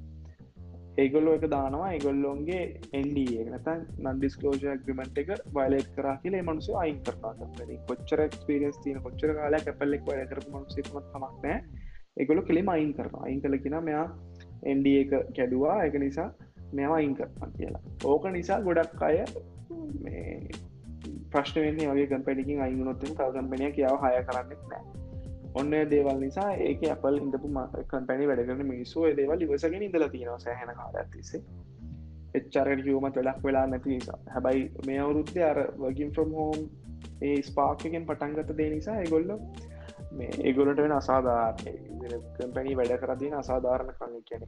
ඒගොල්ලෝ 0.98 1.34
එක 1.38 1.44
දානවා 1.50 1.92
ඒගොල්ලොන්ගේ 1.92 2.62
එන්ඩ 2.92 3.18
නතන් 3.50 3.84
නන්ඩිස්කලෝජ 4.06 4.64
ග්‍රමට 4.86 5.22
එක 5.22 5.30
වලෙක් 5.54 5.86
කර 5.94 6.08
කියල 6.22 6.36
මනුස 6.42 6.68
අයින් 6.82 6.98
කරනා 7.06 7.52
කොච්චර 7.88 8.24
ක්ස්පිරස් 8.34 8.82
තියන 8.84 9.00
කොච්චර 9.06 9.32
කාල 9.38 9.56
කැපල්ලෙක් 9.68 10.04
වල 10.08 10.26
කර 10.32 10.42
මනුසේමත් 10.48 11.08
තමක්නෑ 11.14 11.81
ඒගොලු 12.16 12.42
කෙලෙම 12.42 12.68
අයින් 12.68 12.92
කරනවා. 12.94 13.24
අයින් 13.24 13.40
කලකින 13.40 13.78
මෙයා 13.82 14.06
එන්ඩ 14.64 14.86
එක 14.86 15.12
කැඩුවා. 15.36 15.78
එක 15.84 15.94
නිසා 15.94 16.28
මෙවා 16.72 16.96
අයින් 16.96 17.14
කරන්න 17.14 17.52
කියලා. 17.56 17.82
ඕක 18.04 18.26
නිසා 18.32 18.60
ගොඩක් 18.60 19.02
අය 19.02 19.18
ප්‍රශ්නවෙන්නේ 21.30 21.88
වගේ 21.90 22.06
කම්පැටිකින් 22.06 22.60
අයිගුණොත්ම 22.60 23.14
කල්කම්පනය 23.20 23.72
කියාව 23.72 24.04
හය 24.04 24.12
කරන්නෙත් 24.28 24.62
නෑ 24.68 24.84
ඔන්න 25.54 25.74
දේවල් 25.90 26.18
නිසා 26.20 26.50
ඒක 26.66 26.84
අපල් 26.90 27.18
ඉඳපු 27.18 27.48
කම්පැනි 27.90 28.28
වැඩගරන 28.30 28.62
මිනිස්සු 28.66 29.04
දේවල් 29.16 29.44
ඉවසගෙන 29.46 29.82
ඉඳල 29.82 30.06
තියෙනවා 30.08 30.38
සෑහන 30.38 30.72
කාලඇතිසේ 30.74 31.42
එච්චරට 32.34 32.84
කිවමත් 32.84 33.16
වෙලක් 33.16 33.42
වෙලා 33.44 33.66
නැති 33.66 33.90
නිසා. 33.90 34.18
හැබයි 34.34 34.62
මේ 34.86 34.98
අවුරුද්ධ 34.98 35.42
අර 35.50 35.58
වගින් 35.82 36.14
ෆ්‍රම් 36.14 36.32
හෝම් 36.32 36.60
ඒ 37.22 37.36
ස්පාකගෙන් 37.42 38.06
පටන්ගත 38.06 38.56
දේ 38.56 38.70
නිසා 38.70 38.96
ඒගොල්ල 39.00 39.32
මේ 40.12 40.30
ඒගොලට 40.40 40.78
වෙන 40.78 40.92
අසාධාරය 40.92 41.74
කම්පැනි 42.34 42.76
වැඩ 42.76 42.94
කරදින 42.98 43.34
අසාධාරණ 43.34 43.92
කන්න 43.94 44.22
කියනෙ 44.22 44.46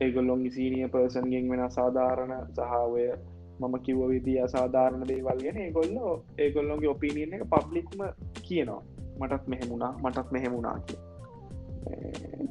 ඒගොල්ලොන් 0.00 0.44
සීනිය 0.50 0.88
පර්සන්ගෙන් 0.88 1.50
වෙන 1.50 1.62
අසාධාරණ 1.62 2.34
සහාවය 2.52 3.04
මම 3.60 3.74
කිව්ව 3.80 4.02
විදි 4.08 4.34
අසාධාරණ 4.40 5.04
දේවල් 5.06 5.40
ගෙන 5.40 5.58
ඒගොල්ලෝ 5.58 6.12
ඒගොල්ලොන්ගේ 6.38 6.90
ඔපිනියන් 6.90 7.34
එක 7.34 7.44
පබ්ලික්ම 7.46 8.00
කියනවා. 8.42 8.82
මටත් 9.20 9.48
මෙහෙමුණා 9.48 9.92
මටත් 10.02 10.28
මෙහෙමුණා 10.30 10.76
කිය 10.80 11.00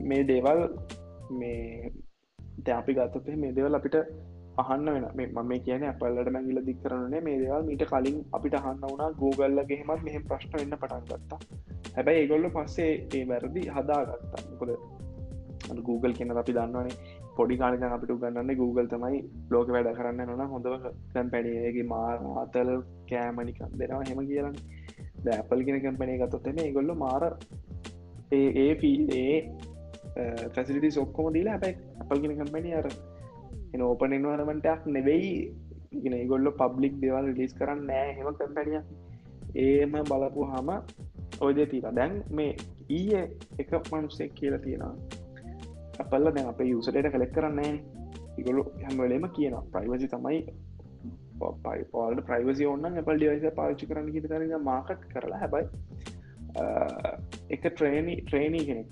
මේ 0.01 0.23
දේවල් 0.23 0.61
මේ 1.31 1.91
දැපි 2.65 2.93
ගත්තත 2.93 3.37
මේ 3.37 3.55
දේවල් 3.55 3.79
අපිට 3.79 3.95
අහන්න 4.63 4.89
වෙන 4.95 5.05
මම 5.25 5.53
කියන 5.65 5.83
අපල්ලට 5.91 6.29
මැගිල 6.35 6.59
දික් 6.67 6.79
කරනේ 6.83 7.21
මේ 7.27 7.39
දේවල් 7.41 7.65
මීට 7.69 7.83
කලින් 7.91 8.17
අපිට 8.37 8.55
අහන්න 8.59 8.83
වුණා. 8.83 9.09
ගෝගල්ල 9.21 9.59
ගෙහෙමත් 9.71 10.03
මෙහෙම 10.07 10.23
ප්‍රශ්න 10.29 10.53
වෙන්න 10.59 10.77
පටන් 10.83 11.03
ගත්තා. 11.09 11.39
හැබැයි 11.95 12.21
ඒගොල්ල 12.23 12.49
පස්සේ 12.55 12.91
ඒ 13.17 13.23
වැරදි 13.31 13.63
හදාගත්තා. 13.75 14.43
මොකද 14.51 14.71
Google 15.87 16.13
කියන 16.13 16.31
අපි 16.43 16.53
දන්නවනේ. 16.57 16.97
පොඩි 17.37 17.57
කාලික 17.61 17.83
අපිට 17.87 18.13
ගන්නන්න 18.23 18.59
Google 18.61 18.87
තමයි 18.93 19.19
ලෝක 19.53 19.69
වැඩ 19.75 19.89
කරන්න 19.99 20.29
නොන 20.31 20.51
හොඳව 20.53 20.87
කැම්පැනියගේ 21.13 21.87
මාර 21.93 22.17
අතල් 22.43 22.71
කෑමනිකම් 23.11 23.77
දෙනවා. 23.81 24.03
හෙම 24.09 24.21
කියලන්න 24.31 24.57
දැපල් 25.25 25.63
ගෙන 25.67 25.81
කැම්පැනය 25.85 26.17
ගතොත්තම 26.23 26.61
ගොල්ල 26.77 26.95
මාර 27.03 27.23
ඒ 28.31 28.67
ඒ 29.19 29.35
ෆැසිලිටි 30.55 30.91
සොක්කොම 30.97 31.29
දීලා 31.35 31.55
හැබැයි 31.55 31.77
අපල් 32.03 32.23
ගෙන 32.23 32.35
කම්පැනි 32.39 32.73
අර 32.79 32.87
එන 33.73 33.81
ඕපන 33.81 34.13
එන්වරමටක් 34.13 34.87
නෙවෙයි. 34.87 35.33
ගෙන 36.03 36.15
ගොල්ල 36.27 36.51
පබ්ලික් 36.61 36.95
දෙවල් 37.01 37.27
ලිස් 37.37 37.53
කරන්න 37.59 37.85
නෑ 37.89 38.15
හෙම 38.17 38.27
කම්පැනිය 38.33 38.81
ඒම 39.57 39.93
බලපු 40.09 40.49
හම 40.51 40.69
ඔයද 41.41 41.59
තිීලා 41.71 41.95
දැන් 41.95 42.13
මේ 42.31 42.51
ඊය 42.89 43.15
එක 43.59 43.71
මනුස්සෙක් 43.91 44.33
කියලා 44.33 44.63
තියෙනවා. 44.65 44.95
අපල්ල 45.99 46.31
දැන් 46.35 46.47
අප 46.47 46.59
යුසටට 46.63 47.11
කලෙක් 47.15 47.31
කරන්නේ 47.31 47.73
ඉගොලු 48.39 48.63
හැමවලේම 48.83 49.29
කියන 49.35 49.55
ප්‍රයිවසි 49.73 50.07
තමයි 50.07 50.39
පයි 51.63 51.81
පෝල්ට 51.91 52.21
ප්‍රයිවසි 52.27 52.65
ඔන්න 52.65 52.85
අපල් 52.93 53.17
ඩිවයිස 53.17 53.55
පාච්චි 53.59 53.89
කරන්න 53.89 54.13
හිත 54.13 54.27
කරන 54.31 54.63
මාකට් 54.63 55.03
කරලා. 55.13 55.39
හැබයි 55.43 55.65
එක 57.49 57.63
ට්‍රේනි 57.65 58.15
ට්‍රේනී 58.21 58.65
කෙනෙක් 58.69 58.89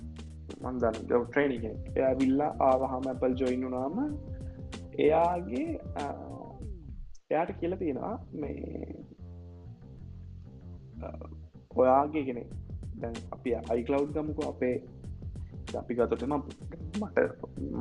මන්දන්න 0.62 0.96
ජව 1.08 1.22
ට්‍රේනි 1.26 1.58
කෙනෙක්. 1.62 1.84
එයා 1.96 2.14
විල්ලා 2.20 2.52
ආවහම 2.70 3.12
ඇපල් 3.12 3.38
ජොයින්නුනාම 3.42 3.96
එයාගේ 5.04 5.68
එයාට 7.30 7.52
කියල 7.60 7.76
තියෙනවා 7.82 8.14
මේ 8.42 9.04
ඔයාගේ 11.76 12.24
කෙනෙ 12.28 12.44
දැන් 13.00 13.16
අපි 13.36 13.56
අයිකලව් 13.74 14.06
ගමුක 14.14 14.40
අපේ. 14.52 14.76
අපි 15.80 15.94
ගතටම 15.98 16.34
මට 17.00 17.24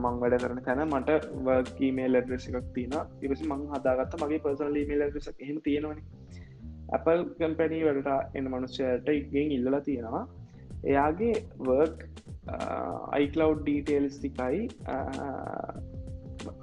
මං 0.04 0.16
වැඩ 0.22 0.38
කරන 0.44 0.62
තැන 0.68 0.82
මට 0.86 1.10
වර්කීමේල් 1.48 2.20
ඇඩ්‍රෙස් 2.20 2.48
එකක් 2.50 2.70
තියෙන 2.78 2.96
ඉවසි 3.26 3.50
මං 3.52 3.62
හදාගත්ත 3.74 4.18
මගේ 4.24 4.42
පර්සනල 4.46 4.80
මේල් 4.92 5.06
ඇඩ්‍රෙස් 5.06 5.30
එහෙම 5.34 5.60
තියෙනවන. 5.68 6.02
Apple 6.98 7.22
කම්පැනී 7.38 7.84
වැඩට 7.88 8.38
එන්න 8.40 8.52
මනුෂ්‍යයට 8.54 9.08
ඉගෙන් 9.20 9.56
ඉල්ලලා 9.58 9.82
තියෙනවා. 9.88 10.24
එයාගේ 10.92 11.36
වර්ක් 11.68 12.00
අයිකලව් 13.18 13.54
ඩීටේල්ස් 13.62 14.18
තිකයි 14.24 14.60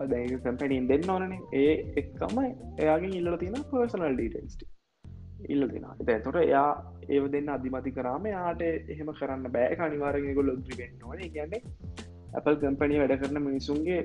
දැ 0.08 0.26
කම්පැනින් 0.38 0.88
දෙන්න 0.88 1.10
ඕනනේ 1.10 1.40
ඒ 1.54 1.72
එක්කම 1.96 2.38
එයාගේ 2.44 3.12
ඉල්ල 3.14 3.36
තියෙන 3.36 3.58
පර්සනල් 3.70 4.14
ඩීටේල්ස්ට 4.14 4.64
ඉල්ල 5.48 5.66
දෙෙන 5.68 5.86
තැතොට 6.02 6.38
එයා 6.38 6.68
ඒව 7.08 7.26
දෙන්න 7.32 7.48
අධිමති 7.48 7.92
කරාම 7.92 8.26
යාට 8.26 8.62
එහෙම 8.64 9.12
කරන්න 9.14 9.48
බෑ 9.48 9.78
අනිවාරග 9.80 10.28
ගොල 10.34 10.52
ද්‍රිවෙන්න 10.60 11.04
ඕන 11.04 11.24
ගැන්නේ 11.30 11.62
Apple 12.34 12.56
කම්පනි 12.56 13.00
වැඩ 13.00 13.16
කරන 13.20 13.42
මිනිසුන්ගේ 13.42 14.00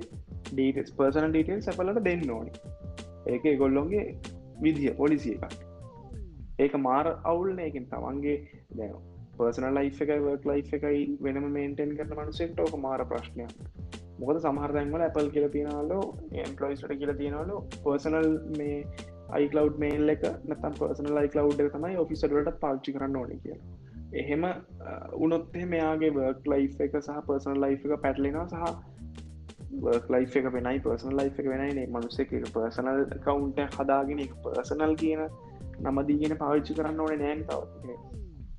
ඩීටස් 0.47 0.95
පර්සන 0.97 1.29
ඩීටල් 1.29 1.61
සැපලට 1.61 2.01
දෙන්න 2.03 2.25
ඕනි 2.29 2.53
ඒක 3.27 3.47
ගොල්ලොන්ගේ 3.57 4.05
විදිහ 4.61 4.95
පොලිසිය 4.95 5.35
එකක් 5.39 5.57
ඒක 6.59 6.79
මාර 6.79 7.13
අවුල්නයකින් 7.25 7.87
තමන්ගේ 7.87 8.37
දැ 8.73 8.91
පර්සන 9.37 9.67
ලයි් 9.71 9.91
එකයි 9.95 10.19
වර්ක් 10.21 10.45
ලයි් 10.45 10.63
එකයි 10.71 11.03
වෙනම 11.21 11.51
මේන්ටෙන් 11.51 11.97
කරන 11.97 12.15
මනුසෙක්ට 12.15 12.59
ඕක 12.59 12.77
මාර 12.79 13.05
ප්‍රශ්නයක් 13.05 13.53
මොකද 14.19 14.39
සමහරදැන්වල 14.41 15.01
Apple 15.01 15.29
කියල 15.29 15.47
තියෙනවලෝ 15.49 16.03
එම්පලොයිස්ට 16.43 16.93
කියල 16.93 17.13
තියෙනවලු 17.13 17.57
පර්සනල් 17.83 18.29
මේ 18.57 18.77
අයිකලව් 19.31 19.79
මේල් 19.79 20.09
එක 20.09 20.23
නතම් 20.27 20.77
පර්සන 20.79 21.09
ලයිකලව් 21.11 21.51
එක 21.57 21.73
තමයි 21.73 21.97
ඔෆිසටට 21.97 22.53
පාච්චි 22.59 22.95
කරන්න 22.95 23.17
ඕන 23.17 23.33
කිය 23.39 23.57
එහෙම 24.15 24.45
උනොත්ේ 25.19 25.65
මෙයාගේ 25.67 26.11
වර්ක් 26.11 26.47
ලයි් 26.47 26.69
එක 26.81 26.95
සහ 26.99 27.19
පර්සන 27.27 27.59
ලයි් 27.59 27.79
එක 27.79 27.97
පැටලෙනවා 28.01 28.47
සහ 28.47 28.77
වර්ක් 29.81 30.09
ලයි් 30.09 30.31
එක 30.35 30.49
වෙනයි 30.53 30.79
පර්සන 30.79 31.13
ලයි් 31.13 31.33
එක 31.33 31.51
වෙනයි 31.53 31.85
මනුස්ස 31.89 32.19
එක 32.19 32.33
පර්සනල් 32.51 33.03
කවුන්ට 33.21 33.61
හදාගෙන 33.75 34.25
පර්සනල් 34.43 34.95
කියන 34.95 35.27
නමදීගෙන 35.81 36.37
පාවිච්චි 36.37 36.73
කරන්න 36.73 36.99
ඕන 36.99 37.19
නෑන් 37.19 37.43
තව. 37.45 37.97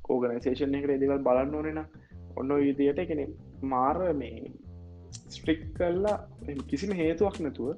ඕගනසේෂන් 0.09 0.75
එක 0.75 0.87
රෙදිවල් 0.87 1.21
බලන්න 1.21 1.55
ඕනෙන 1.55 1.81
ඔන්න 2.37 2.53
විදියට 2.59 2.99
එකෙන 2.99 3.21
මාර 3.65 3.99
මේ 4.15 4.53
ස්ට්‍රික් 5.29 5.63
කල්ලා 5.75 6.17
කිසිම 6.67 6.93
හේතුවක් 6.95 7.39
නැතුව 7.41 7.69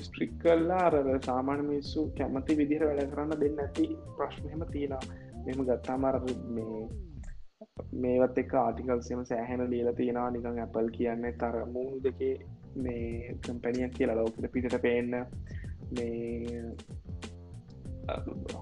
ස්ට්‍රික් 0.00 0.32
කල්ලා 0.38 0.82
අර 0.88 0.94
සාමාන 1.20 1.62
මිස්සු 1.64 2.04
කැමති 2.18 2.56
විදිහර 2.56 2.84
වැඩ 2.84 3.10
කරන්න 3.10 3.40
දෙන්න 3.40 3.60
ඇති 3.60 3.86
ප්‍රශ්නයම 4.16 4.64
තියෙනවා. 4.72 5.02
මෙම 5.46 5.60
ගත්තාමර 5.62 6.16
මේ 6.50 6.80
මේවත් 7.94 8.38
එක 8.38 8.54
ආටිකල්සම 8.56 9.22
සෑහෙන 9.24 9.64
ලියල 9.70 9.90
තියෙනවා. 9.92 10.28
නිකං 10.30 10.60
ඇපල් 10.60 10.90
කියන්න 10.90 11.30
තර 11.34 11.56
මූුණු 11.68 12.02
දෙකේ 12.02 12.34
මේ 12.78 13.36
කම්පැනියක් 13.40 13.92
කියලා 13.92 14.16
ලෝකට 14.16 14.52
පිටට 14.52 14.78
පේන්න 14.82 15.12
මේ 15.92 16.62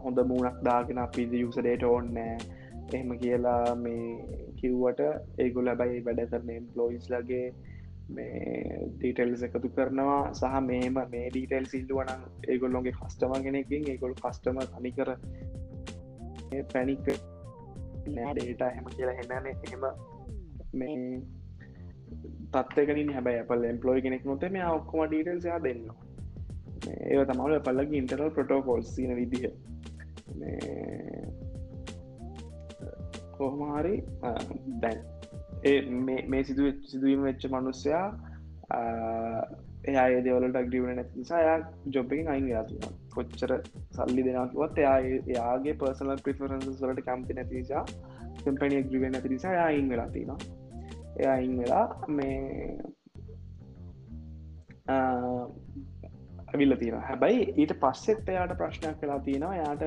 හොඳ 0.02 0.18
මූුණක් 0.24 0.58
දාගෙන 0.64 0.98
අපි 0.98 1.28
යුසඩේට 1.36 1.84
ඕන්නෑ 1.84 2.34
එහෙම 2.90 3.12
කියලා 3.18 3.74
මේ 3.76 4.06
කිව්වට 4.56 5.00
ඒගොල 5.38 5.70
බයි 5.76 6.02
වැඩ 6.06 6.24
කරන 6.30 6.50
එම්පලෝයිස් 6.52 7.06
ලගේ 7.10 7.46
මේ 8.08 8.88
ඩීටෙල්ස් 8.94 9.42
එකතු 9.42 9.68
කරනවා. 9.68 10.32
සහ 10.32 10.60
මේම 10.60 10.98
මේ 11.10 11.26
ඩීටෙල් 11.30 11.64
සිල්ලුවනන් 11.64 12.24
ඒගොල්ලොන්ගේ 12.48 12.92
කස්ටම 12.92 13.34
කෙනෙකින් 13.42 13.90
ඒගොල් 13.90 14.14
කස්ටම 14.14 14.58
තනිකර 14.72 15.12
පැනික් 16.72 17.06
ඩේට 18.06 18.60
හැම 18.60 18.86
කියලා 18.96 19.14
හෙන්නන 19.14 19.46
එහෙම 19.46 19.84
මේ 20.72 21.20
තත්කනින් 22.52 23.12
හැබයි 23.12 23.38
අපල් 23.38 23.64
එම්පලෝයි 23.64 24.02
කෙනෙක් 24.02 24.24
නොත 24.24 24.48
මේ 24.50 24.66
ඔක්කොම 24.70 25.06
ඩීටෙල් 25.06 25.44
යා 25.44 25.60
දෙන්න 25.62 25.84
ඒ 26.88 27.24
තමල 27.24 27.60
පල්ලගේ 27.60 27.98
ඉන්ටරල් 27.98 28.30
ප්‍රටෝකෝල් 28.30 28.82
සින 28.82 29.16
විදිහ. 29.16 29.50
කොහොමහරි 33.38 33.96
දැන් 34.82 34.98
ඒ 34.98 35.11
මේ 35.64 36.44
සිදුව 36.44 36.70
සිදුවීම 36.84 37.22
වෙච්ච 37.22 37.44
මනුස්සයා 37.50 38.06
එයා 39.88 40.06
ඒදවලට 40.08 40.58
ක්ඩියවන 40.58 40.96
නැති 40.96 41.18
නිසා 41.18 41.40
යා 41.40 41.58
ජොබ්බකින් 41.94 42.28
අයින් 42.28 42.48
යාතුවා 42.48 42.92
කොච්චර 43.14 43.54
සල්ලි 43.90 44.24
දෙනකිවත් 44.24 44.78
එයා 44.78 44.96
එයාගේ 45.02 45.74
පර්සනල් 45.74 46.24
ප්‍රිෆරන්ස් 46.24 46.82
වලට 46.82 47.04
කැම්ති 47.04 47.38
නැති 47.38 47.54
නිසා 47.54 47.84
කම්පනිය 48.44 48.82
ග්‍රිවෙන් 48.82 49.12
නැති 49.12 49.34
නිසා 49.34 49.54
යායින් 49.54 49.88
වෙලා 49.88 50.08
තිනවා 50.08 50.40
එයායින් 51.18 51.58
වෙලා 51.58 51.86
මේ 52.08 52.78
ඇවිල්ල 56.48 56.76
තියෙන 56.76 57.02
හැබැයි 57.02 57.44
ඊට 57.56 57.74
පස්සෙත් 57.80 58.28
එයාට 58.28 58.56
ප්‍රශ්නයක් 58.56 58.98
කලා 59.00 59.18
තියෙනවා. 59.20 59.56
යාට 59.56 59.82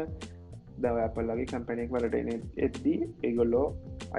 දව 0.78 0.96
ඇපල්ලගේ 1.00 1.46
කම්පැනෙක් 1.46 1.92
වලට 1.92 2.16
එන 2.16 2.30
එද්දී 2.60 3.00
ඒගොල්ලෝ 3.24 3.68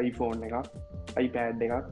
iPhoneෆෝන් 0.00 0.44
එකක් 0.48 1.24
iPad 1.24 1.64
එකක් 1.66 1.86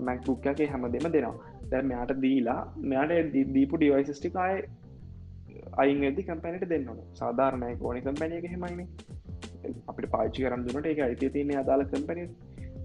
මැක්බුක්කගේ 0.00 0.66
හැම 0.66 0.88
දෙම 0.92 1.06
දෙනවා. 1.12 1.36
දැ 1.70 1.82
මෙයාට 1.82 2.16
දීලා 2.22 2.60
මෙයාට 2.84 3.38
දීපු 3.54 3.76
ඩිවයිසිස්ටිකාය 3.76 4.56
අයින් 5.76 6.02
ඇදි 6.02 6.22
කම්පැනට 6.22 6.66
දෙන්න 6.68 6.90
සාධාරණය 7.14 7.70
ඕන 7.80 8.02
කම්පැනයක 8.02 8.46
හෙමයින 8.52 8.88
අපිට 9.86 10.10
පාච්චි 10.10 10.44
කරන්න 10.44 10.66
දුනට 10.66 10.92
එක 10.92 11.00
අයිති 11.00 11.30
තියන්නේ 11.30 11.58
අදාල 11.58 11.84
කම්පැන 11.86 12.30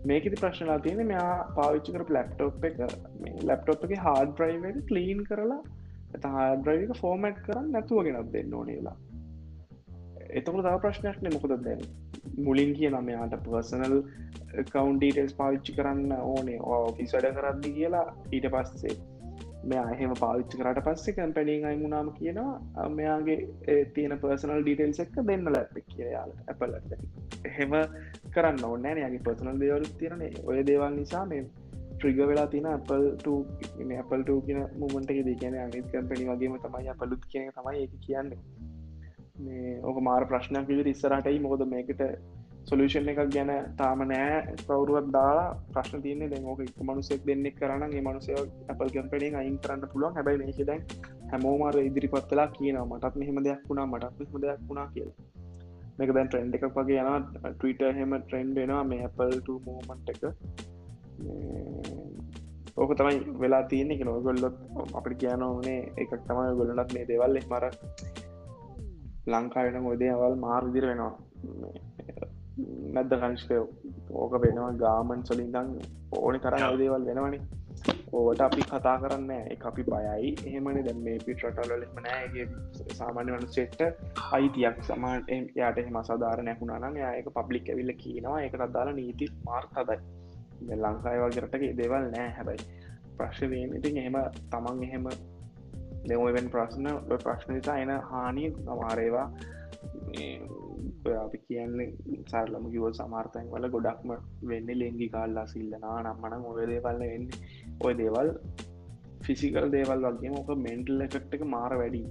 මේකති 0.06 0.38
ප්‍රශ්නලා 0.38 0.80
තියෙන 0.80 1.08
මෙයා 1.08 1.36
පාවිච්චි 1.56 1.94
කර 1.94 2.06
ලැප්ටොප් 2.10 2.66
එක 2.70 2.82
ලැප්ටොප් 3.44 3.86
එක 3.88 3.96
හාඩ 4.00 4.44
්‍රයිව 4.44 4.66
එක 4.66 4.82
කලීන් 4.88 5.22
කරලා 5.24 5.62
හාඩ්‍රයික 6.30 6.94
ෆෝමට් 6.96 7.42
කරන්න 7.46 7.72
නැතුව 7.72 8.04
ගෙනත් 8.06 8.32
දෙන්න 8.34 8.54
ඕනේලා 8.54 8.98
එතකට 10.32 10.52
තව 10.58 10.76
ප්‍රශ්නයක්න 10.80 11.32
මොකද 11.34 11.56
දැන්? 11.66 11.86
මුලින් 12.40 12.74
කිය 12.74 12.92
නමයාට 12.92 13.38
පර්සනල් 13.46 13.96
කවන්ඩීටල්ස් 14.70 15.34
පාවිච්චි 15.36 15.78
කරන්න 15.78 16.14
ඕනේ. 16.26 16.60
ඕෆිස් 16.68 17.16
වැඩ 17.16 17.32
කරද්දි 17.38 17.74
කියලා 17.78 18.06
ඊට 18.32 18.48
පස්සේ 18.54 18.96
මෙයා 19.64 19.88
එහෙම 19.92 20.14
පාවිච්චි 20.20 20.58
කරට 20.58 20.84
පස්සේ 20.84 21.14
කැම්පැනිින් 21.14 21.66
අයිමුණනාම 21.66 22.12
කියනවා 22.12 22.88
මෙයාගේ 22.92 23.80
තියෙන 23.94 24.18
පර්සනල් 24.20 24.62
ඩීටෙල්ස් 24.62 25.02
එක්ක 25.06 25.18
දෙන්න 25.28 25.52
ලැප 25.52 25.76
කියයාලට 25.88 26.48
ඇපලට 26.48 26.96
එහෙම 27.46 27.76
කරන්න 28.32 28.64
ඕන්නෑ 28.66 29.04
යාගේ 29.04 29.26
පර්සනල් 29.28 29.60
දේවලු 29.60 29.92
තිරනේ 30.00 30.32
ඔය 30.46 30.64
දේවල් 30.66 30.96
නිසා 30.96 31.26
මේ 31.26 31.44
ට්‍රිග 31.94 32.20
වෙලා 32.24 32.48
තින 32.48 32.68
අපල්ට 32.68 33.28
අපල්ට 34.00 34.30
කියන 34.46 34.62
මුමට 34.80 35.12
ද 35.20 35.36
කියන 35.36 35.58
අනිත් 35.60 35.88
කැම්පැනි 35.92 36.30
වගේම 36.30 36.58
තමයි 36.60 36.90
අපලුත් 36.90 37.26
කියන 37.28 37.52
තමයි 37.52 37.82
ඒ 37.82 37.90
කියන්නේ. 38.00 38.40
මේ 39.46 39.74
ඕක 39.88 39.98
මාර 40.08 40.24
ප්‍රශ්නයක් 40.32 40.70
විදිර 40.70 40.88
ඉස්සරටයි 40.94 41.40
මොකද 41.46 41.64
මේකට 41.74 42.02
සොලූෂන් 42.70 43.10
එකක් 43.12 43.22
ගැන 43.36 43.52
තාම 43.80 44.02
නෑ 44.12 44.56
කවරුවත් 44.62 45.08
දාලා 45.16 45.48
ප්‍රශ්න 45.74 46.04
තියන්නේ. 46.06 46.30
දැ 46.34 46.42
ඕක 46.52 46.62
මනුසෙක් 46.90 47.22
දෙන්නෙක් 47.30 47.56
කරන්න 47.60 47.96
ඒ 47.98 48.04
මනුසය 48.08 48.32
අපල් 48.74 48.90
කැම්පෙනින් 48.96 49.38
අයින් 49.42 49.58
කරන්න 49.64 49.92
පුළුවන්. 49.94 50.16
හැබයි 50.18 50.42
මේක 50.42 50.62
දැන් 50.70 50.82
හැමෝමාර 51.32 51.78
ඉදිරිපත්වෙලා 51.88 52.50
කියන 52.58 52.80
මටත් 52.84 53.22
මෙහෙම 53.22 53.44
දෙයක් 53.48 53.64
වුණා 53.70 53.88
මටත් 53.92 54.20
මෙහම 54.22 54.42
දෙයක් 54.46 54.66
වුණා 54.70 54.88
කියලා. 54.96 55.18
මේක 56.00 56.14
දැන් 56.18 56.30
ට්‍රෙන්ඩ් 56.30 56.58
එකක් 56.58 56.68
වගේ 56.80 57.06
යන 57.06 57.30
ටවිට 57.46 57.82
හෙම 58.00 58.18
ට්‍රෙන්ඩ් 58.20 58.60
වෙනවා. 58.62 58.84
මේ 58.92 59.08
අපල්ට 59.10 59.50
මෝමන්ට 59.68 60.12
එක. 60.14 60.22
ඕක 62.78 62.92
තමයි 63.00 63.18
වෙලා 63.42 63.64
තියන්නේ 63.72 63.98
එක 63.98 64.04
නොගොල්ලොත් 64.10 64.58
අපට 65.00 65.16
කියන 65.22 65.44
ඕනේ 65.48 65.80
එකක් 66.04 66.14
තමයි 66.28 66.54
ගොලනත් 66.60 66.94
මේ 66.96 67.08
දෙවල් 67.10 67.42
මර 67.50 67.66
ලංකාවෙන 69.28 69.84
මොදේවල් 69.84 70.36
මාර්දිර 70.46 70.86
වෙනවා. 70.90 71.16
නැද්ද 72.96 73.14
කංශකය 73.24 73.58
ඕක 74.22 74.34
වෙනවා 74.44 74.72
ගාමන් 74.84 75.26
සොලින්දන් 75.26 75.74
ඕන 76.20 76.40
කරන්න 76.40 76.78
දේවල් 76.78 77.06
වෙනවනි. 77.10 77.40
ඕට 78.14 78.42
අපි 78.42 78.62
කතා 78.64 78.96
කරන්න 79.04 79.32
එක 79.54 79.66
අපි 79.66 79.84
බයයි. 79.84 80.34
එහෙමනි. 80.48 80.84
දැම් 80.84 81.04
මේ 81.04 81.20
පිටරටල්ලෙම 81.26 82.02
නෑගේ 82.08 82.48
සාමාන්‍ය 82.94 83.36
වනු 83.36 83.52
සෙට්ට 83.58 83.82
අයිතියක් 84.32 84.82
සමාන් 84.84 85.30
යාට 85.56 85.78
එහෙම 85.78 86.02
සධාර 86.04 86.44
නැකුණනම් 86.44 86.98
ඒක 87.04 87.30
පබ්ලික් 87.38 87.70
ඇවිල්ල 87.70 87.94
කියනවා. 88.04 88.42
එක 88.42 88.60
අදාලා 88.68 88.98
නීති 89.02 89.32
මාර්තදයි 89.46 90.00
ලංකායි 90.78 91.22
වගේරටගේ 91.22 91.78
දේවල් 91.78 92.10
නෑ 92.16 92.30
හැබයි 92.38 92.90
ප්‍රශ්වයෙන් 93.18 93.78
ඉතින් 93.78 93.98
එහෙම 93.98 94.18
තමන් 94.52 94.84
එහෙම 94.84 95.06
දෙමවෙන් 96.10 96.48
ප්‍රශ්න 96.50 96.88
ප්‍රශ්න 97.24 97.52
නිසා 97.54 97.78
එන 97.78 97.92
හානි 98.12 98.46
අමාරේවා 98.68 99.28
අපි 101.18 101.38
කියන්නේ 101.48 101.88
සරලම 102.32 102.66
කිව 102.74 102.84
සමාර්තයන් 102.94 103.48
වල 103.54 103.68
ගොඩක්ම 103.76 104.12
වෙන්න 104.50 104.70
ලෙංගි 104.82 105.08
කාල්ලා 105.16 105.46
සිල්ලනා 105.54 105.98
නම්මන 106.04 106.46
ඔය 106.52 106.66
දේවල්ල 106.72 107.02
වෙන්න. 107.04 107.26
ඔය 107.86 107.94
දේවල් 108.02 108.30
ෆිසිකල් 109.26 109.68
දේවල් 109.76 110.06
වගේ 110.08 110.32
මොක 110.36 110.50
මෙන්ටල් 110.68 111.04
එකට් 111.06 111.36
එක 111.38 111.44
මාර 111.46 111.74
වැඩි. 111.82 112.04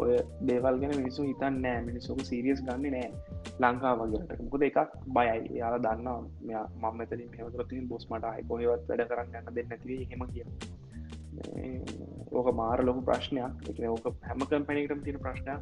ඔය 0.00 0.12
දේවල් 0.50 0.80
ගැන 0.82 0.94
මිනිසු 1.00 1.26
හිතන් 1.30 1.56
නෑ. 1.64 1.80
මිනිසෝක 1.88 2.20
සීරියස් 2.30 2.62
ගන්න 2.66 2.94
නෑ. 2.96 3.08
ලංකා 3.62 3.94
වගේට 4.00 4.44
මොකද 4.44 4.66
එකක් 4.68 4.98
බයයි. 5.16 5.40
යාල 5.60 5.78
දන්න 5.86 6.30
මෙයා 6.46 6.66
මම්මතලින් 6.82 7.32
හෙමතරතින් 7.38 7.88
බොස් 7.88 8.06
මට 8.10 8.32
අයි 8.32 8.48
කොහෙවත් 8.50 8.86
වැඩ 8.90 9.08
කරන්න 9.10 9.32
ගන්න 9.34 9.58
දෙන්න 9.58 9.76
ඇතිවේ 9.76 10.08
හෙම 10.12 10.24
කිය 10.34 10.46
ඕක 12.32 12.54
මාර 12.54 12.84
ලොකු 12.84 13.00
ප්‍රශ්නයක්. 13.00 13.70
එක 13.70 13.78
ඕක 13.90 14.06
හැම 14.22 14.38
කම්පැනිකටම 14.38 15.00
තියෙන 15.04 15.18
ප්‍රශ්නයක්. 15.18 15.60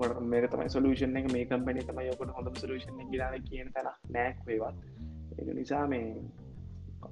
ට 0.00 0.20
මේක 0.32 0.50
තමයි 0.50 0.68
සොලූෂන් 0.68 1.16
එක. 1.16 1.32
මේ 1.32 1.44
කම්පැනි 1.44 1.86
තමයි 1.90 2.06
යොකට 2.06 2.34
හොඳ 2.36 2.56
සලූෂන් 2.56 3.00
ගලාන 3.12 3.42
කියන 3.42 3.72
තැන 3.74 3.88
නෑක් 4.10 4.36
වේවත් 4.46 4.76
ඒ 5.38 5.54
නිසා 5.54 5.86
මේ 5.86 6.06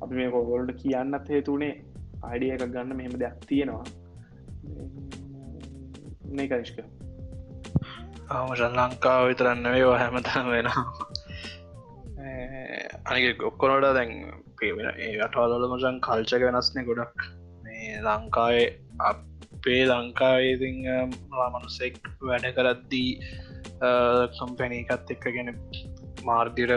අපි 0.02 0.14
මේ 0.14 0.30
කොගොල්ට 0.30 0.72
කියන්නත් 0.82 1.28
හේතුනේ 1.28 1.74
අයිඩිය 2.22 2.52
එකක් 2.54 2.64
ගන්න 2.74 2.96
මෙහෙම 2.96 3.14
දෙයක් 3.22 3.36
තියෙනවා. 3.48 3.84
මේ 6.30 6.48
කනිෂ්ක 6.48 6.78
ආමශන් 8.30 8.74
ලංකාව 8.78 9.28
විතරන්න 9.28 9.72
වේවා 9.74 9.98
හැමතම 9.98 10.50
වෙනවා. 10.54 10.84
අනික 13.04 13.38
ගොක්කොනොට 13.38 13.94
දැන් 13.94 14.12
ඒ 14.60 15.14
අටවලල 15.20 15.66
මසන් 15.68 15.98
කල්චක 16.00 16.44
වෙනස්නේ 16.46 16.84
ගොඩක්. 16.84 17.26
මේ 17.64 17.98
ලංකාවේ 18.00 18.68
අපේ 19.58 19.82
ලංකාවේති 19.86 20.70
මනුසෙක් 21.54 21.98
වැඩ 22.22 22.48
කරද්දී 22.56 23.10
කම්පැනීකත් 24.38 25.12
එක්ක 25.14 25.28
ගෙන 25.36 25.52
මාර්දිර 26.24 26.72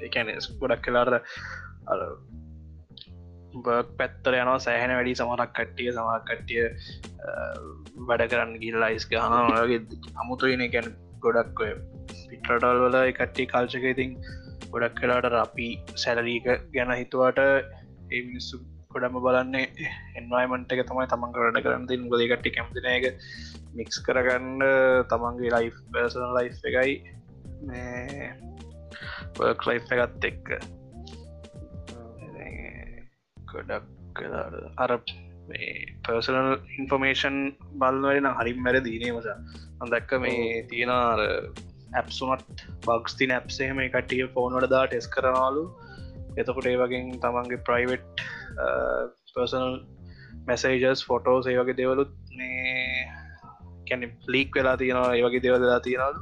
එකැනෙස් 0.00 0.50
ගොඩක් 0.60 0.84
කලාට 0.84 1.12
බර්ක් 3.56 3.88
පැත්තර 3.98 4.34
යනවා 4.34 4.58
සෑහන 4.58 4.94
වැඩි 4.96 5.14
සමරක් 5.14 5.54
කට්ටිය 5.58 5.90
සමක් 5.92 6.20
කට්ටිය 6.28 6.62
වැඩ 8.08 8.28
කරන්න 8.30 8.54
ගිල් 8.62 8.82
අයිස් 8.82 9.08
ගහනගේ 9.10 9.80
අමුතුයින 10.24 10.64
ගැන 10.74 10.88
ගොඩක් 11.20 11.60
පිටරටල් 12.28 12.84
වල 12.84 12.98
කට්ටි 13.12 13.50
කල්චක 13.52 13.84
ඉතින් 13.92 14.16
ගොඩක් 14.72 14.98
කලාට 14.98 15.38
අපි 15.38 15.68
සැලරීක 15.96 16.46
ගැන 16.74 16.92
හිතුවට 16.94 17.40
ඒ 17.40 18.20
මිනිස්සු 18.22 18.60
ගොඩම 18.92 19.16
බලන්නේ 19.18 19.88
එන්වයිමට 20.18 20.72
එක 20.74 20.84
තමයි 20.88 21.08
තමන් 21.08 21.34
කරට 21.34 21.64
කරන්න 21.64 21.88
තින් 21.88 22.08
ගොදකට 22.08 22.48
කැමතින 22.50 22.88
එක 22.90 23.06
මික්ස් 23.74 23.96
කරගන්න 24.06 24.64
තමන්ගේ 25.08 25.52
ලයි් 25.54 25.72
පර්සන 25.88 26.36
ලයි් 26.36 26.48
එකයි 26.70 26.94
ලයි් 29.62 29.78
එකත් 29.96 30.24
එක්ක. 30.24 30.48
ගොඩක් 33.36 34.22
අර 34.78 34.92
පර්සනල් 36.04 36.50
ඉන්ෆර්මේෂන් 36.78 37.36
බලවරන 37.80 38.28
හරිම් 38.32 38.58
මැර 38.64 38.80
දීනේ 38.80 39.12
මස 39.12 39.28
අදැක්ක 39.80 40.10
මේ 40.20 40.64
තියෙන 40.68 40.92
ඇප්සුනත් 41.94 42.62
බක්ස් 42.86 43.16
ති 43.16 43.26
නැප්සේම 43.26 43.80
කටිය 43.88 44.28
ෆෝනට 44.34 44.68
දා 44.70 44.84
ටෙස් 44.86 45.08
කරනවාලු. 45.08 45.64
එතකොට 46.36 46.66
ඒ 46.66 46.76
වගේ 46.76 47.02
තමන්ගේ 47.24 47.64
ප්‍රයිවට් 47.66 48.22
පර්සනල් 49.34 49.74
මැසේජස් 50.46 51.04
ෆොටෝස් 51.06 51.46
ඒ 51.46 51.58
වගේ 51.58 51.76
දෙවලුත් 51.76 52.14
මේ 52.32 53.08
කැන 53.88 54.06
ලීක් 54.28 54.54
වෙලා 54.54 54.76
තියෙනවා 54.76 55.14
ඒ 55.14 55.24
වගේ 55.26 55.42
දෙවදලා 55.42 55.80
තියෙනවලු. 55.80 56.20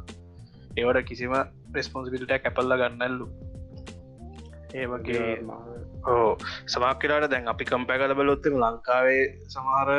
ඒවට 0.77 1.07
කිසිම 1.07 1.37
රෙස්පොන්සිබිලිට 1.75 2.43
කැපල්ල 2.43 2.77
ගන්නල්ලු. 2.77 3.27
ඒ 4.75 4.87
වගේ 4.87 5.27
ඕ 6.07 6.39
සමක් 6.67 6.99
කියලාට 6.99 7.31
දැන් 7.31 7.49
අපි 7.49 7.65
කම්පැ 7.65 7.99
කල 7.99 8.15
බලොත්තම 8.15 8.55
ලංකාවේ 8.57 9.25
සමහර 9.49 9.91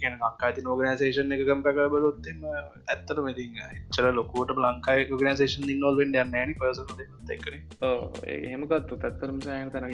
ගැන 0.00 0.16
ලංකාති 0.20 0.64
නෝගනසේෂන් 0.64 1.34
එක 1.36 1.44
කම්පැ 1.46 1.74
කල 1.74 1.88
බලොත්තම 1.88 2.40
ඇත්තට 2.48 3.18
මෙති 3.18 3.46
චල 3.90 4.10
ලොකුවට 4.12 4.56
ලංකායි 4.56 5.06
ගනසේෂන් 5.12 5.70
නොල්ෙන් 5.78 6.16
යන්න 6.16 6.36
න 6.42 6.54
පස 6.54 6.82
එකන 7.30 7.54
එහෙමකත්තු 8.26 8.98
තත්තරම 8.98 9.38
සයන 9.40 9.70
තැන 9.70 9.86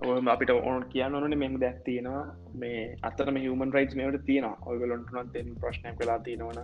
ඔය 0.00 0.20
අපිට 0.26 0.50
ඕන 0.50 0.84
කියන්න 0.88 1.14
ඕන 1.14 1.38
මෙම 1.38 1.60
දැක් 1.60 1.84
තියෙනවා. 1.84 2.24
මේ 2.54 2.96
අතරම 3.02 3.36
හමන් 3.36 3.72
රයිස් 3.72 3.94
මේට 3.94 4.24
තියෙන 4.24 4.46
ඔයගලොන්ටනත් 4.66 5.32
තෙන් 5.32 5.52
ප්‍රශ්නය 5.56 5.92
කලා 5.98 6.18
තියෙනවන 6.18 6.60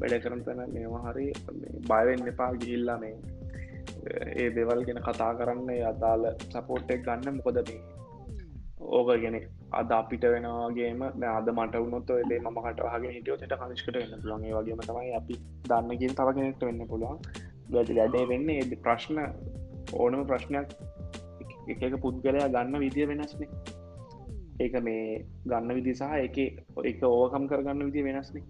වැඩ 0.00 0.16
කරන 0.24 0.44
තැන 0.44 0.72
මේවා 0.72 1.02
හරි 1.06 1.26
බයවෙන්න 1.90 2.32
එපා 2.32 2.50
ගිහිල්ලා 2.54 2.98
මේ 2.98 3.14
ඒ 4.34 4.48
දෙවල් 4.56 4.84
ගෙන 4.88 5.00
කතා 5.06 5.32
කරන්න 5.38 5.70
අදාල 5.92 6.22
සපෝට්ටක් 6.44 7.02
ගන්න. 7.06 7.38
මොකද 7.38 7.58
මේ 7.68 7.80
ඕක 8.90 9.10
ගෙන 9.22 9.36
අද 9.72 9.90
අපිට 9.92 10.24
වෙනවාගේම 10.34 11.02
අද 11.38 11.48
මට 11.56 11.82
වුණොත් 11.84 12.10
එදේ 12.16 12.40
ම 12.44 12.60
කටවාගේ 12.66 13.12
හිටියෝට 13.16 13.56
කනිෂ්කට 13.62 13.96
වෙන්න 14.00 14.22
පුළන්ගේ 14.22 14.54
වගේම 14.58 14.80
තමයි 14.88 15.12
අපි 15.20 15.34
දන්නකින් 15.70 16.14
තවගෙනෙක්ට 16.20 16.64
වෙන්න 16.68 16.86
පුළුවන්. 16.92 17.18
වැදි 17.74 17.98
වැඩේ 17.98 18.24
වෙන්නේ 18.32 18.62
එ 18.62 18.78
ප්‍රශ්න 18.86 19.18
ඕනම 19.94 20.24
ප්‍රශ්නයක් 20.30 20.68
එක 21.68 22.00
පුද්ගලයා 22.04 22.48
ගන්න 22.54 22.82
විදිය 22.84 23.06
වෙනස්නේ. 23.10 23.50
ඒක 24.60 24.74
මේ 24.86 25.04
ගන්න 25.46 25.76
විදි 25.78 25.94
සහ 25.94 26.12
එක 26.26 26.38
එක 26.84 27.02
ඕකම් 27.10 27.48
කරගන්න 27.50 27.86
විදි 27.88 28.04
වෙනස්නේ. 28.08 28.44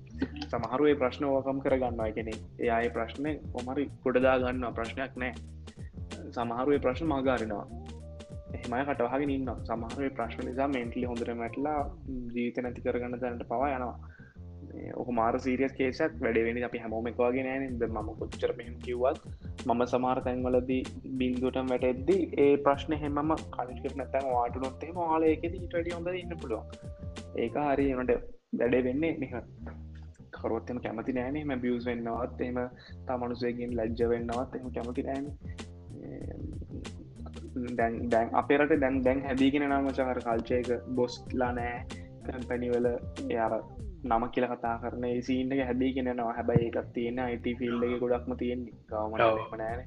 සමහරුවේ 0.48 0.98
ප්‍රශ්න 1.02 1.24
ඕකම් 1.26 1.62
කරගන්නවා. 1.64 2.10
එකනෙ 2.12 2.34
එයාය 2.58 2.90
ප්‍රශ්නය 2.96 3.32
කොමරි 3.54 3.86
ගොඩදා 4.04 4.36
ගන්න 4.42 4.76
ප්‍රශ්නයක් 4.78 5.16
නෑ 5.16 5.32
සමහරුවේ 6.30 6.82
ප්‍රශ්න 6.84 7.10
මාගාරෙනවා 7.12 7.66
එහමයි 8.58 8.84
කටවාගෙන 8.86 9.30
ඉන්න 9.30 9.50
සමහරුවේ 9.66 10.14
ප්‍රශ්න 10.16 10.46
නිසා 10.46 10.68
මෙන්ටලි 10.68 11.04
හොඳර 11.04 11.30
මැටලා 11.34 11.78
ජීවිත 12.34 12.58
නැති 12.64 12.84
කරගන්න 12.86 13.20
දැනට 13.22 13.44
පවා 13.48 13.70
යනවා. 13.76 14.09
ඕක 14.94 15.10
මාර 15.10 15.32
සීරියස් 15.38 15.72
කේසක් 15.72 16.16
වැඩවෙනි 16.20 16.62
අපි 16.62 16.78
හැමෝම 16.78 17.06
එකවාගෙන 17.06 17.48
නෑනද 17.48 17.84
මම 17.88 18.10
කොච්චර 18.20 18.52
මෙහම 18.58 18.74
කිව්වත් 18.78 19.20
මම 19.66 19.82
සමාර 19.86 20.16
තැන්වලදී 20.26 20.82
බින්දුටම් 21.20 21.70
වැටෙද්දි 21.72 22.16
ඒ 22.44 22.50
ප්‍රශ්න 22.66 22.96
හෙමම 23.02 23.32
කනිෂක 23.56 23.96
නැතැන් 23.96 24.28
වාට 24.28 24.58
නොත්තේ 24.64 24.92
මාලයකෙද 24.92 25.56
ඉටඩි 25.60 25.96
හොඳ 25.96 26.12
ඉන්න 26.14 26.36
පුළුවන්. 26.42 26.66
ඒක 27.36 27.56
හරි 27.64 27.88
එනට 27.94 28.12
වැඩේ 28.54 28.84
වෙන්නේ 28.84 29.12
මෙහ 29.18 29.32
කරොත්තම 30.36 30.78
කැමති 30.78 31.12
නෑනේ. 31.12 31.44
මෙ 31.44 31.56
බියස් 31.56 31.86
වෙන්නවත් 31.86 32.40
එම 32.42 32.60
තමනුසයකින් 33.08 33.76
ලැජ්ජ 33.76 34.06
වෙන්නවත් 34.12 34.56
එම 34.56 34.70
කැමති 34.76 35.02
නෑන. 35.02 35.26
දැන් 37.76 37.98
දැන් 38.08 38.34
අපේරට 38.34 38.76
දැන් 38.80 39.02
දැන් 39.02 39.20
හැදිගෙන 39.22 39.68
නමචහර 39.70 40.22
කල්චයක 40.26 40.72
බොස්ලා 40.94 41.52
නෑ. 41.52 41.76
කැම්පැනිවල 42.24 42.88
එයාර 43.26 43.54
නම 44.02 44.22
කියල 44.30 44.46
කතා 44.46 44.76
කරන 44.78 45.04
ඒසින්ට 45.04 45.56
හැදී 45.62 45.92
කෙනවා 45.94 46.32
හැබයි 46.32 46.68
එකත් 46.68 46.92
තියෙන 46.94 47.18
අයිට 47.20 47.48
ෆිල්ඩ 47.58 47.98
ගොඩක්ම 48.00 48.36
තියෙන්නේ. 48.36 48.76
ගවම 48.88 49.58
නෑන. 49.58 49.84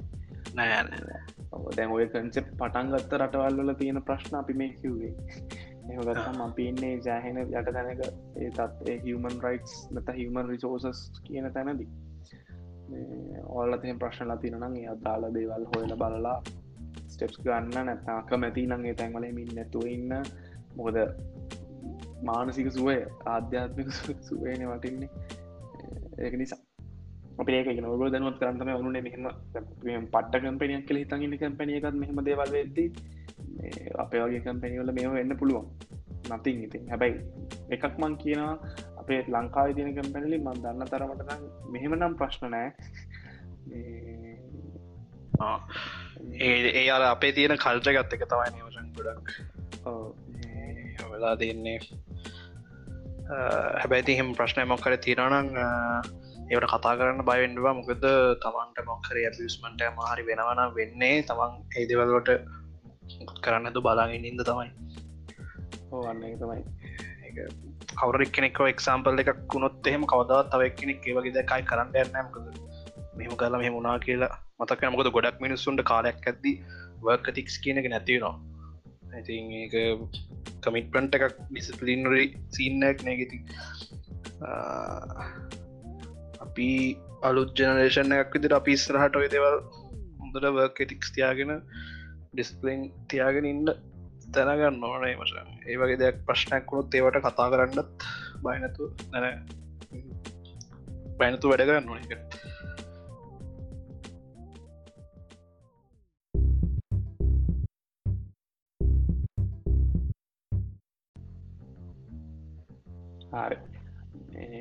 දැන් 1.78 1.92
ඔය 1.92 2.08
කන්සෙප් 2.08 2.48
පටන්ගත්ත 2.60 3.14
රටවල්ල 3.18 3.74
තියෙන 3.76 4.02
ප්‍රශ්න 4.02 4.36
අපි 4.36 4.54
මේ 4.54 4.74
කිව්වේ. 4.82 5.14
එහගතම 5.90 6.42
අපින්නේ 6.42 6.94
ජෑහෙන 7.06 7.38
යට 7.42 7.72
තැනක 7.74 8.04
ඒ 8.38 8.50
තත් 8.52 8.98
හමන් 9.06 9.38
රයිටස් 9.46 9.74
නත 9.92 10.18
හමන් 10.18 10.50
රිසෝසස් 10.50 11.02
කියන 11.24 11.50
තැනදී. 11.54 11.90
ඔල්ලතෙන් 13.54 14.00
ප්‍රශ්නලා 14.00 14.38
තිරනම් 14.38 14.76
ඒ 14.76 14.88
අදාල 14.88 15.28
දේවල් 15.34 15.66
හොයල 15.72 15.96
බලලා 16.04 16.38
ස්ටෙප්ස් 17.08 17.38
ගන්න 17.46 17.86
නැතාක 17.86 18.34
මැති 18.38 18.68
නගේ 18.68 18.96
තැන්වල 19.02 19.28
මින් 19.40 19.56
නැතුව 19.56 19.88
ඉන්න. 19.88 20.14
මොකද 20.76 20.98
මානසික 22.24 22.70
සුවය 22.72 22.98
ආධ්‍යාත්මික 23.28 23.90
සුවයන 24.30 24.64
වටින්නේ. 24.70 25.10
ඒක 26.20 26.36
නිසා 26.42 26.62
අපේ 27.40 27.82
නොග 27.82 28.04
දනුවත් 28.14 28.38
කරන්නම 28.40 28.70
වුණේ 28.78 29.04
මෙහම 29.06 30.06
පට්ට 30.14 30.44
කම්පනයක් 30.44 30.86
කළ 30.88 31.02
හිතන්ගන්න 31.02 31.36
කම්පනියකත් 31.38 32.00
මෙහම 32.04 32.24
දේවල් 32.30 32.52
වෙද්දී 32.58 32.90
අපේ 33.96 34.24
වගේ 34.24 34.44
කම්පැනිවල 34.46 34.92
මෙම 34.92 35.14
වෙන්න 35.14 35.38
පුළුවන්. 35.38 35.68
නතින් 36.30 36.64
ඉතින්. 36.66 36.84
හැබැයි 36.90 37.16
එකක් 37.70 37.96
මං 38.00 38.14
කියනවා 38.22 38.54
අපේ 38.98 39.20
ලංකාව 39.28 39.74
තියන 39.78 39.92
කම්පැනලි 39.98 40.38
මන් 40.40 40.62
දන්න 40.64 40.92
තරමට 40.92 41.32
මෙහෙම 41.74 41.96
නම් 42.00 42.14
ප්‍රශ්න 42.20 42.46
නෑ. 42.52 42.70
ඒ 46.42 46.88
අර 46.90 47.04
අපේ 47.06 47.32
තියෙන 47.32 47.58
කල්ච 47.58 47.88
ගත්ත 47.98 48.12
එක 48.16 48.26
තමයි 48.32 48.50
නිවසන් 48.56 48.88
ගොඩක් 48.96 49.28
වෙලා 51.14 51.36
තියන්නේ 51.36 51.80
හැබැයිති 53.30 54.18
හිම 54.18 54.34
ප්‍රශ්නය 54.34 54.66
මොක්කර 54.66 54.96
තිරනං 54.98 55.50
ඒවට 56.50 56.68
කතා 56.74 56.94
කරන්න 56.96 57.26
බයිවෙන්ඩවා 57.26 57.74
මොකද 57.74 58.06
තමන්ට 58.42 58.86
මොක්කර 58.86 59.20
ඇබිස්මට 59.20 59.84
මහරි 59.98 60.26
වෙනවන 60.28 60.62
වෙන්නේ 60.76 61.16
තමන් 61.24 61.54
ඒදවල්ලට 61.76 62.32
කරන්නතු 63.42 63.82
බලාගෙන 63.82 64.26
ඉද 64.26 64.44
තමයි. 64.44 64.70
ඕන්න 65.92 66.24
තමයි. 66.38 66.62
කවරක් 67.94 68.32
කෙනෙක් 68.32 68.60
එක්සාම්පල් 68.66 69.24
එකක් 69.24 69.44
වුණොත් 69.50 69.88
එහෙම 69.88 70.06
කවදවත් 70.06 70.54
තව 70.54 70.70
කෙනෙක් 70.80 71.08
ඒවගේ 71.08 71.36
දැකයි 71.40 71.68
කරන්න 71.72 71.96
යන්නමකද 71.96 72.48
මෙම 73.18 73.36
කලා 73.36 73.60
මෙ 73.60 73.70
මුණනා 73.70 74.00
කියලා 74.00 74.32
මතක 74.60 74.92
මොකද 74.92 75.12
ගොඩක් 75.12 75.38
මිනිස්සුන්ට 75.40 75.84
කාලයක් 75.92 76.28
ඇද්දි 76.28 76.54
වර්කතික්ස් 77.04 77.56
කියනක 77.64 77.88
නැතිවෙනවා 77.90 78.53
ඉතින් 79.20 79.52
ඒක 79.62 79.74
කමිට්පන්ට 80.66 81.18
එකක් 81.18 81.40
ඩිස්පලිනරි 81.48 82.26
සින්නක් 82.50 83.04
නැගති 83.08 83.40
අපි 86.46 86.70
අලුත් 87.30 87.56
ජනරේෂණ 87.58 88.16
එකක් 88.20 88.38
විදිර 88.38 88.56
අපි 88.60 88.76
ස්රහට 88.76 89.20
ඔය 89.22 89.28
දෙවල් 89.34 89.58
හොඳට 90.22 90.48
වර්කටික්ස් 90.58 91.14
තියාගෙන 91.18 91.54
ඩිස්පලින් 92.34 92.88
තියාගෙන 93.12 93.50
ඉන්න 93.50 93.74
තැනගන්න 94.36 94.88
ඕනේ 94.90 95.16
මස 95.16 95.34
ඒ 95.40 95.78
වගේ 95.80 96.00
දෙයක් 96.02 96.24
ප්‍රශ්නයක් 96.30 96.72
වුණුත් 96.72 96.98
ඒවට 97.00 97.22
කතා 97.26 97.50
කරන්නත් 97.54 98.08
බයනතු 98.46 98.90
නැන 99.12 99.46
බැනතු 101.20 101.52
වැඩ 101.52 101.68
කරන්න 101.70 101.94
ඕනක 101.94 102.14
හරි 113.34 113.58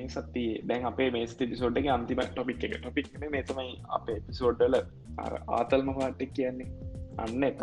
සති 0.08 0.44
දැන් 0.68 0.86
අපේ 0.90 1.10
මේ 1.10 1.26
පිසෝඩ් 1.40 1.78
එක 1.80 1.88
අන්තිම 1.96 2.20
ටොපික් 2.26 2.64
එක. 2.64 2.74
ටොපික් 2.78 3.08
මේ 3.34 3.42
තමයි 3.42 3.70
අපේ 3.98 4.18
පිසෝඩ්ඩල 4.26 4.76
ආතල්ම 5.58 5.94
පාට්ටෙක් 5.98 6.32
කියන්නේ. 6.34 6.68
අන්න 7.18 7.44
එත 7.44 7.62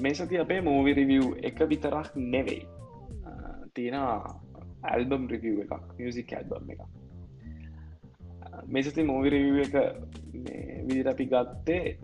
මේ 0.00 0.14
සති 0.14 0.38
අපේ 0.38 0.60
මූවි 0.60 0.94
රිවියව් 1.00 1.26
එක 1.42 1.58
විතරක් 1.72 2.10
නෙවෙයි. 2.34 2.62
තියෙනවා 3.74 4.18
ඇල්බම් 4.90 5.24
රිවිය් 5.32 5.62
එකක් 5.64 5.94
මියසික් 5.98 6.32
ඇල්බම් 6.38 6.70
එක 6.74 6.80
මේ 8.66 8.82
සති 8.82 9.02
මූවි 9.02 9.34
රිවිය් 9.34 9.62
එක 9.66 9.74
විදිර 10.88 11.08
අපි 11.14 11.24
ගත්තේ 11.32 11.96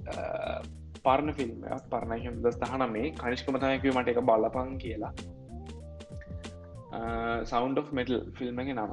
පරණ 1.05 1.33
ෆිල්ම් 1.33 1.61
පරණශම් 1.93 2.41
දස්ථහන 2.45 2.87
මේ. 2.95 3.13
කනිෂ්කමතයකව 3.21 3.95
මට 3.95 4.09
එක 4.15 4.25
බලපං 4.31 4.75
කියලා. 4.79 5.13
සෞන්් 7.45 7.79
of 7.79 7.93
මෙටල් 7.93 8.17
ෆිල්ම් 8.33 8.61
එක 8.61 8.71
නම 8.71 8.93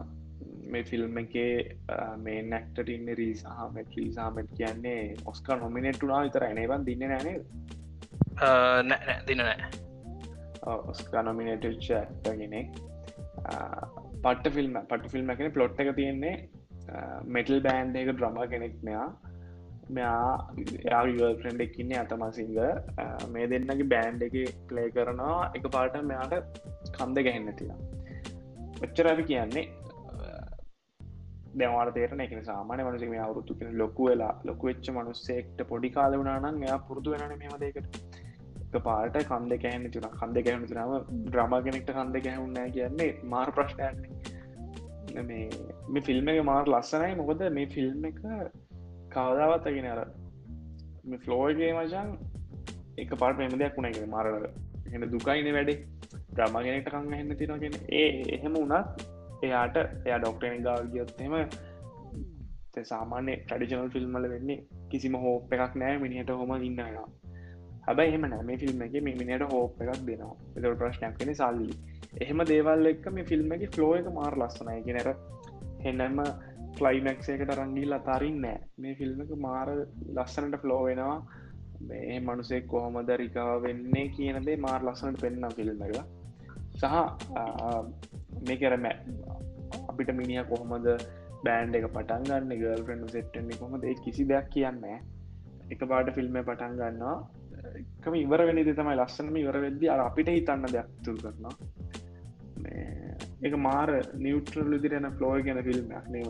මේ 0.68 0.84
ෆිල්ම් 0.84 1.18
එකේ 1.18 1.54
මේ 2.18 2.42
නැක්ට 2.44 2.90
ඉන්න 2.90 3.10
රීසාහමට 3.16 3.96
රීසාමට 3.96 4.52
කියන්නේ 4.56 5.02
ඔස්කා 5.26 5.58
නොමිනෙට්ටුනා 5.58 6.22
විතර 6.24 6.46
එනවන් 6.46 6.86
දින්න 6.86 7.06
නෑනේ 7.06 7.38
දින 9.28 9.38
නෑ 9.40 9.70
ඔස්කා 10.86 11.24
නොමිනේටච්ච 11.24 11.90
ඇක්ටගෙනෙක් 11.94 12.70
පට්ට 14.22 14.54
ෆිල්ම් 14.54 14.78
පට 14.84 15.12
ෆිල්ම් 15.12 15.30
එකන 15.30 15.52
පලොට් 15.52 15.80
එක 15.80 15.94
තියෙන්නේ 15.96 16.36
මෙටල් 17.28 17.62
බෑන්් 17.62 17.96
එක 17.96 18.14
ද්‍රම 18.14 18.38
කෙනෙක් 18.50 18.78
මෙයා 18.84 19.08
මෙයා 19.90 20.30
එයා 20.86 21.34
ෆ්‍රෙන්ඩ් 21.42 21.66
එක්කින්නේ 21.66 22.00
අතමසිංග 22.04 22.54
මේ 23.34 23.48
දෙන්නගේ 23.52 23.90
බෑන්් 23.94 24.22
එක 24.28 24.38
ප්ලේ 24.70 24.88
කරනවා. 24.96 25.52
එක 25.58 25.66
පාට 25.76 25.98
මෙයාට 26.12 26.62
කන්ද 26.98 27.26
ගැහෙන්න 27.28 27.58
තිලා 27.60 27.80
ඔච්චර 28.86 29.12
අපි 29.14 29.26
කියන්නේ. 29.32 29.66
දැවාට 31.60 31.94
තේරන 31.96 32.24
එක 32.24 32.34
සාමානය 32.50 32.82
මනස 32.86 33.04
මේ 33.14 33.22
අවුරුතු 33.26 33.58
කෙන 33.60 33.78
ලොකු 33.82 34.10
වෙලා 34.10 34.34
ලොකු 34.50 34.70
වෙච්ච 34.70 34.90
මනුස්සෙක්ට 34.98 35.62
පොඩි 35.72 35.90
කාල 35.96 36.18
වනානම් 36.22 36.66
එයා 36.68 36.80
පුරදු 36.90 37.14
වෙන 37.14 37.38
මෙම 37.44 37.56
දෙකට 37.64 38.76
පාට 38.88 39.18
කන්ද 39.32 39.54
කෑන 39.64 39.88
තුන 39.94 40.08
කන්ද 40.20 40.44
කැහුණු 40.46 40.68
තුනාව 40.72 40.92
ද්‍රමා 41.34 41.62
කෙනෙක්ට 41.68 41.92
කන්ද 41.98 42.24
කැහුන්නෑ 42.26 42.74
කියන්නේ 42.78 43.12
මාර් 43.34 43.50
ප්‍රශ්නයන්නේ 43.58 45.24
මේ 45.24 45.50
මේ 45.90 46.02
ෆිල්ම් 46.02 46.32
එක 46.32 46.40
මාර් 46.52 46.64
ලස්සනයි. 46.68 47.14
මොකද 47.22 47.44
මේ 47.58 47.68
ෆිල්ම් 47.76 48.06
එක 48.10 48.20
කවදාවත්තගෙන 49.18 49.88
අර 49.88 50.02
මේ 51.06 51.22
ෆ්ලෝයිගේ 51.26 51.72
මචන් 51.74 52.10
එක 52.98 53.14
පාට 53.16 53.38
මෙම 53.38 53.60
දෙයක් 53.60 53.78
වුණගෙන 53.78 54.10
මාරට 54.10 54.50
එ 54.96 55.08
දුකයින 55.08 55.54
වැඩේ. 55.54 55.78
ද්‍රමාගෙනට 56.34 56.90
කං 56.90 57.14
හන්න 57.14 57.38
තිනගෙන 57.38 57.78
ඒ 57.94 58.10
එහෙම 58.36 58.56
වුණත් 58.56 59.08
එයාට 59.44 59.78
එයා 59.78 60.20
ඩොක්ටන 60.20 60.64
ගාල් 60.64 60.84
ගියොත්තෙම 60.88 61.34
සාමාන්‍ය 62.86 63.36
ටඩිජනල් 63.44 63.90
ෆිල්ම්මල 63.90 64.28
වෙන්නේ 64.30 64.60
කිසිම 64.90 65.16
හෝප 65.18 65.56
එකක් 65.56 65.74
නෑ 65.76 65.96
මිනිහට 65.98 66.32
හොම 66.42 66.54
ඉන්නවා 66.62 67.08
හැබයි 67.88 68.10
එහම 68.10 68.26
නෑ 68.26 68.44
මේ 68.44 68.58
ෆිල්ම් 68.58 68.82
එක 68.82 68.96
මේ 69.02 69.16
මිනිට 69.16 69.46
හෝප 69.52 69.82
එකක් 69.84 70.02
දෙනවා. 70.08 70.34
එතට 70.56 70.78
ප්‍රශ්නයක් 70.82 71.16
වෙන 71.22 71.34
සල්ලි. 71.36 71.70
එහෙම 72.22 72.44
දේවල් 72.52 72.92
එක්ක 72.92 73.06
මේ 73.12 73.28
ෆිල්ම් 73.32 73.54
එක 73.56 73.64
ෆ්ලෝ 73.76 73.92
එක 73.96 74.10
මාර් 74.12 74.34
ලස්සනයි 74.36 74.82
ගෙනර 74.88 75.10
හෙන්නම 75.86 76.20
ක්ලයිමක්සේකට 76.80 77.52
රංගිල් 77.56 77.98
අතාරින් 77.98 78.38
නෑ 78.44 78.58
මේ 78.78 78.96
ෆිල්ම් 78.96 79.22
එක 79.24 79.34
මාර 79.40 79.70
ලස්සනට 80.16 80.58
ෆ්ලෝ 80.64 80.82
වෙනවා. 80.88 81.18
මේ 81.82 82.20
මනුසෙක් 82.22 82.68
කොහොමද 82.68 83.12
රිකාව 83.16 83.62
වෙන්නේ 83.64 84.06
කියනදේ 84.10 84.58
මාර් 84.58 84.82
ලස්සනට 84.84 85.22
පෙන්න්නම් 85.24 85.56
ෆිල්ම් 85.58 85.84
එක 85.84 85.96
සහ 86.76 86.96
මේ 88.48 88.58
කරම 88.58 88.86
අපිට 89.84 90.12
මිනිිය 90.14 90.44
කොහොමද 90.46 90.88
බෑන්් 91.44 91.76
එක 91.80 91.88
පටන් 91.90 92.28
ගන්න 92.30 92.62
ගල් 92.62 92.86
ෆ්‍රෙන්ඩ් 92.86 93.16
සෙට්ටන්නේ 93.16 93.60
කොමද 93.62 93.88
කිසි 94.04 94.30
දෙයක් 94.32 94.48
කියන්න 94.52 94.86
එක 95.70 95.82
පාට 95.92 96.14
ෆිල්ම් 96.18 96.40
පටන් 96.42 96.80
ගන්නවා. 96.80 97.18
එකම 98.02 98.16
ඉවර 98.16 98.42
වෙනද 98.50 98.70
තමයි 98.72 98.96
ලස්සනම 98.98 99.36
ඉවර 99.38 99.58
වෙද්දි 99.66 99.90
අර 99.94 100.02
අපිට 100.02 100.30
හිතන්න 100.30 100.68
දෙයක් 100.74 100.90
තුර 101.04 101.18
කරනවා. 101.18 101.56
එක 103.42 103.54
මාර 103.60 103.90
නිියවටරල් 104.18 104.72
විදිරෙන 104.74 105.10
ෆ්ලෝය 105.18 105.44
ගැන 105.44 105.60
ෆිල්ම්යක් 105.68 106.08
නව 106.14 106.28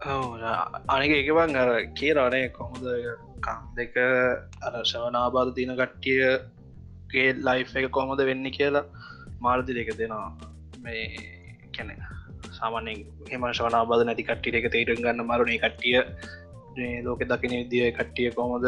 අනික 0.00 1.12
එකබං 1.12 1.56
අර 1.56 1.70
කියරනේ 1.92 2.48
කොහොද 2.50 2.84
කම් 3.40 3.64
දෙක 3.76 3.96
අර 3.96 4.72
ශවනාබාධ 4.82 5.52
තියන 5.54 5.72
කට්ටියගේ 5.76 7.26
ලයි් 7.38 7.64
එක 7.76 7.90
කොහොමද 7.90 8.20
වෙන්න 8.20 8.50
කියලා 8.50 8.84
මාර්දි 9.40 9.74
දෙක 9.74 9.92
දෙනවා. 9.98 10.32
මේ 10.78 11.04
කැනෙ 11.72 11.94
සාමානෙන් 12.50 13.04
හෙම 13.30 13.44
ශවනාබාධ 13.52 14.04
නැති 14.06 14.24
කට්ටිය 14.24 14.56
එක 14.56 14.72
තේරෙන් 14.72 15.02
ගන්න 15.04 15.22
මරුණේ 15.22 15.58
කට්ටිය 15.58 16.00
ලෝක 17.02 17.20
දකින 17.22 17.68
දිය 17.68 17.92
කට්ටිය 17.92 18.32
කොමද 18.32 18.64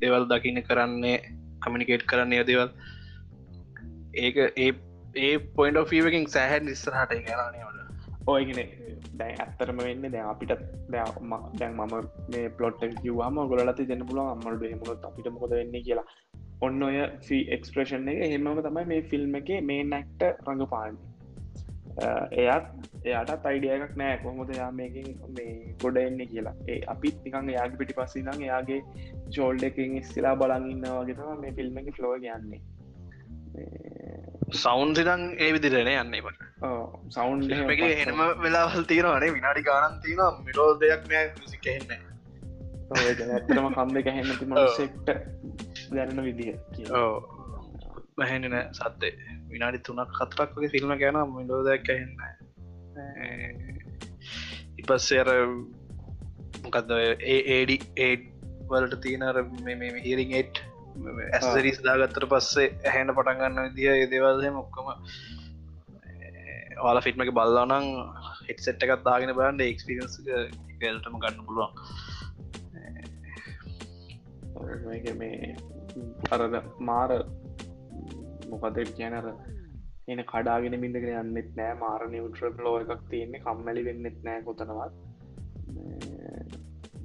දෙවල් 0.00 0.24
දකින්න 0.26 0.62
කරන්නේ 0.62 1.18
කමිනිකේට් 1.62 2.06
කරන්නේ 2.06 2.44
දේවල්. 2.44 2.70
ඒක 4.14 4.36
ඒ 4.56 4.72
ඒ 5.16 5.34
පොයින්ට 5.54 5.88
ෆීවකින් 5.88 6.26
සෑහැන් 6.28 6.68
ඉස්සරහට 6.68 7.14
කරනවට 7.20 7.79
ඔයගෙන 8.32 8.60
දැන් 9.20 9.42
ඇත්තරම 9.44 9.82
වෙන්න 9.86 10.08
දැ 10.14 10.24
අපිට 10.32 10.52
දැම 10.94 11.36
දැන් 11.60 11.76
මම 11.76 11.94
මේ 12.34 12.48
පලොට් 12.58 12.82
කිවවාම 13.02 13.40
ගොලති 13.52 13.88
දෙන්න 13.92 14.06
පුල 14.10 14.20
අම්මට 14.24 14.66
හෙමොත් 14.72 15.06
අපිට 15.10 15.30
මොකද 15.36 15.54
වෙන්න 15.58 15.78
කියලා. 15.86 16.06
ඔන්න 16.66 16.82
ඔය 16.88 16.98
ෆී 17.28 17.44
එක්ස්ප්‍රේෂන් 17.56 18.10
එක 18.14 18.20
හෙමම 18.34 18.50
තමයි 18.66 18.84
මේ 18.92 19.06
ෆිල්ම් 19.12 19.38
එක 19.40 19.54
මේ 19.70 19.86
නැක්ට 19.92 20.26
රඟපාන්නේ. 20.48 21.08
එයත් 22.42 22.66
එයාට 23.04 23.46
අයිඩියයක් 23.50 23.94
නෑ 24.00 24.18
කොහොමද 24.24 24.52
යා 24.56 24.70
මේකින් 24.80 25.08
මේ 25.38 25.54
ගොඩ 25.84 26.02
එන්න 26.02 26.20
කියලා. 26.32 26.54
ඒ 26.68 26.80
අපිත් 26.94 27.24
නිකං 27.24 27.50
යාගේ 27.56 27.80
පිටි 27.80 27.98
පස්සි 27.98 28.26
නම් 28.26 28.44
එයාගේ 28.48 28.80
චෝල්ඩ 29.36 29.66
එකින් 29.70 29.96
ස්තිලා 30.10 30.36
බලන්න 30.42 30.86
වගේතම 30.98 31.42
මේ 31.44 31.56
ෆිල්ම් 31.58 31.82
එක 31.82 31.90
ෆ්ලෝ 31.98 32.14
යන්නේ. 32.18 32.62
සෞන්් 34.62 34.96
සිතන් 34.98 35.26
ඒ 35.38 35.52
විදිරන 35.56 35.92
යන්නේ 35.94 36.22
සෞන්් 37.10 37.42
එනම 37.50 38.22
වෙලාවල් 38.38 38.84
තියෙනවනේ 38.84 39.32
විනාඩි 39.32 39.62
ගානන් 39.62 39.98
තියෙන 40.02 40.40
මිරෝ 40.44 40.70
දෙයක් 40.80 41.04
නෑ 41.08 41.26
සිකහෙන්න 41.46 41.92
ඇතරම 42.90 43.68
කම් 43.70 43.92
දෙක 43.96 44.08
හෙන්න 44.10 44.32
ති 44.34 44.46
මසෙක්ට 44.46 45.10
දැරන 45.90 46.22
විදිහ 46.22 46.54
බැහෙන 48.16 48.44
සත්තේ 48.72 49.12
විනාඩි 49.50 49.78
තුනක් 49.80 50.16
කතරක් 50.18 50.56
වගේ 50.56 50.72
ෆිල්ම 50.74 50.94
ගැන 50.98 51.20
මිලෝදැක් 51.32 51.90
ඇහෙන්න 51.90 52.16
ඉපස්සර 54.80 55.30
මොකක්ද 56.64 56.90
ඒඩි 56.98 57.78
ඒඩ් 58.00 58.26
වලට 58.70 59.00
තියනර 59.02 59.40
මේ 59.62 59.92
හිරිං 60.00 60.34
ඒට් 60.34 60.62
ඇස්දරිස් 61.30 61.78
දාගත්තර 61.82 62.26
පස්සේ 62.32 62.68
ඇහැන 62.70 63.14
පටන්ගන්න 63.16 63.68
විදිිය 63.68 63.94
ඒදවල්ය 63.98 64.50
මොක්කම 64.56 64.90
වාල 66.84 66.98
ෆිට්ම 67.06 67.22
එක 67.24 67.32
බල්ලානං 67.38 67.88
හෙටසෙට් 68.48 68.84
එකත් 68.86 69.04
දාගෙන 69.08 69.34
බන්ඩ 69.38 69.62
එක්ස්පිරන්ස් 69.72 70.14
ගල්ටම 70.80 71.16
ගන්න 71.22 71.44
පුළුවන්. 71.46 71.72
මේ 75.20 75.54
අරද 76.34 76.54
මාර 76.88 77.10
මොකද 78.50 78.76
කියනර 78.98 79.26
එන 80.12 80.20
කඩාගෙන 80.32 80.76
බිඳගෙන 80.82 81.16
යන්නෙත් 81.22 81.50
නෑ 81.58 81.74
මාර 81.82 82.02
නිවට්‍ර 82.14 82.62
ලෝ 82.66 82.76
එකක් 82.82 83.02
තියෙන්නේ 83.12 83.44
කම්මැලි 83.46 83.82
වෙන්නෙත් 83.88 84.18
නෑ 84.28 84.44
කොතනවත්. 84.46 84.94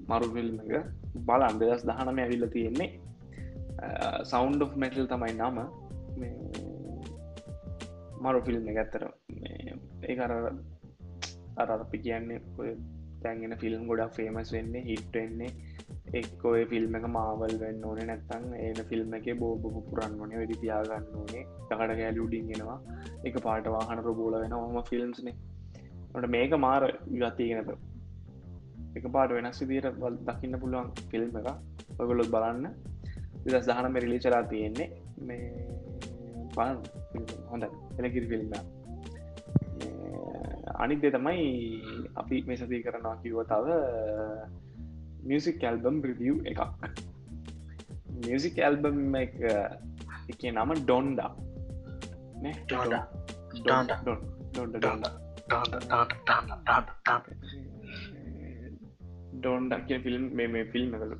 මරු 0.09 0.27
ෆිල්ම් 0.35 0.57
එක 0.63 0.73
බල 1.29 1.41
අන්දදස් 1.49 1.81
දහනම 1.89 2.17
ඇවිල්ල 2.23 2.47
තියෙන්නේ. 2.55 2.89
සෞන්් 4.31 4.61
of 4.65 4.71
මැටල් 4.83 5.07
තමයි 5.13 5.33
නම. 5.39 5.57
මරු 8.25 8.41
ෆිල්ම් 8.41 8.69
එක 8.71 8.77
ඇත්තර 8.77 9.03
ඒ 10.05 10.19
අර 10.19 10.33
අර 11.57 11.69
අපි 11.75 11.97
කියන්නේ 11.99 12.39
තැන්ගෙන 13.21 13.55
ෆිල්ම් 13.57 13.87
ගොඩක් 13.89 14.15
ෆේමස් 14.17 14.51
වෙන්නේ 14.55 14.83
හිට් 14.83 15.07
වෙන්නේ 15.13 15.51
එක්කොය 16.13 16.61
ෆිල්ම් 16.71 16.95
එක 16.97 17.05
මාවල් 17.09 17.53
වෙන්න 17.57 17.83
ඕන 17.83 18.01
නැත්තං 18.03 18.45
ඒන 18.57 18.79
ෆිල්ම් 18.91 19.15
එක 19.17 19.27
බෝබපු 19.39 19.81
පුරන්න 19.87 20.19
ඕනේ 20.19 20.41
වෙදි 20.41 20.57
තියාගන්න 20.61 21.07
ඕනේ 21.15 21.43
තකට 21.63 21.97
ගෑල 21.99 22.21
උඩින්ගෙනවා 22.21 22.77
එක 23.23 23.37
පාට 23.39 23.69
වාහන 23.69 24.03
රබෝල 24.03 24.37
වෙන 24.37 24.55
හොම 24.55 24.77
ෆිල්ම්ස්න 24.85 25.31
ට 26.13 26.29
මේක 26.29 26.57
මාර 26.57 26.85
ගතිගෙනද 27.13 27.71
එක 28.95 29.07
පාට 29.11 29.31
වෙනස් 29.31 29.63
විදියට 29.63 30.03
දකින්න 30.27 30.61
පුළුවන් 30.61 30.93
ෆිල්ම් 31.11 31.41
එක 31.41 31.49
ඔගොලොත් 31.97 32.29
බලන්න 32.29 32.69
විදස් 33.43 33.67
දහන 33.67 33.91
මෙරිලි 33.91 34.19
චලා 34.19 34.43
තියෙන්නේ 34.45 34.87
මේ 35.23 35.49
පන්. 36.55 36.77
හොඳ 37.51 37.63
එලකිරි 37.99 38.27
ෆිල්ම් 38.31 38.53
අනිත්දේ 40.75 41.11
තමයි 41.11 41.43
අපි 42.15 42.43
මේ 42.47 42.59
සති 42.61 42.83
කරනවා 42.85 43.17
කිවතාව 43.23 43.67
මියසික් 45.23 45.63
ඇල්බම් 45.63 45.97
රිවිය් 46.03 46.37
එකක්. 46.51 46.61
මියසික් 48.23 48.57
ඇල්බම් 48.59 49.15
එක 49.15 49.35
එක 50.31 50.41
නම 50.51 50.71
ඩොන්ඩා 50.79 51.31
ඩොන්ඩ 59.35 59.73
කිය 59.87 59.99
ෆිල්ම් 60.05 60.23
මේ 60.35 60.63
ෆිල්ම් 60.73 60.91
කලු 61.01 61.17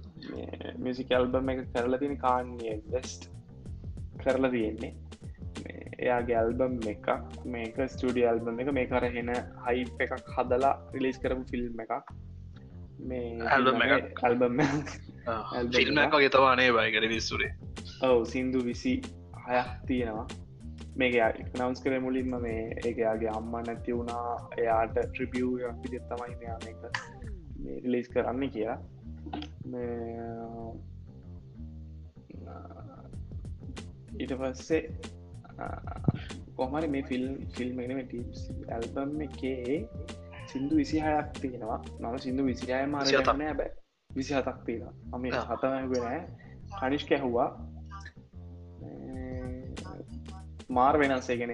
මියසික් 0.85 1.11
ඇල්බම් 1.11 1.51
එක 1.53 1.61
කරලා 1.73 2.01
තින 2.03 2.15
කාන්නේ 2.17 2.75
වෙස්ට් 2.93 3.27
කරලා 4.23 4.51
තියෙන්නේ 4.51 4.93
එයාගේ 5.99 6.37
ඇල්බම් 6.37 6.77
එක 6.87 7.09
මේක 7.47 7.81
ස්ටඩිය 7.87 8.27
ඇල්බම් 8.27 8.61
එක 8.63 8.71
මේ 8.71 8.87
කරහෙන 8.87 9.33
හයි 9.65 9.83
එකක් 9.99 10.31
හදලා 10.35 10.73
රිලිස් 10.93 11.19
කරපු 11.19 11.43
ෆිල්ම් 11.51 11.83
එකක්. 11.85 11.93
මේ 13.01 13.27
ඇල්බම් 13.49 13.83
ෆිල්ම 13.83 14.57
වගේ 16.15 16.29
තවානේ 16.29 16.71
බයිකට 16.71 17.07
විස්සුරේ 17.09 17.51
ඔව 18.03 18.25
සින්දු 18.25 18.63
විසි 18.63 18.95
හයක් 19.45 19.69
තියෙනවා. 19.87 20.27
මේක 20.95 21.15
නවස් 21.53 21.83
කර 21.83 21.99
මුලින්ම 21.99 22.35
මේ 22.41 22.61
ඒකයාගේ 22.83 23.31
අම්ම 23.35 23.53
නැති 23.61 23.91
වුණා. 23.93 24.35
එයාට 24.57 24.97
ට්‍රිපිය් 24.97 25.71
විදිත් 25.81 26.05
තමයි 26.09 26.35
මෙයා 26.41 26.59
එක 26.71 26.81
රිලිස් 27.83 28.07
කරන්න 28.09 28.49
කියලා. 28.49 28.79
ඊට 34.19 34.33
පස්සේ 34.39 34.81
කොහමරි 36.55 36.87
මේ 36.87 37.01
ෆිල්ම් 37.01 37.33
ෆිල්ම් 37.49 37.79
එනම 37.79 37.99
ඇල්බම් 38.69 39.21
එකේ 39.21 39.77
සිින්දු 40.47 40.75
විසිහයක් 40.75 41.27
තියෙනවා. 41.41 41.79
මම 41.99 42.17
සිින්දු 42.17 42.43
විසිහය 42.43 42.85
මාර 42.85 43.05
තන්න 43.05 43.57
බෑ 43.57 43.71
විසි 44.09 44.33
හතක් 44.33 44.57
තියෙන 44.65 44.83
අම 45.13 45.23
හතමගෙන 45.23 46.27
කනිෂ් 46.79 47.05
කැහුවා. 47.09 47.49
මාර් 50.69 50.95
වෙනස්සේගෙන 50.99 51.53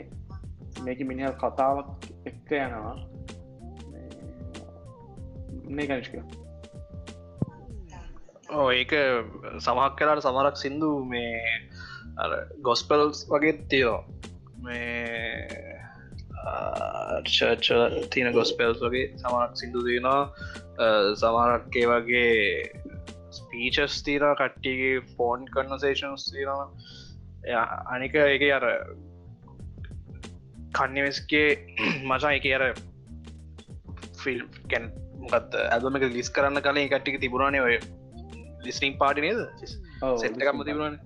මේක 0.84 1.00
මිනිහ 1.02 1.34
කතාවක් 1.38 1.90
එක්ක 2.26 2.52
යනවා. 2.60 2.96
මේ 5.70 5.88
කනිෂ්ක 5.88 6.16
ඒක 8.74 8.92
සමහක් 9.60 9.94
කලාට 9.98 10.22
සමරක් 10.22 10.56
සිින්දු 10.58 10.90
මේ 11.06 11.34
ගොස්පල්ස් 12.62 13.26
වගේ 13.30 13.54
තියෝ 13.70 14.00
මේ 14.64 15.82
චර්ච 17.26 17.68
තියන 18.10 18.32
ගොස්පෙල්ස් 18.34 18.82
වගේ 18.82 19.12
සමක් 19.16 19.56
සිින්දු 19.56 19.84
තියෙනවා. 19.84 20.34
සමහරක්කේ 21.16 21.86
වගේ 21.88 22.32
ස්පීචස් 23.32 24.02
තීර 24.04 24.26
කට්ටිගේ 24.40 25.04
ෆෝන් 25.18 25.46
කන්නසේෂන්ස් 25.54 26.26
තියෙනවා. 26.32 26.68
අනික 27.88 28.16
එක 28.36 28.46
අර 28.52 28.66
කන්නවෙස්ගේ 30.74 31.48
මචා 32.04 32.34
එක 32.34 32.50
අර 32.58 32.66
ෆිල්ම් 34.18 34.50
කැන් 34.70 34.92
මොකත් 35.22 35.56
ඇදම 35.62 35.98
එක 35.98 36.10
ලිස් 36.10 36.30
කරන්න 36.30 36.62
කලින් 36.62 36.90
කට්ටික 36.90 37.22
තිබුණනේ 37.22 37.62
ඔය 37.62 37.80
ලිස්නිින් 38.66 38.98
පාටි 38.98 39.22
නේද? 39.22 39.42
සෙට්කම්ම 40.02 40.66
තිබුණන 40.66 41.00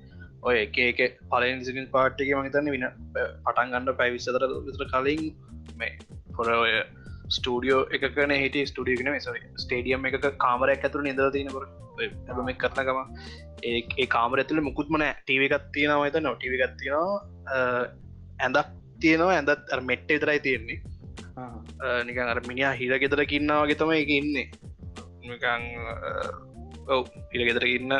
ඔය 0.45 0.55
එක 0.65 0.77
එක 0.89 0.99
පලෙන් 1.31 1.63
සිින් 1.67 1.87
පාට්ටික 1.95 2.33
මහිතන්න 2.41 2.71
වින 2.75 2.85
පටන් 3.15 3.73
ගන්න 3.73 3.97
පැවිස්සතර 4.01 4.45
විතර 4.67 4.85
කලින් 4.93 5.25
මේ 5.81 5.93
පොර 6.37 6.51
ඔය 6.57 6.75
ස්ටඩියෝ 7.29 7.81
එකන 7.97 8.35
හිට 8.43 8.61
ස්ටඩියගෙන 8.71 9.11
ස්ටේඩියම් 9.63 10.07
එක 10.11 10.21
කාමරයක් 10.45 10.87
ඇතුර 10.87 11.03
නිද 11.07 11.21
තියනකර 11.37 11.67
ඇම 12.29 12.49
කරනකම 12.63 12.99
ඒ 13.63 14.07
කාමර 14.15 14.41
ඇතුල 14.41 14.61
මුකුත්මන 14.61 15.05
ටීවකත් 15.21 15.69
තියෙනවා 15.75 16.07
ඇත 16.07 16.17
නො 16.21 16.33
ටිවිකත් 16.35 16.75
තියෙනවා. 16.79 17.19
ඇඳක් 18.39 18.67
තියෙනවා. 18.99 19.35
ඇඳත් 19.35 19.85
මෙට්ට 19.89 20.09
විතරයි 20.09 20.39
තියෙන්නේ. 20.39 20.79
නිකන් 22.03 22.31
අර 22.33 22.41
මිනිා 22.47 22.73
හිර 22.73 22.97
ගෙතර 22.99 23.25
කින්නාවගේ 23.25 23.79
තම 23.81 23.93
එක 23.97 24.11
ඉන්නේ. 24.19 24.47
නිකං 25.21 25.63
ඔව් 26.87 27.07
හිර 27.33 27.45
ගෙතර 27.49 27.65
ඉන්න 27.67 27.97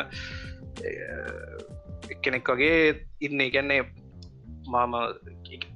කෙනෙක් 2.22 2.50
වගේ 2.50 2.80
ඉන්න. 3.20 3.40
එකන්නේ 3.40 3.82
මාම 4.68 4.92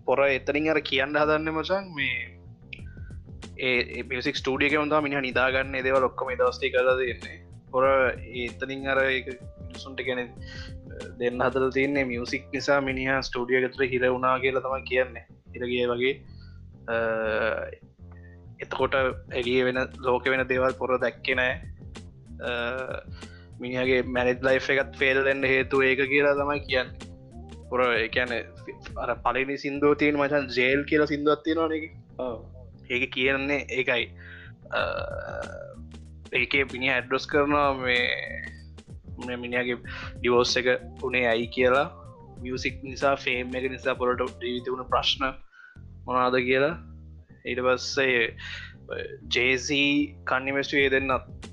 පොර 0.07 0.19
එතනින් 0.27 0.71
අර 0.71 0.81
කියන්න 0.81 1.17
හදන්න 1.17 1.55
මචන් 1.55 1.85
මේ 1.95 2.17
ඒ 3.59 4.03
මිසික් 4.03 4.37
ස්ටඩියක 4.37 4.77
ොදා 4.81 5.01
මිනි 5.01 5.21
නිදාගන්න 5.21 5.79
දේව 5.87 6.01
ලොක්කම 6.01 6.35
දස්ටි 6.41 6.73
කලා 6.75 6.97
දෙන්නේ 7.01 7.39
පොර 7.71 7.85
ඒතනින් 8.43 8.89
අර 8.95 9.01
සුන්ට 9.77 10.01
ගැන 10.07 10.31
දෙන්න 11.19 11.45
හදර 11.47 11.71
තියන්නේ 11.77 12.05
මියසික් 12.05 12.49
නිසා 12.53 12.81
මිනිහ 12.81 13.21
ස්ටඩිය 13.29 13.63
ගතර 13.67 13.87
හිර 13.93 14.03
වුණා 14.15 14.39
කියලා 14.39 14.65
තම 14.65 14.89
කියන්නේ. 14.91 15.25
හිරගේ 15.55 15.87
වගේ. 15.87 16.15
එතකොට 18.61 18.95
එලිය 19.33 19.61
වෙන 19.65 19.79
ලෝක 20.07 20.25
වෙන 20.25 20.45
දේවල් 20.49 20.75
පොර 20.81 20.97
දැක්කෙ 20.99 21.35
නෑ 23.61 23.69
මිනිගේ 23.69 24.03
මැනිත් 24.03 24.43
ලයි් 24.43 24.59
එකත් 24.59 24.97
ෆෙල් 24.97 25.25
දෙන්න 25.25 25.43
හේතු 25.43 25.83
ඒක 25.83 26.01
කියලා 26.13 26.35
තමයි 26.35 26.61
කියන්න. 26.67 26.89
පොර 27.71 27.81
එකන 27.87 28.33
අර 28.97 29.11
පලිනි 29.25 29.57
සිින්දුව 29.59 29.97
තියෙන 29.99 30.17
මචන් 30.19 30.49
ජේල් 30.57 30.85
කියල 30.85 31.07
සිින්දුවත්ති 31.07 31.55
නොනෙ 31.55 31.77
ඒක. 31.77 33.05
කියන්නේ 33.17 33.67
ඒකයි. 33.69 34.05
ඒක 36.33 36.53
පිනි 36.73 36.91
ඇඩ්ඩොස් 36.91 37.27
කරනවා 37.27 37.75
මේ 37.75 39.37
මිනිගේ 39.37 39.77
ඩිවෝස් 40.21 40.57
එක 40.57 40.69
උනේ 41.03 41.27
ඇයි 41.29 41.47
කියලා. 41.57 41.87
මියසික් 42.43 42.83
නිසා 42.83 43.17
ෆේම් 43.17 43.55
එක 43.55 43.71
නිසා 43.71 43.95
පොරට 43.95 44.43
ජීවිතවුණ 44.43 44.89
ප්‍රශ්න 44.89 45.25
මොනාද 46.07 46.37
කියලා. 46.49 46.75
ඊට 47.45 47.61
පස්සේ 47.67 48.37
ජේසී 49.35 50.17
කන්නිමස්ටේ 50.27 50.91
දෙන්නත් 50.91 51.50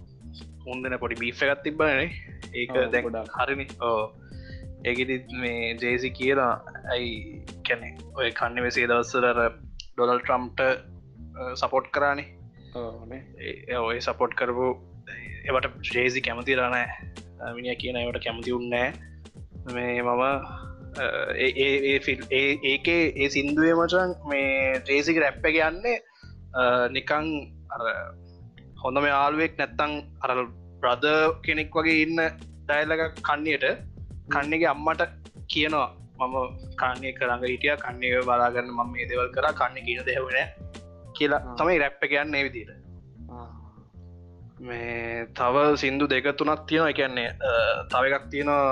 උන්දන 0.68 0.97
පොඩි 1.03 1.20
බීෆ 1.22 1.43
එකත් 1.45 1.63
තිබ්බනේ 1.63 2.07
ඒක 2.53 2.74
දැ 2.93 3.03
හරිනි. 3.38 3.68
ඕ 3.82 4.01
ඒකෙදි 4.86 5.15
මේ 5.43 5.74
ජේසි 5.84 6.11
කියලා 6.20 6.53
ඇයි 6.93 7.13
කැනෙ 7.70 7.89
ඔය 8.15 8.30
කන්න 8.32 8.65
වෙසේ 8.65 8.89
දවස්සලර 8.91 9.39
ඩොනල් 9.93 10.22
ට්‍රම්ට 10.22 10.59
සපෝට් 11.55 11.89
කරානේ? 11.91 12.28
ඔය 13.80 13.97
සපෝට් 14.01 14.38
කරපු 14.39 14.70
එවට 15.47 15.91
ජේසි 15.91 16.22
කැමති 16.22 16.59
රනෑ 16.59 16.88
මිනිිය 17.53 17.78
කියන 17.82 17.99
එවට 18.03 18.24
කැමති 18.24 18.55
උන්නෑ 18.59 18.89
මේ 19.74 20.01
මම 20.01 20.24
ඒකේ 22.65 23.01
ඒ 23.15 23.30
සින්දුවේ 23.30 23.76
මචන් 23.76 24.15
මේ 24.30 24.82
ජේසික 24.88 25.20
රැප්ප 25.24 25.45
යන්නේ 25.49 25.97
නිකං 26.89 27.28
හොඳම 28.84 29.06
යාළුවෙක් 29.12 29.54
නැත්තං 29.60 29.94
අර 30.24 30.32
බ්‍රද 30.82 31.06
කෙනෙක් 31.46 31.78
වගේ 31.78 32.02
ඉන්න 32.06 32.20
ඩයිලක 32.68 33.22
කන්නයට 33.28 33.66
කන්නගේ 34.34 34.70
අම්මට 34.74 35.04
කියනවා. 35.54 35.90
මම 36.20 36.36
කන්නේ 36.82 37.14
කරඟ 37.20 37.46
හිටිය. 37.52 37.76
කන්නේ 37.86 38.22
බලාගන්න 38.30 38.70
මම 38.78 38.90
මේ 38.94 39.08
දෙවල් 39.12 39.30
කර. 39.36 39.48
කන්න 39.60 39.86
කියන 39.88 40.02
දෙවන 40.10 40.38
කියලා 41.18 41.42
තමයි 41.60 41.78
රැප්ප 41.84 42.04
කියන්න 42.12 42.38
විදිට 42.46 42.72
මේ 44.68 45.26
තව 45.40 45.56
සින්දු 45.84 46.06
දෙක 46.14 46.28
තුනක් 46.40 46.62
තියෙනවා. 46.70 46.98
කියන්නේ 47.00 47.30
තව 47.92 48.04
එකක් 48.18 48.26
තියෙනවා. 48.34 48.66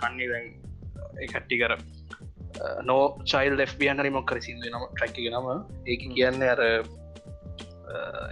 කන්නේ 0.00 0.28
දැන් 0.32 0.46
කට්ටි 1.32 1.56
කර 1.62 1.74
නෝ 2.88 3.02
චයිල් 3.30 3.54
ලෙෆ්බියන් 3.60 4.00
හරි 4.02 4.10
මොක්කර 4.16 4.38
සිින්දු 4.46 4.66
නම 4.70 4.84
ට්‍රැක්කි 4.88 5.30
නම. 5.30 5.46
ඒක 5.90 6.02
කියන්න 6.16 6.42
අර 6.54 6.60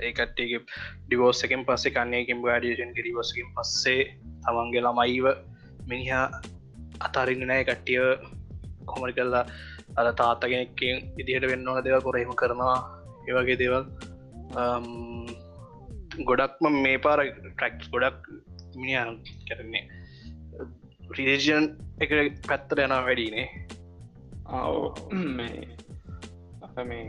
ඒකට්ටගේ 0.08 0.60
ඩිවෝස් 1.06 1.44
එකෙන් 1.46 1.66
පස්සේ 1.68 1.94
කන්නේකින් 1.96 2.42
ගඩියෂන් 2.46 2.94
කිරිවසකින් 2.96 3.52
පස්සේ 3.56 4.02
තමන්ගේ 4.44 4.84
ළමයිව 4.86 5.26
මිනිහා 5.88 6.26
අතාරන්න 7.00 7.46
නෑ 7.50 7.64
කට්ටිය 7.64 8.00
කොමරි 8.90 9.12
කල්ලා 9.12 9.44
අද 9.98 10.08
තාත්තගෙනෙක්කින් 10.20 10.96
ඉදිහට 11.20 11.46
වෙන්න 11.50 11.68
ඕන 11.68 11.84
දෙව 11.84 12.02
කොරහෙම 12.06 12.32
කරනවා. 12.40 12.76
ඒවගේ 13.28 13.58
දේවල්. 13.62 13.84
ගොඩක්ම 16.28 16.74
මේ 16.84 16.98
පාර 17.06 17.20
ට්‍රක්ස් 17.26 17.90
ගොඩක් 17.94 18.30
මිනිියන් 18.76 19.18
කරන්නේ. 19.48 19.84
රිජන් 21.18 21.66
එක 22.02 22.10
පැත්තර 22.48 22.84
යනා 22.86 23.02
වැඩිනේ. 23.06 23.48
මේ 25.38 25.68
අප 26.62 26.76
මේ 26.86 27.02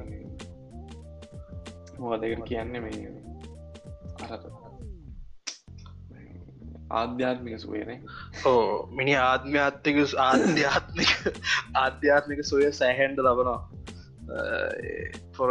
මොදක 2.01 2.43
කියන්න 2.45 2.73
මේ 2.77 3.11
අරත 4.25 4.43
ආධ්‍යාත්මික 6.91 7.59
සුවයනේ. 7.59 7.99
ඕ 8.45 8.87
මිනි 8.91 9.15
ආත්මයාත්මික 9.19 9.99
ආධ්‍යාත්මික 10.21 11.11
ආධ්‍යාත්මික 11.75 12.43
සුවය 12.43 12.71
සෑහන්ඩ 12.73 13.23
ලබනවා. 13.25 13.59
පොර 15.37 15.49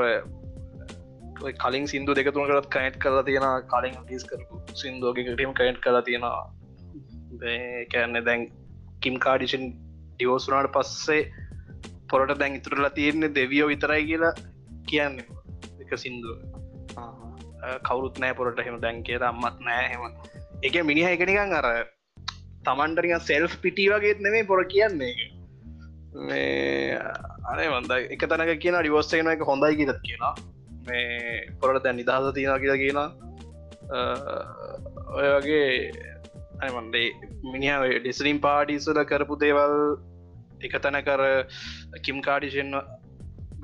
කලින් 1.58 1.86
සිින්දු 1.86 2.14
දෙකතුනකරත් 2.14 2.70
කනට් 2.70 2.98
කරලා 2.98 3.24
තියෙන 3.24 3.46
කලින් 3.66 3.96
ිස් 4.10 4.24
කරපු 4.24 4.62
සිින්දුවගකටම 4.74 5.52
කනට් 5.52 5.80
කලා 5.80 6.02
තියෙනවා 6.02 6.40
කෑන්න 7.92 8.24
දැන් 8.24 8.46
කිම් 9.00 9.16
කාඩිෂන් 9.18 9.66
ඩියෝසුනාට 9.70 10.72
පස්සේ 10.72 11.20
පොරට 12.10 12.38
දැන් 12.38 12.56
ඉතුරලා 12.56 12.90
තියෙන්නේ 12.90 13.34
දෙවියෝ 13.34 13.68
විතරයි 13.68 14.02
කියලා 14.06 14.34
කියන්නේ. 14.86 15.39
එක 15.90 15.98
සිින්දුව. 15.98 16.38
කවුරුත් 17.82 18.18
නෑ 18.18 18.34
පොරට 18.34 18.60
හෙම 18.60 18.78
දැන් 18.80 19.02
කියර 19.02 19.22
අම්මත් 19.22 19.58
නෑ 19.60 19.88
හෙම 19.92 20.02
එක 20.62 20.78
මිනිහ 20.84 21.06
එකනිකං 21.06 21.54
අර 21.54 21.66
තමන්ටරික 22.64 23.14
සෙල්් 23.22 23.46
පිටි 23.62 23.88
වගේත් 23.88 24.20
නෙමේ 24.20 24.46
පොර 24.46 24.64
කියන්නේ 24.64 25.28
මේ 26.20 26.98
අනේ 27.50 27.68
වන්ද 27.68 27.98
එක 28.16 28.26
තැනක 28.26 28.54
කියන 28.60 28.78
ඩිවස්සේන 28.80 29.32
එක 29.34 29.44
හොඳයි 29.50 29.80
කියලත් 29.80 30.00
කියලා 30.06 30.34
මේ 30.86 31.48
පොරට 31.60 31.82
දැන් 31.84 32.00
නිදහස 32.00 32.30
තියෙන 32.34 32.62
කියලා 32.62 32.80
කියන 32.84 32.98
ඔය 35.16 35.28
වගේ 35.34 35.66
අමන්දේ 36.60 37.08
මිනිහ 37.44 37.76
ඩිස්ලිම් 37.98 38.40
පාඩිසල 38.46 39.04
කරපු 39.04 39.40
දේවල් 39.44 39.76
එක 40.60 40.80
තැන 40.80 41.00
කර 41.04 41.22
කිම් 42.04 42.20
කාඩිෂන් 42.20 42.74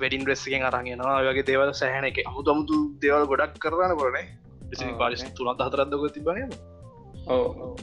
වැඩින් 0.00 0.26
රෙස්සකෙන් 0.26 0.62
අරගෙනවා 0.62 1.20
වගේ 1.24 1.46
දේවල් 1.46 1.70
සැහන 1.74 2.04
එක. 2.04 2.18
අමුතු 2.26 2.50
අමුතු 2.50 2.76
දේවල් 3.00 3.24
ගොඩක් 3.26 3.58
කරන්න 3.58 3.96
පොරනේ 3.96 4.26
පාලිස් 4.98 5.22
තුනත් 5.32 5.60
හතරත්දක 5.60 6.04
තිබනම 6.14 6.50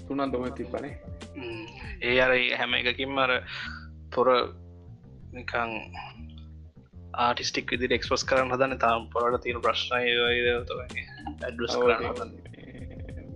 තුනන් 0.08 0.32
දොම 0.32 0.46
තිබනේ 0.52 1.00
ඒ 2.02 2.20
අර 2.20 2.32
හැම 2.58 2.74
එකකින් 2.74 3.18
අර 3.18 3.32
පොර 4.12 4.28
නිකං 5.34 5.72
ආටිස්ටික් 7.14 7.72
විදි 7.74 7.96
එක්ස්පස් 7.96 8.24
කරන්න 8.24 8.54
හදන්න 8.54 8.80
තාම් 8.80 9.10
පොරට 9.10 9.42
තියෙන 9.44 9.62
ප්‍රශ්නය 9.62 10.02
ඇඩස් 11.42 11.76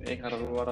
ඒ 0.07 0.15
හරවර 0.17 0.69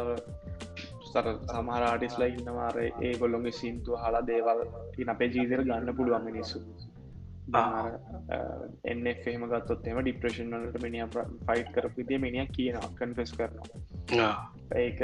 සර 1.05 1.27
සමහර 1.47 1.83
ආටිස්ලා 1.83 2.29
ඉන්නවාර 2.29 2.77
ඒ 2.81 3.13
ගොල්ලොගේ 3.15 3.51
සින්තු 3.53 3.91
හලා 3.97 4.25
දේවල් 4.27 4.59
තින 4.95 5.09
අපේ 5.09 5.29
ජීදර 5.29 5.63
ගන්න 5.63 5.97
පුළුවන් 5.97 6.25
මිනිස්සු 6.25 6.57
එන්න 7.53 9.07
එම 9.07 9.43
ගත්තොත්තෙම 9.51 9.99
ඩිප්‍රේෂන් 10.01 10.55
වලට 10.55 10.81
මිනිිය 10.85 11.07
ෆයිට් 11.47 11.69
කරපු 11.75 12.05
දිය 12.11 12.19
මිනිිය 12.23 12.47
කියන 12.55 12.79
කන්ෆෙස් 12.99 13.33
කරනවා. 13.37 14.33
ඒක 14.75 15.01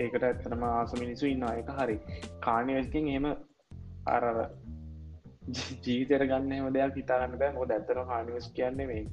ඒකට 0.00 0.24
ඇත්තනම 0.28 0.62
ආස 0.68 0.94
මිනිසු 1.00 1.26
ඉන්න 1.26 1.48
එක 1.48 1.72
හරි. 1.80 1.98
කාණයස්කින් 2.40 3.08
එහෙම 3.08 3.26
අරර 4.06 4.38
ජීවිතර 5.84 6.26
ගන්න 6.30 6.52
එම 6.52 6.72
දෙයක් 6.78 6.96
හිතාගන්න 7.02 7.38
බෑ. 7.42 7.52
මොද 7.58 7.76
ඇත්තන 7.76 8.04
හානිවස් 8.12 8.48
කියන්නේ 8.56 8.86
මේ 8.86 9.04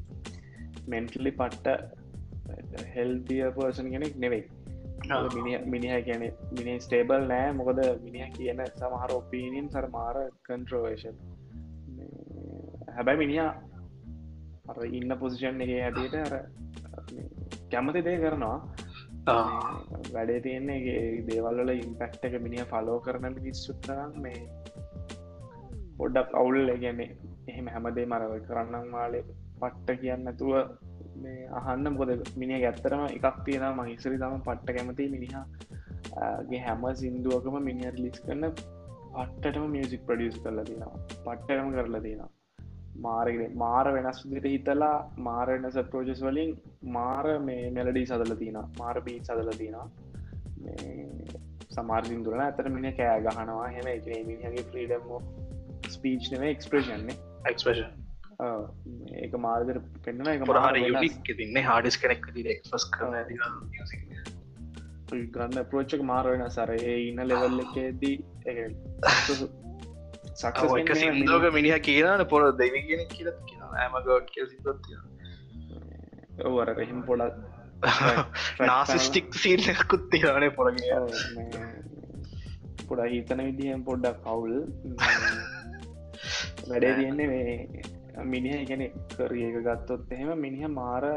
මෙන්ටලි 0.88 1.32
පට්ට 1.42 2.88
හෙල්තිය 2.96 3.44
පර්සන් 3.58 3.94
කෙනෙක් 3.96 4.16
නෙවෙයි. 4.16 4.44
මිනිහ 5.74 5.94
කියන 6.08 6.24
මිනි 6.58 6.80
ස්ටේබල් 6.80 7.28
නෑ. 7.34 7.52
මොකද 7.60 7.80
මිනිහ 8.06 8.32
කියන 8.38 8.66
සමහර 8.70 9.12
ඔපීනියන් 9.20 9.70
සර 9.70 9.88
මාර 9.98 10.18
කන්ට්‍රෝවේෂන් 10.50 11.22
හැබැයි 13.02 13.22
මිනිා 13.22 13.52
අර 14.70 14.80
ඉන්න 14.88 15.12
පොසිෂන් 15.22 15.62
එක 15.64 15.70
හැටියට 15.76 16.16
අර 16.18 16.34
කැමති 17.72 18.02
දේ 18.08 18.18
කරනවා. 18.24 18.58
වැඩේ 20.14 20.42
තියන්නේ 20.46 20.98
දේවල්ල 21.30 21.72
ඉම්පැක්ට 21.76 22.28
එක 22.28 22.36
මිනිිය 22.46 22.66
ෆලෝ 22.72 22.98
කරන 23.06 23.26
මිනිස්සුත්තරම් 23.38 24.12
මේ 24.26 24.42
පොඩ්ඩක් 25.98 26.36
අවුල්. 26.42 26.60
ගැන්නේ 26.84 27.10
එහෙම 27.48 27.72
හැමදේ 27.76 28.06
මරව 28.06 28.36
කරන්නම් 28.50 28.94
වාලේ 28.98 29.24
පට්ට 29.62 30.02
කියන්න 30.02 30.26
නැතුව 30.26 30.54
මේ 31.24 31.48
අහන්න. 31.60 31.90
මොද 31.96 32.12
මිනි 32.38 32.60
ඇත්තරම 32.60 33.06
එකක් 33.08 33.40
තියෙන 33.48 33.66
මහිසරි 33.80 34.22
තම 34.24 34.38
පට්ට 34.48 34.76
කැමති 34.78 35.10
මිනිහාගේ 35.16 36.62
හැම 36.68 36.86
සිින්දුවකම 37.02 37.58
මිනිියර් 37.70 37.98
ලිස් 38.04 38.22
කරන්න 38.28 38.54
පට්ටටම 38.54 39.68
මියසික් 39.74 40.06
ප්‍රඩියස් 40.08 40.38
කරලා 40.46 40.68
තිනවා 40.70 40.94
පට්ටකම 41.26 41.74
කරලා 41.78 42.04
තියෙනවා 42.08 42.32
මාරගෙන 42.96 43.56
මාර 43.56 43.86
වෙනස් 43.94 44.20
විදිට 44.26 44.48
හිතලා 44.48 44.96
මාර 45.18 45.48
වෙනස 45.48 45.78
ප්‍රෝජෙස් 45.92 46.22
වලින් 46.22 46.52
මාර 46.90 47.40
මේ 47.40 47.70
මෙලඩී 47.70 48.06
සදල 48.06 48.36
තින 48.36 48.60
මාර 48.80 49.02
බී 49.02 49.20
සදල 49.20 49.52
තින 49.58 49.76
සමාර්සිින්දුරන 51.70 52.40
ඇතර 52.40 52.70
මිනි 52.70 52.92
කෑ 52.92 53.22
ගහනවා 53.22 53.68
හෙම 53.70 53.88
එක 53.88 54.06
මිනිහගේ 54.28 54.68
ෆ්‍රීඩම් 54.72 55.10
ස්පීච් 55.90 56.32
නෙව 56.32 56.44
එක්ස්ප්‍රේෂන්නේ 56.44 57.18
එක්ස්පේෂන් 57.46 58.02
ඒක 59.22 59.34
මාර්දර 59.38 59.82
පෙන්න්න 60.04 60.28
එක 60.28 60.46
හරි 60.48 61.10
තින්න 61.32 61.62
හාඩිස් 61.64 61.98
කෙනෙක් 61.98 62.28
ක්ස් 62.28 62.86
ගන්න 65.32 65.66
ප්‍රෝච්චක 65.66 66.04
මාර 66.04 66.26
වෙන 66.26 66.46
සර 66.50 66.72
ඒ 66.76 66.98
ඉන්න 67.08 67.24
ලෙවල් 67.24 67.58
එකේදී 67.60 68.16
සක් 70.34 70.58
සිදුවක 70.96 71.54
මිනිහ 71.54 71.80
කියනට 71.80 72.28
පොර 72.30 72.44
දෙවි 72.54 72.82
කියෙන 72.84 73.08
කියල 73.08 73.32
කියන 73.46 73.62
ඇමගෝට් 73.78 74.30
කිය 74.30 74.46
සිදුවත්තිය 74.48 74.98
ඔවර 76.46 76.74
එහෙම 76.76 77.02
පොඩක් 77.04 77.36
නාසිස්ටික් 78.62 79.34
සීල්කුත් 79.36 80.04
තිරනේ 80.12 80.52
පොරග 80.52 80.78
පොඩ 82.88 83.02
හිතන 83.08 83.42
විදිහෙන් 83.42 83.84
පොඩ්ඩක් 83.84 84.22
කවුල් 84.24 84.54
වැඩේ 86.68 86.94
තියෙන්නේ 86.96 87.28
මේ 87.28 88.26
මිනිහ 88.26 88.60
ගැන 88.68 88.84
කරිය 89.12 89.46
එක 89.50 89.58
ගත්තොත් 89.66 90.12
එහෙම 90.12 90.32
මිනිහ 90.38 90.70
මාර 90.72 91.08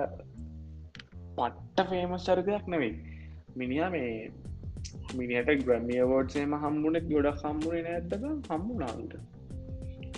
පට්ට 1.36 1.88
ෆේමස් 1.90 2.26
චරිතයක් 2.26 2.66
නෙවෙයි 2.66 2.94
මිනිහ 3.56 3.90
මේ 3.90 4.10
මිනිට 5.14 5.64
ග්‍රමිය 5.64 6.02
වෝඩ්සේම 6.10 6.54
හම්බුණෙක් 6.62 7.06
ගොඩක් 7.08 7.42
හම්බුණ 7.44 7.82
නැත්තක 7.82 8.24
හම්බුනාට. 8.50 9.12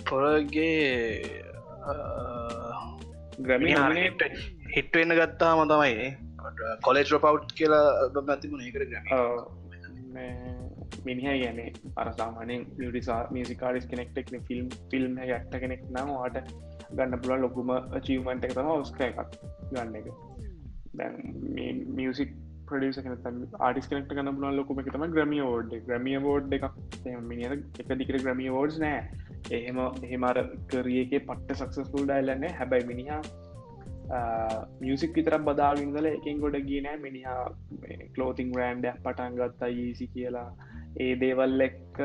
පොරගේ 0.05 0.77
ග්‍රමි 3.39 3.73
හිට්වෙන්න 4.75 5.17
ගත්තාම 5.19 5.65
තමයි 5.67 6.07
කොලෙජ් 6.81 7.09
රපව් 7.09 7.35
කියලා 7.53 7.85
ඇතිබුණ 8.27 8.63
ඒකට 8.63 8.87
ග්‍රම 8.87 10.65
මිනිහ 11.05 11.27
ගැන 11.41 11.59
අරසාමානෙන් 11.95 12.63
මියටිසා 12.77 13.19
මිසිකාරිස් 13.31 13.85
කෙනෙක්ටෙක් 13.85 14.31
ෆිල්ම් 14.47 14.67
ෆිල්ම් 14.91 15.19
ඇක්ට 15.19 15.59
කෙනෙක් 15.59 15.83
නම් 15.89 16.09
වාට 16.13 16.51
ගන්න 16.91 17.21
පුළ 17.21 17.41
ලොකුම 17.41 17.71
චීවමන්ට 18.01 18.49
තම 18.49 18.69
ඔස්ක 18.73 19.01
එකක් 19.01 19.37
ගන්න 19.71 19.95
එක. 19.99 20.07
දැන් 20.93 21.15
මියසික් 21.95 22.31
ප්‍රඩියස 22.69 22.99
ආටිස් 23.59 23.89
කනෙක්ට 23.89 24.11
ගන්න 24.11 24.37
පුල 24.37 24.47
ලොකුම 24.53 24.81
එක 24.81 24.91
තම 24.91 25.07
ග්‍රමිය 25.11 25.43
ෝඩ් 25.43 25.73
ග්‍රමිය 25.87 26.19
ෝඩ් 26.25 26.53
එක 26.53 26.67
මිනි 27.23 27.49
එක 27.79 27.91
දිකර 27.95 28.19
ග්‍රමිය 28.19 28.49
ෝඩ්ස් 28.51 28.79
නෑ. 28.79 29.01
එහෙම 29.51 29.79
එහෙමර 30.03 30.39
කරියක 30.67 31.13
පට්ට 31.21 31.59
සක්සස්පුල් 31.59 32.07
ඩයිලන්න 32.07 32.47
හැබැයි 32.53 32.89
මිනිහා 32.91 33.21
මියසික් 34.81 35.13
විතර 35.13 35.37
බදාවින්දල 35.41 36.07
එකින් 36.07 36.39
ගොඩ 36.39 36.57
ගියනෑ 36.63 36.97
මිනිහා 36.97 37.43
කලෝතිං 38.15 38.55
රෑන්ඩ 38.55 38.87
පටන් 39.03 39.37
ගත්තා 39.39 39.71
ඊසි 39.77 40.07
කියලා. 40.07 40.49
ඒ 40.99 41.13
දේවල් 41.15 41.61
එක්ක 41.61 41.99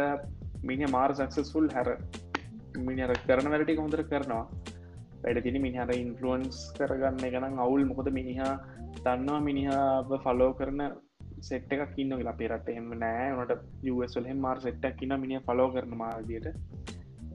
මිනි 0.64 0.86
මාර් 0.88 1.10
සක්සස්ෆුල් 1.14 1.68
හැර 1.70 1.88
මිනිර 2.80 3.12
කරන 3.26 3.50
වැලටි 3.50 3.76
හොඳර 3.76 4.02
කරනවා. 4.04 4.44
වැඩ 5.22 5.42
තින 5.42 5.58
මිනිහට 5.60 5.94
ඉන්ෆලුවන්ස් 5.96 6.58
කරගන්න 6.76 7.24
එකනම් 7.24 7.58
අවුල්. 7.58 7.84
මොකද 7.84 8.10
මිනිහා 8.10 8.52
දන්නවා 8.98 9.40
මිනිහා 9.40 10.20
ෆලෝ 10.24 10.52
කරන 10.52 10.82
සෙට් 11.40 11.72
එකක් 11.72 11.98
ඉන්න 11.98 12.16
කියලා. 12.16 12.32
පෙරට 12.32 12.68
එම 12.70 12.88
නෑ. 12.96 13.28
නට 13.36 13.52
යවල් 13.84 14.32
මාර් 14.38 14.58
සෙට්ටක් 14.60 14.98
කියන්න 14.98 15.20
මිනිිය 15.20 15.44
ෆලෝ 15.46 15.68
කරන 15.70 15.94
මාදියට 15.96 16.48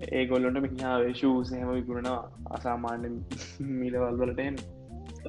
ඒ 0.08 0.26
ගොල්ලොට 0.26 0.60
මිනිහා 0.62 0.98
ශූසහම 1.14 1.70
විගුණ 1.72 2.10
අසාමාන්‍ය 2.52 3.14
මිලවල්වලටෙන් 3.74 4.58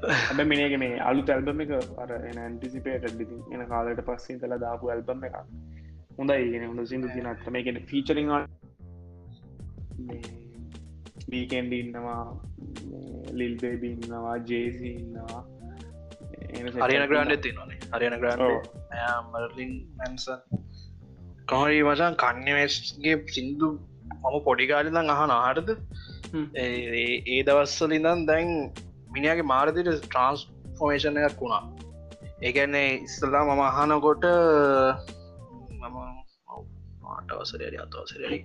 ඇබ 0.08 0.40
මිනක 0.44 0.74
මේ 0.78 0.98
අලු 1.00 1.22
තැල්බම 1.22 1.60
එක 1.60 1.72
අර 1.98 2.10
එන 2.20 2.38
ඇන්ටිසිපේට 2.38 3.06
ලිති 3.12 3.38
එන 3.52 3.64
කාලට 3.66 4.02
පස්සින් 4.02 4.40
කළ 4.40 4.58
දාපු 4.58 4.90
ඇල්බම් 4.90 5.24
එක 5.24 5.38
හොඳයි. 6.18 6.50
ගෙන 6.52 6.66
හොඳ 6.66 6.84
සිදු 6.86 7.08
තිනත්ම 7.08 7.58
ගෙන 7.62 7.80
ෆීචරිං 7.86 8.30
වීකෙන්ඩ 11.30 11.72
ඉන්නවා. 11.72 12.20
ලිල්බේබි 13.32 13.88
ඉන්නවා 13.90 14.36
ජේසි 14.46 14.90
ඉන්නවා 14.94 15.42
හරියන 16.82 17.06
ග්‍රන්ඩ් 17.10 17.42
තිනනේ 17.44 17.78
හරියන 17.92 18.16
ග්‍රන්ඩ් 18.22 18.68
මරලින් 19.32 19.72
මැන්සන් 19.98 20.40
කහරී 21.50 21.82
මචන් 21.84 22.18
කන්නවස්ගේ 22.22 23.16
සිින්දු 23.34 23.68
මම 24.22 24.36
පොඩිකාලිදන් 24.44 25.14
අහන 25.14 25.32
ආටද 25.32 25.74
ඒ 26.58 27.40
දවස්සලිදන් 27.46 28.24
දැන් 28.30 28.54
මිනිගේ 29.12 29.50
මාරදිට 29.52 29.92
ට්‍රන්ස් 29.96 30.40
ෆෝමේෂණ 30.78 31.20
එකක් 31.22 31.40
වුණා 31.40 31.62
ඒගැන්නේ 32.42 32.88
ඉස්සල්ලා 32.98 33.44
මම 33.46 33.62
අහනකොට 33.68 34.26
මම 35.80 35.96
මාටවසරරි 37.04 37.78
අතවසරරි 37.84 38.38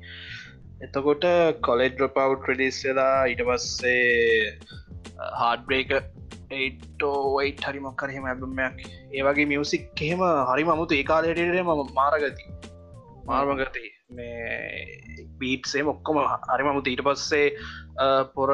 එතකොට 0.85 1.25
කොලෙජ් 1.67 1.89
ඩ්‍රපව් 1.91 2.33
්‍රඩිස් 2.47 2.79
වෙලා 2.87 3.27
ඉට 3.33 3.41
පස්සේ 3.47 4.57
හාඩ්බ්‍රේක 5.41 5.93
ඒටෝවයිට 6.57 7.63
හරි 7.67 7.83
මක්කර 7.85 8.13
හෙම 8.15 8.25
ඇබමයක් 8.31 8.81
ඒවගේ 9.19 9.47
මියසික් 9.51 10.03
එහෙම 10.07 10.23
හරි 10.49 10.65
මමුතු 10.69 10.99
ඒකාලයට 10.99 11.39
ම 11.61 11.71
මාරගති. 11.99 12.47
මාර්මගති 13.29 13.85
මේ 14.17 15.27
බීට්සේ 15.41 15.85
මොක්කොම 15.89 16.19
හරි 16.49 16.67
මමුතු 16.67 16.93
ඊට 16.93 17.05
පස්සේ 17.07 17.47
පොර 18.35 18.53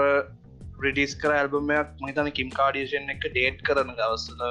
ප්‍රඩිස් 0.79 1.17
කර 1.23 1.33
ඇල්බමයක් 1.39 1.97
මහිතන 2.05 2.31
කිම් 2.39 2.53
කාඩියෂන් 2.59 3.13
එක 3.15 3.27
ඩේට් 3.27 3.65
කරන 3.67 3.91
දවස්සල 3.97 4.41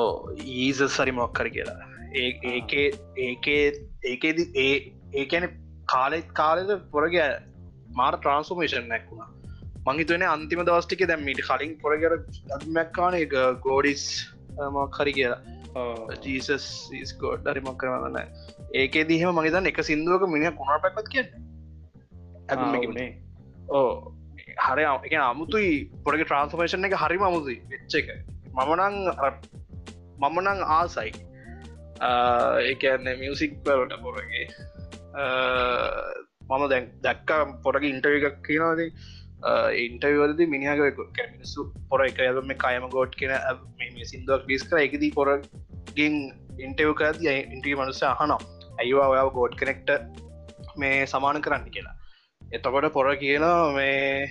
ඕ 0.00 0.10
ඊස 0.56 0.82
සරි 0.96 1.12
මොක්කර 1.20 1.52
කියලා. 1.56 1.80
ඒඒ 2.14 2.56
ඒකේ 3.26 3.68
ඒකේද 4.04 4.38
ඒ 4.66 4.72
ඒකැන 5.12 5.46
කාලෙත් 5.86 6.28
කාලෙද 6.32 6.70
පොරග 6.90 7.16
මාර 7.94 8.14
ට්‍රන්ස්ෆෝමේෂන් 8.16 8.88
නැක්ුණා 8.88 9.30
මංහිතුවන 9.86 10.24
අන්තිම 10.26 10.62
දවස්ටික 10.62 11.02
දැම්මීට 11.08 11.42
කලින් 11.48 11.74
පොරගර 11.78 12.12
අත්මැක්කාන 12.56 13.18
එක 13.18 13.34
ගෝඩිස් 13.60 14.04
මක්හරි 14.70 15.12
කියලා. 15.12 15.40
ජීසස් 16.22 16.66
ස්කෝඩ් 17.04 17.46
හරිමක් 17.46 17.78
කරවන්න 17.78 18.18
ඒකේ 18.74 19.04
දීහම 19.04 19.38
මගේතන් 19.38 19.68
එක 19.70 19.80
සිින්දුවක 19.82 20.26
මිනි 20.28 20.52
කුණා 20.58 20.78
පැක්ත් 20.84 21.08
කිය 21.08 21.24
ඇ 22.48 23.06
ඕ 23.70 23.88
හරි 24.58 24.84
එක 25.06 25.14
අමුතුයි 25.22 25.72
පොරග 26.04 26.22
ට්‍රන්ස්ෆර්මේෂන් 26.22 26.88
එක 26.88 26.96
හරිම 26.96 27.26
අමුතුයි. 27.30 27.58
වෙච්ච 27.70 27.94
එක. 27.94 28.08
මමනං 28.54 28.96
මමනං 30.20 30.62
ආසයි. 30.70 31.10
ඒන්න 32.02 33.10
මියසික් 33.18 33.58
වලට 33.66 34.00
පොරගේ 34.04 34.46
මම 35.14 36.62
දැන් 36.72 36.86
දැක්ක 37.02 37.30
පොරග 37.64 37.84
ඉන්ටව 37.84 38.14
එකක් 38.18 38.38
කියනවාදී 38.48 38.90
ඉන්ටවල්ද 39.84 40.40
මිනිහක 40.54 40.80
මිනිස්සු 41.32 41.66
පොර 41.90 42.00
එක 42.06 42.20
ඇම 42.20 42.40
මේ 42.46 42.60
කයම 42.64 42.86
ගෝඩ් 42.90 43.18
කියෙන 43.20 43.34
මේ 43.78 44.08
සිින්දුවක් 44.12 44.48
ලිස් 44.48 44.64
කර 44.68 44.78
එකදී 44.86 45.12
පොරගින් 45.18 46.16
ඉන්ටව 46.58 46.92
කරද 47.00 47.20
ඉන්ටී 47.54 47.74
මනුස 47.74 48.02
අහනවා. 48.02 48.40
ඇයිවා 48.80 49.08
ඔයාව 49.14 49.30
ගෝඩ් 49.38 49.54
කනෙක්ට 49.60 49.90
මේ 50.76 51.06
සමාන 51.06 51.42
කරන්න 51.42 51.68
කියලා. 51.74 51.96
එතකොට 52.52 52.88
පොර 52.92 53.06
කියලා 53.16 53.58
මේ 53.72 54.28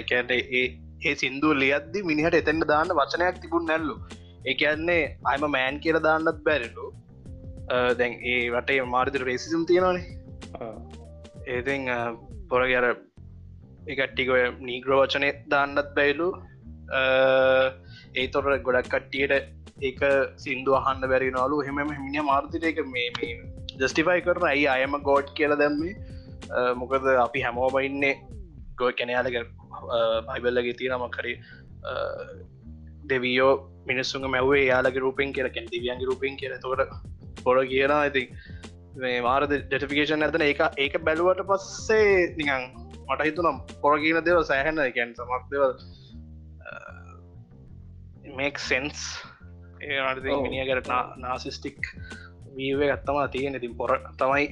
එකට 0.00 0.30
ඒ 0.36 0.64
ඒ 1.06 1.14
සිින්දුව 1.14 1.52
ලියද්දි 1.62 2.06
මිනිහට 2.10 2.38
එතැන්න 2.40 2.64
දාන්න 2.72 2.96
වචනයක් 3.00 3.36
තිබුණ 3.42 3.68
නැල්ලු. 3.70 3.96
එකන්නේ 4.46 5.02
අයම 5.24 5.44
මෑන් 5.56 5.80
කියල 5.84 5.98
දාන්නත් 6.06 6.40
බැරිලු. 6.46 6.86
දැන් 7.98 8.14
ඒ 8.32 8.38
වටේ 8.54 8.86
මාර්තර 8.94 9.22
රේසිසම් 9.30 9.62
තියෙනවානේ. 9.70 10.06
ඒතින් 11.54 11.82
පොර 12.50 12.62
ගැර 12.72 12.86
එකට්ටිකොය 13.92 14.42
නීග්‍රෝ 14.68 15.00
වචනය 15.04 15.28
දාන්නත් 15.52 15.90
බැයිලු 15.98 16.28
ඒ 18.20 18.26
තොර 18.34 18.44
ගොඩක් 18.66 18.90
කට්ටියට 18.94 19.34
ඒක 19.88 20.00
සිින්දු 20.44 20.72
අහන්න 20.80 21.04
බැරි 21.12 21.30
නලු 21.36 21.58
හෙම 21.66 21.80
මිනි 21.90 22.22
මාර්තිට 22.30 22.64
එක 22.70 22.80
මේ 22.94 23.34
ජස්ටිෆයි 23.82 24.24
කරන 24.26 24.46
අයි 24.52 24.64
අයම 24.76 24.96
ගෝඩ් 25.08 25.28
කියල 25.38 25.54
දැම්මේ. 25.62 25.94
මොකද 26.80 27.06
අපි 27.26 27.40
හැමෝම 27.46 27.76
ඉන්නේ 27.88 28.14
ගොය 28.80 28.92
කැනයාලක 29.00 29.36
බයිබල්ලගේ 30.28 30.78
තියෙනම 30.80 31.04
කරේ 31.16 31.36
දෙවියෝ 33.12 33.52
මිනිස්සුන් 33.90 34.26
මැවේ 34.34 34.64
යාලගේ 34.72 35.04
රූපෙන් 35.04 35.30
කියල 35.36 35.48
කැන් 35.54 35.70
දිවියන්ගේ 35.74 36.10
රූපෙන් 36.10 36.36
කියල. 36.40 36.54
තොට 36.64 36.82
පොර 37.44 37.56
කියන 37.66 37.92
ඇති 37.92 38.22
මේ 38.96 39.20
මාර 39.20 39.46
ඩෙටිෆිකේෂන් 39.46 40.26
ඇතන 40.26 40.44
ඒක 40.44 40.60
ඒක 40.76 40.94
බැලුවට 41.04 41.42
පස්සේ 41.50 42.12
නිකං 42.36 42.68
මට 43.06 43.20
හිතුනම් 43.24 43.58
පොර 43.82 43.94
කියන 44.02 44.20
දෙව 44.24 44.38
සෑහන්න 44.44 44.84
කැන් 44.96 45.16
සමක් 45.16 45.42
දෙව 45.52 45.62
මේක් 48.36 48.56
සෙන්ස් 48.60 49.04
ඒ 49.80 49.98
මිනිියකට 50.38 50.90
නාසිස්ටික් 51.16 51.92
වීවේ 52.56 52.90
ගත්තම 52.92 53.18
තියෙන 53.30 53.54
ඉතින් 53.54 53.76
පොර 53.76 53.92
තමයි 54.16 54.46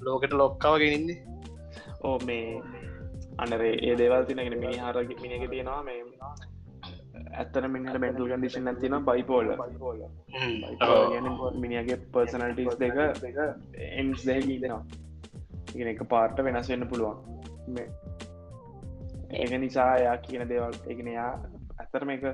ලෝකට 0.00 0.32
ලොක්කාවගෙනන්නේ 0.34 1.18
ඕ 2.02 2.16
මේ 2.26 2.46
අනරේ 3.38 3.74
ඒ 3.80 3.94
දේවල් 3.96 4.24
තිනගෙන 4.24 4.58
මිනි 4.58 4.78
හරග 4.78 5.10
මිනික 5.20 5.44
තියෙනවා 5.50 5.82
මේ 5.82 6.00
ඇත්තන 7.14 7.68
මිනිට 7.74 7.98
බැටල් 8.02 8.28
කඩිෂන් 8.30 8.70
ඇතින 8.70 8.96
බයිපෝල 9.08 9.48
මිනිගේ 11.64 11.98
පර්සනල්ටස් 12.14 12.78
දෙක 12.82 12.98
දෙක 13.22 13.38
එන්ස් 13.98 14.24
දෙක 14.28 14.46
ගීදෙනවා 14.48 14.82
ඉගෙන 15.74 15.92
එක 15.92 16.02
පාර්ට 16.08 16.42
වෙනස් 16.46 16.70
වෙන්න 16.72 16.88
පුළුවන්. 16.88 17.18
ඒක 19.32 19.52
නිසා 19.64 19.90
එයා 19.98 20.16
කියන 20.24 20.48
දේවල් 20.48 20.74
එකනයා 20.94 21.28
ඇතරම 21.82 22.14
එක 22.16 22.24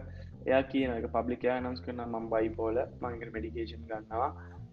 එයා 0.46 0.62
කියන 0.72 0.94
එක 0.96 1.10
පබ්ලිකයා 1.16 1.58
නම්ස් 1.60 1.84
කරන 1.84 2.00
මම් 2.06 2.30
බයිපෝල 2.34 2.80
මංගර 3.02 3.30
මෙඩිකේෂන් 3.36 3.84
ගන්නවා. 3.90 4.30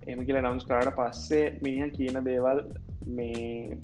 එම 0.08 0.20
කියල 0.26 0.42
නම්ස් 0.42 0.66
කාට 0.72 0.96
පස්සේ 0.98 1.46
මිනිහ 1.64 1.92
කියන 1.98 2.18
දේවල් 2.30 2.60
මේ 3.18 3.78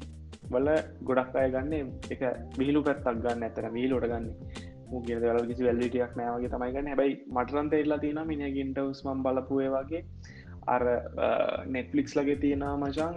වල 0.54 0.70
ගොඩක් 1.08 1.36
අය 1.42 1.50
ගන්න 1.54 1.94
එක 2.14 2.22
විහිලු 2.58 2.82
පැත්තක් 2.88 3.24
ගන්න 3.26 3.48
ඇතර 3.48 3.68
වීලෝට 3.78 4.08
ගන්න 4.12 4.28
මුගේ 4.92 5.18
දල 5.24 5.42
කිසි 5.50 5.68
වැල්ලිටියක් 5.68 6.14
නෑවගේ 6.20 6.52
තමයි 6.54 6.72
ගන්න. 6.76 6.92
හැබයි 6.94 7.18
මටරන්ත 7.38 7.74
එල්ලා 7.80 8.00
තියෙන 8.04 8.22
මිනි 8.32 8.52
ගින්ටවස්මම් 8.58 9.24
බලපුය 9.26 9.68
වගේ. 9.76 10.04
අර 10.76 10.84
නෙට්ලික්ස් 11.76 12.16
ලගේ 12.18 12.38
තියෙන 12.44 12.66
මචන් 12.78 13.16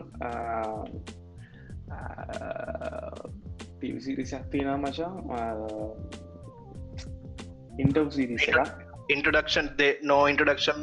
පිසිරිසක් 3.81 4.47
තියෙන 4.55 4.72
මචන් 4.81 5.12
ඉන්ටව් 7.85 8.09
සිරිස 8.18 8.49
ඉන්ටඩක්ෂන් 9.14 9.68
නෝ 10.12 10.22
ඉන්ටඩක්ෂන් 10.33 10.81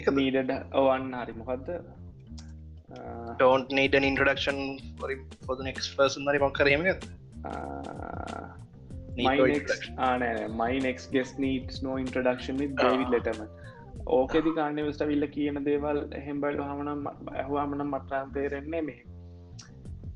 එක 0.00 0.06
මීඩ 0.18 0.54
ඔවන්න 0.82 1.12
හරි. 1.22 1.34
මොකක්ද 1.40 1.68
for, 4.98 5.10
for 5.46 5.56
the 5.56 5.64
next 5.64 5.96
person. 5.96 6.26
හරි 6.30 6.38
මොක් 6.38 6.54
කරම 6.54 6.82
මයි 9.16 10.80
නෙක් 10.86 11.02
ගෙස් 11.16 11.32
නීටස් 11.38 11.82
නෝ 11.86 11.96
ඉන්ට්‍රඩක්ෂන් 12.04 12.62
ඩවිඩ් 12.62 13.14
ලෙටම 13.16 13.42
ඕකෙදි 14.18 14.52
කාන්න 14.58 14.84
වෙස්ට 14.86 15.06
විල්ල 15.06 15.26
කියන 15.36 15.58
දේවල් 15.64 15.98
හෙම්බල්ඩ 16.26 16.62
හමනම් 16.68 17.02
ඇහවාමනම් 17.34 17.90
මට්‍රන් 17.94 18.32
තේරෙන්නේ 18.36 18.82
මේ 18.82 19.00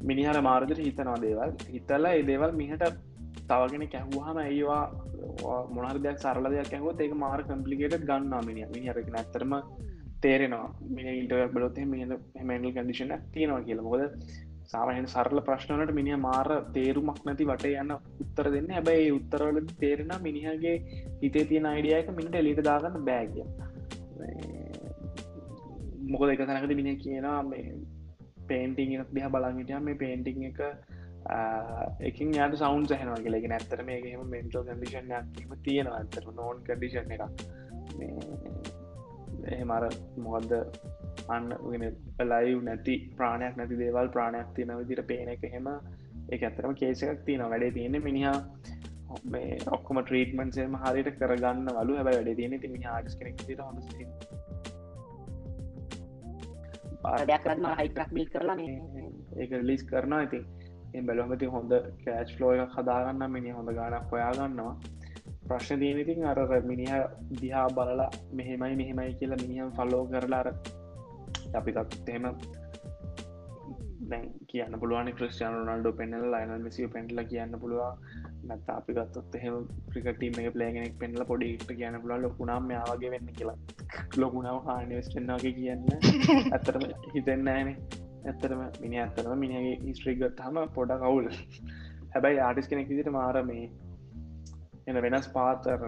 මිනිහර 0.02 0.38
මාර්ගට 0.48 0.80
හිතනවා 0.86 1.18
දේවල්. 1.26 1.52
හිතල්ලා 1.74 2.14
ඒ 2.18 2.24
දේවල් 2.30 2.52
මිහට 2.60 2.84
තවගෙන 3.50 3.84
කැහවාහම 3.94 4.38
ඒවා 4.44 4.82
මොනර 5.76 5.98
දෙයක් 6.06 6.18
සරල 6.24 6.48
දෙයක් 6.54 6.72
ඇහෝ 6.78 6.94
ඒක 7.00 7.14
මාර 7.24 7.40
කම්පලිකේට 7.50 8.06
ගන්නා 8.10 8.42
මිනි 8.48 8.66
මිනිහරක 8.74 9.08
නැතරම 9.16 9.54
තේරෙනවා. 10.22 10.66
මිනි 10.96 11.18
ඉන්ටරක් 11.20 11.54
බලොත් 11.56 11.78
මැඩල් 11.92 12.70
කඩිෂන 12.76 13.14
තියෙනවා 13.34 13.62
කියල. 13.68 13.82
මොකද 13.86 14.02
සාමහන් 14.72 15.06
සරල 15.12 15.40
ප්‍රශ්නලට 15.48 15.92
මිනිිය 15.98 16.18
මාර 16.26 16.48
තේරුමක් 16.76 17.20
නැති 17.26 17.48
වට 17.50 17.72
යන්න 17.82 17.92
උත්තර 18.24 18.46
දෙන්න. 18.54 18.70
හැබැයි 18.76 19.14
උත්තරවල 19.18 19.58
තේරෙන 19.82 20.12
මිනිහගේ 20.28 20.76
හිතේ 21.22 21.44
තියෙන 21.50 21.68
අයිඩියයක 21.72 22.08
මිනිට 22.18 22.40
එලිට 22.42 22.62
දාගන්න 22.70 23.06
බෑගිය 23.10 23.46
මොකද 26.12 26.28
එක 26.32 26.42
තැනකද 26.48 26.72
මිනි 26.80 26.92
කියනවා 27.04 27.38
මේ 27.52 27.72
පේන්ටිං 28.50 28.92
දිහ 29.16 29.28
බලගටය 29.34 29.80
මේ 29.86 30.00
පේන්ටිං 30.04 30.44
එක 30.50 30.60
එකින් 32.08 32.28
යාට 32.38 32.54
සෞන් 32.62 32.84
සහනවා 32.90 33.22
කියලෙ. 33.24 33.38
නැත්තර 33.52 33.80
මේකම 33.88 34.22
මෙන්ටල් 34.34 34.66
කඩිෂන් 34.68 35.08
තියෙනවා. 35.64 35.98
ඇතර 36.00 36.26
නෝන් 36.40 36.56
කඩිෂන් 36.68 37.10
එක 37.14 37.22
එහෙමර 39.54 39.84
මොහොද්ද 40.24 40.52
අන්න 41.28 41.48
ගෙන 41.48 41.84
ලයිව් 42.20 42.62
නැති 42.62 43.14
ප්‍රාණයක් 43.16 43.56
නැති 43.56 43.76
දේවල් 43.76 44.08
ප්‍රාණයක් 44.08 44.46
තියන 44.54 44.76
විදිර 44.78 45.02
පේන 45.02 45.28
එක 45.28 45.46
හෙම 45.52 45.68
එක 46.30 46.42
ඇතරම 46.42 46.74
කේසයක් 46.74 47.24
තියන 47.24 47.42
වැඩේ 47.42 47.70
තියෙන 47.70 48.02
මිනිහා 48.02 48.38
මේ 49.24 49.58
ඔක්කොම 49.70 50.02
ට්‍රීටමන්සේම 50.02 50.74
හරිට 50.74 51.10
කරගන්න 51.18 51.68
වලු 51.68 51.96
හැබ 51.96 52.06
වැඩ 52.06 52.36
තියෙන 52.36 52.60
ති 52.60 52.84
ආඩස් 52.84 53.16
කෙනෙක් 53.16 53.36
කරන්න 57.38 57.66
හයිටක් 57.78 58.12
මිල් 58.12 58.26
කරලා 58.26 58.56
ඒක 59.36 59.50
ලිස් 59.62 59.82
කරනවා. 59.82 60.20
ඉතින් 60.20 60.44
එ 60.94 61.00
බැලොමති 61.00 61.46
හොඳ 61.46 61.72
කෑච් 62.04 62.40
ලෝය 62.40 62.58
හදාගන්න 62.58 63.30
මිනි 63.30 63.50
හොඳ 63.50 63.68
ගානක් 63.68 64.12
හොයාගන්නවා. 64.12 64.76
ප්‍රශ්න 65.48 65.80
දීනතින් 65.80 66.24
අර 66.24 66.38
මිනිහ 66.62 66.90
දිහා 67.40 67.68
බලලා 67.68 68.10
මෙහෙමයි 68.32 68.74
මෙහෙමයි 68.76 69.14
කියලා 69.14 69.36
මිනිහම් 69.36 69.70
ෆල්ලෝ 69.70 70.04
කරලාර 71.46 71.78
අපිතත් 71.78 72.08
එහෙම 72.08 72.26
දැන් 74.10 74.26
කියන්න 74.46 74.78
පුළුවන් 74.80 75.12
ක්‍රස්ටාන 75.12 75.58
නල්ඩ 75.60 75.96
පෙන්නල 75.96 76.26
ලයින 76.30 76.54
මෙසිව 76.62 76.90
පෙන්ටල 76.92 77.22
කියන්න 77.24 77.60
පුළුවන්. 77.60 78.00
නැත 78.44 78.68
අපි 78.68 78.92
ගත්තොත් 78.92 79.34
එහෙම 79.34 79.68
ප්‍රිකටීම 79.90 80.40
පලේගෙනෙක් 80.52 80.98
පෙන්ල 80.98 81.24
පොඩිට 81.24 81.68
කියන්න 81.72 82.00
පුළ 82.00 82.16
ලොකුණම් 82.22 82.70
යාවගේ 82.70 83.10
වෙන්න 83.10 83.30
කියලා. 83.32 83.58
ලොකුණාව 84.22 84.64
හානිවස්ටෙන්නාගේ 84.64 85.52
කියන්න. 85.52 85.86
ඇතරම 86.54 86.90
හිතෙන්න 87.14 87.48
ෑන. 87.48 87.72
ඇත්තරම 88.26 88.62
මිනි 88.80 88.98
ඇත්තරම 88.98 89.38
මිනිගේ 89.38 89.74
ඉස්ත්‍රීගත් 89.84 90.40
හම 90.40 90.56
පොඩ 90.74 90.94
කවුල් 90.98 91.28
හැබැයි 92.14 92.40
ආටිස් 92.40 92.68
කෙනෙක් 92.68 92.88
විදිට 92.88 93.10
මාර 93.10 93.38
මේ 93.42 93.68
එන 94.86 95.00
වෙනස් 95.02 95.28
පාතර 95.28 95.84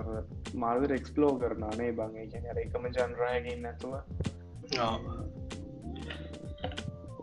මාර්ගර 0.55 0.93
එක්ස්පලෝ 0.93 1.33
කරනානේ 1.39 1.91
බංගේ 1.93 2.27
කියන 2.27 2.63
එකම 2.65 2.89
ජන්රයගින් 2.91 3.63
නැතුව 3.63 3.95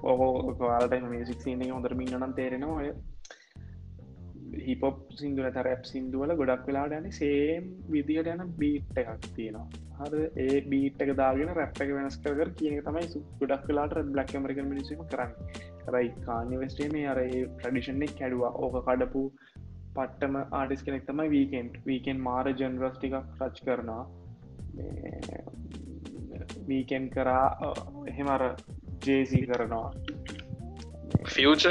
ඕහෝකාලට 0.05 0.95
මිසික් 1.07 1.41
සින්නේ 1.41 1.71
හොඳරමින් 1.71 2.15
නම් 2.15 2.33
තේරෙනවා 2.33 2.79
ඔය 2.79 2.89
හිපොප් 4.61 4.99
සිින්දුල 5.13 5.47
තරැප් 5.51 5.83
සිින්දුවල 5.85 6.33
ගොඩක් 6.35 6.67
වෙලාට 6.67 6.95
යන 6.97 7.07
සේම් 7.13 7.71
විදිහට 7.89 8.29
යන 8.33 8.43
බීට් 8.57 8.99
එකක් 9.01 9.27
තියෙනවා 9.29 9.83
හර 9.99 10.13
ඒ 10.37 10.61
බීට්ක 10.67 11.11
දාගෙන 11.17 11.51
රැප් 11.57 11.81
එක 11.81 11.91
වෙනස් 11.97 12.17
කර 12.19 12.51
කියන 12.59 12.77
තමයි 12.81 13.07
සු 13.07 13.23
ගොඩක් 13.41 13.65
වෙලාට 13.69 13.97
බ්ලක් 14.09 14.35
මරික 14.39 14.61
මිනිසීම 14.65 15.03
කරන්න 15.05 15.33
රයි 15.89 16.13
කානි 16.21 16.61
වෙස්ටේ 16.61 16.89
මේ 16.89 17.07
අර 17.07 17.21
ප්‍රඩිෂන්ෙක් 17.57 18.15
කැඩවා 18.19 18.53
ඕක 18.59 18.77
කඩපු 18.81 19.23
පට්ටම 19.95 20.39
ආඩිස් 20.53 20.83
කෙනෙක් 20.83 21.03
තමයි 21.09 21.27
වීකෙන්් 21.29 21.67
වීකෙන් 21.85 22.17
මාර 22.21 22.51
ජනරස් 22.53 22.97
ටිකක් 22.97 23.19
රච් 23.41 23.65
කරනවා 23.65 24.03
වීකෙන් 26.67 27.05
කරා 27.09 27.45
එහෙමර 28.07 28.43
ජේසි 29.05 29.41
කරනවා 29.43 29.89
ෆියච 31.27 31.65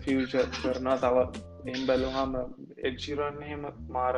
ෆියච 0.00 0.34
කරනා 0.56 0.96
තව 0.98 1.24
එම් 1.68 1.82
බැලුහම 1.86 2.32
එක්ෂිරන්න 2.82 3.42
එහෙම 3.42 3.66
මාර 3.88 4.16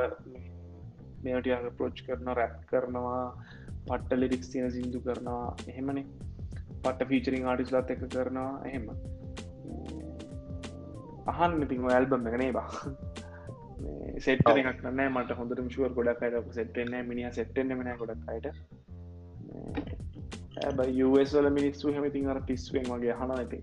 මෙටියක 1.24 1.66
පලෝච් 1.78 2.04
කරන 2.06 2.30
රැප් 2.34 2.54
කරනවා 2.66 3.24
පට්ට 3.86 4.20
ලිරික්ස් 4.20 4.52
තියෙන 4.52 4.70
සිින්දු 4.70 5.00
කරනවා 5.00 5.48
එහෙමනේ 5.66 6.06
පට 6.82 7.08
ෆීචරිං 7.10 7.46
ආඩිස්ලත් 7.46 7.90
එක 7.90 8.06
කරනවා 8.06 8.52
එහෙම 8.64 8.86
අහන්න 11.32 11.60
ඉතින් 11.62 11.90
ඇල්බම් 11.90 12.30
එකනේ 12.30 12.52
බා 12.52 12.70
සෙට් 14.18 14.48
එකක් 14.52 14.82
නෑ 14.84 15.08
මට 15.08 15.38
හොඳට 15.38 15.62
මිශුව 15.62 15.96
ගොඩක් 15.96 16.24
අයට 16.24 16.50
සෙට්ෙන්න 16.52 16.96
මිනි 17.08 17.26
සෙට්ෙන්න්න 17.32 17.76
මන 17.76 17.92
ගොඩක් 18.00 18.28
අයට 18.28 18.48
ඇබ 20.56 20.78
යවල 20.86 21.50
මිනිස්සු 21.50 21.92
හැමතින් 21.92 22.30
අර 22.30 22.40
පිස්ුවෙන් 22.42 22.90
වගේ 22.90 23.14
හන 23.14 23.30
ඇති 23.32 23.60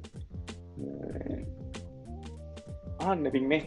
ආන්න 3.02 3.26
ඉතින්නේ 3.26 3.62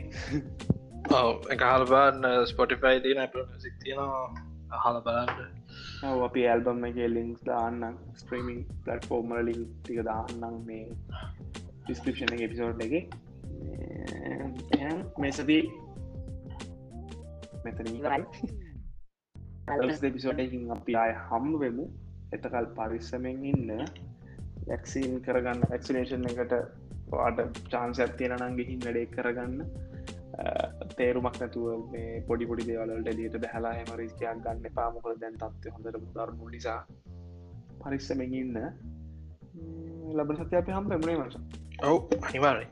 එක 1.51 1.62
හල්බන්න 1.62 2.46
ස්පොටිෆයි 2.46 3.01
තින 3.01 3.22
සික් 3.59 3.74
තියෙනවා. 3.80 4.26
අහල 4.70 4.96
බලන්න. 5.01 5.51
අපි 6.24 6.46
ඇල්බම් 6.46 6.84
එක 6.84 6.96
ලින්ක්ස් 7.09 7.42
දාන්න 7.44 7.98
ස්ට්‍රීමිං 8.14 8.60
පලට්ෆෝර්මල 8.84 9.40
ලිින් 9.44 9.62
ටික 9.76 10.01
දාන්නම් 10.02 10.56
මේ 10.66 10.86
ඩිස්ක්‍රපෂන 11.84 12.32
එපිසෝඩ් 12.38 12.80
එක. 12.80 12.94
මේසදී 15.18 15.62
මෙතන 17.64 17.86
එපිසෝඩකින් 20.05 20.70
අපි 20.70 20.96
අය 20.96 21.12
හම් 21.22 21.46
වෙමු 21.59 21.86
එතකල් 22.36 22.69
පරිස්සමෙන් 22.78 23.44
ඉන්න 23.44 23.73
වැක්සීන් 24.69 25.16
කරගන්න 25.27 25.66
ඇක්සිනේෂන් 25.69 26.31
එකට 26.32 26.55
පාට 27.11 27.43
චාන්ස 27.73 28.01
ඇත්තියෙන 28.01 28.36
නංගෙහින් 28.40 28.81
වැඩේ 28.86 29.06
කරගන්න. 29.09 29.59
තේරුමක් 30.97 31.36
නැතුව 31.40 31.85
මේ 31.93 32.23
පොඩි 32.28 32.48
පොඩි 32.51 32.69
දේවලට 32.70 33.12
එලියට 33.12 33.39
බැහලා 33.43 33.74
හෙම 33.74 33.93
රිස්කයක් 34.01 34.43
ගන්න 34.47 34.74
පාමොකද 34.74 35.20
දැන් 35.20 35.39
තත්ව 35.43 35.77
හොඳට 35.77 36.11
දරමු 36.16 36.51
නිසා 36.51 36.81
පරිස්සමෙන් 37.81 38.35
ඉන්න. 38.43 38.59
ලබ 40.15 40.35
සත්‍ය 40.39 40.56
අප 40.56 40.69
හම් 40.69 40.89
පැමුණේ 40.90 41.19
මස 41.19 41.36
ඔව් 41.82 41.98
අනිවාරයි 42.20 42.66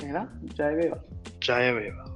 එ 0.00 0.10
ජයවේවා 0.58 1.02
ජයවේවා 1.48 2.07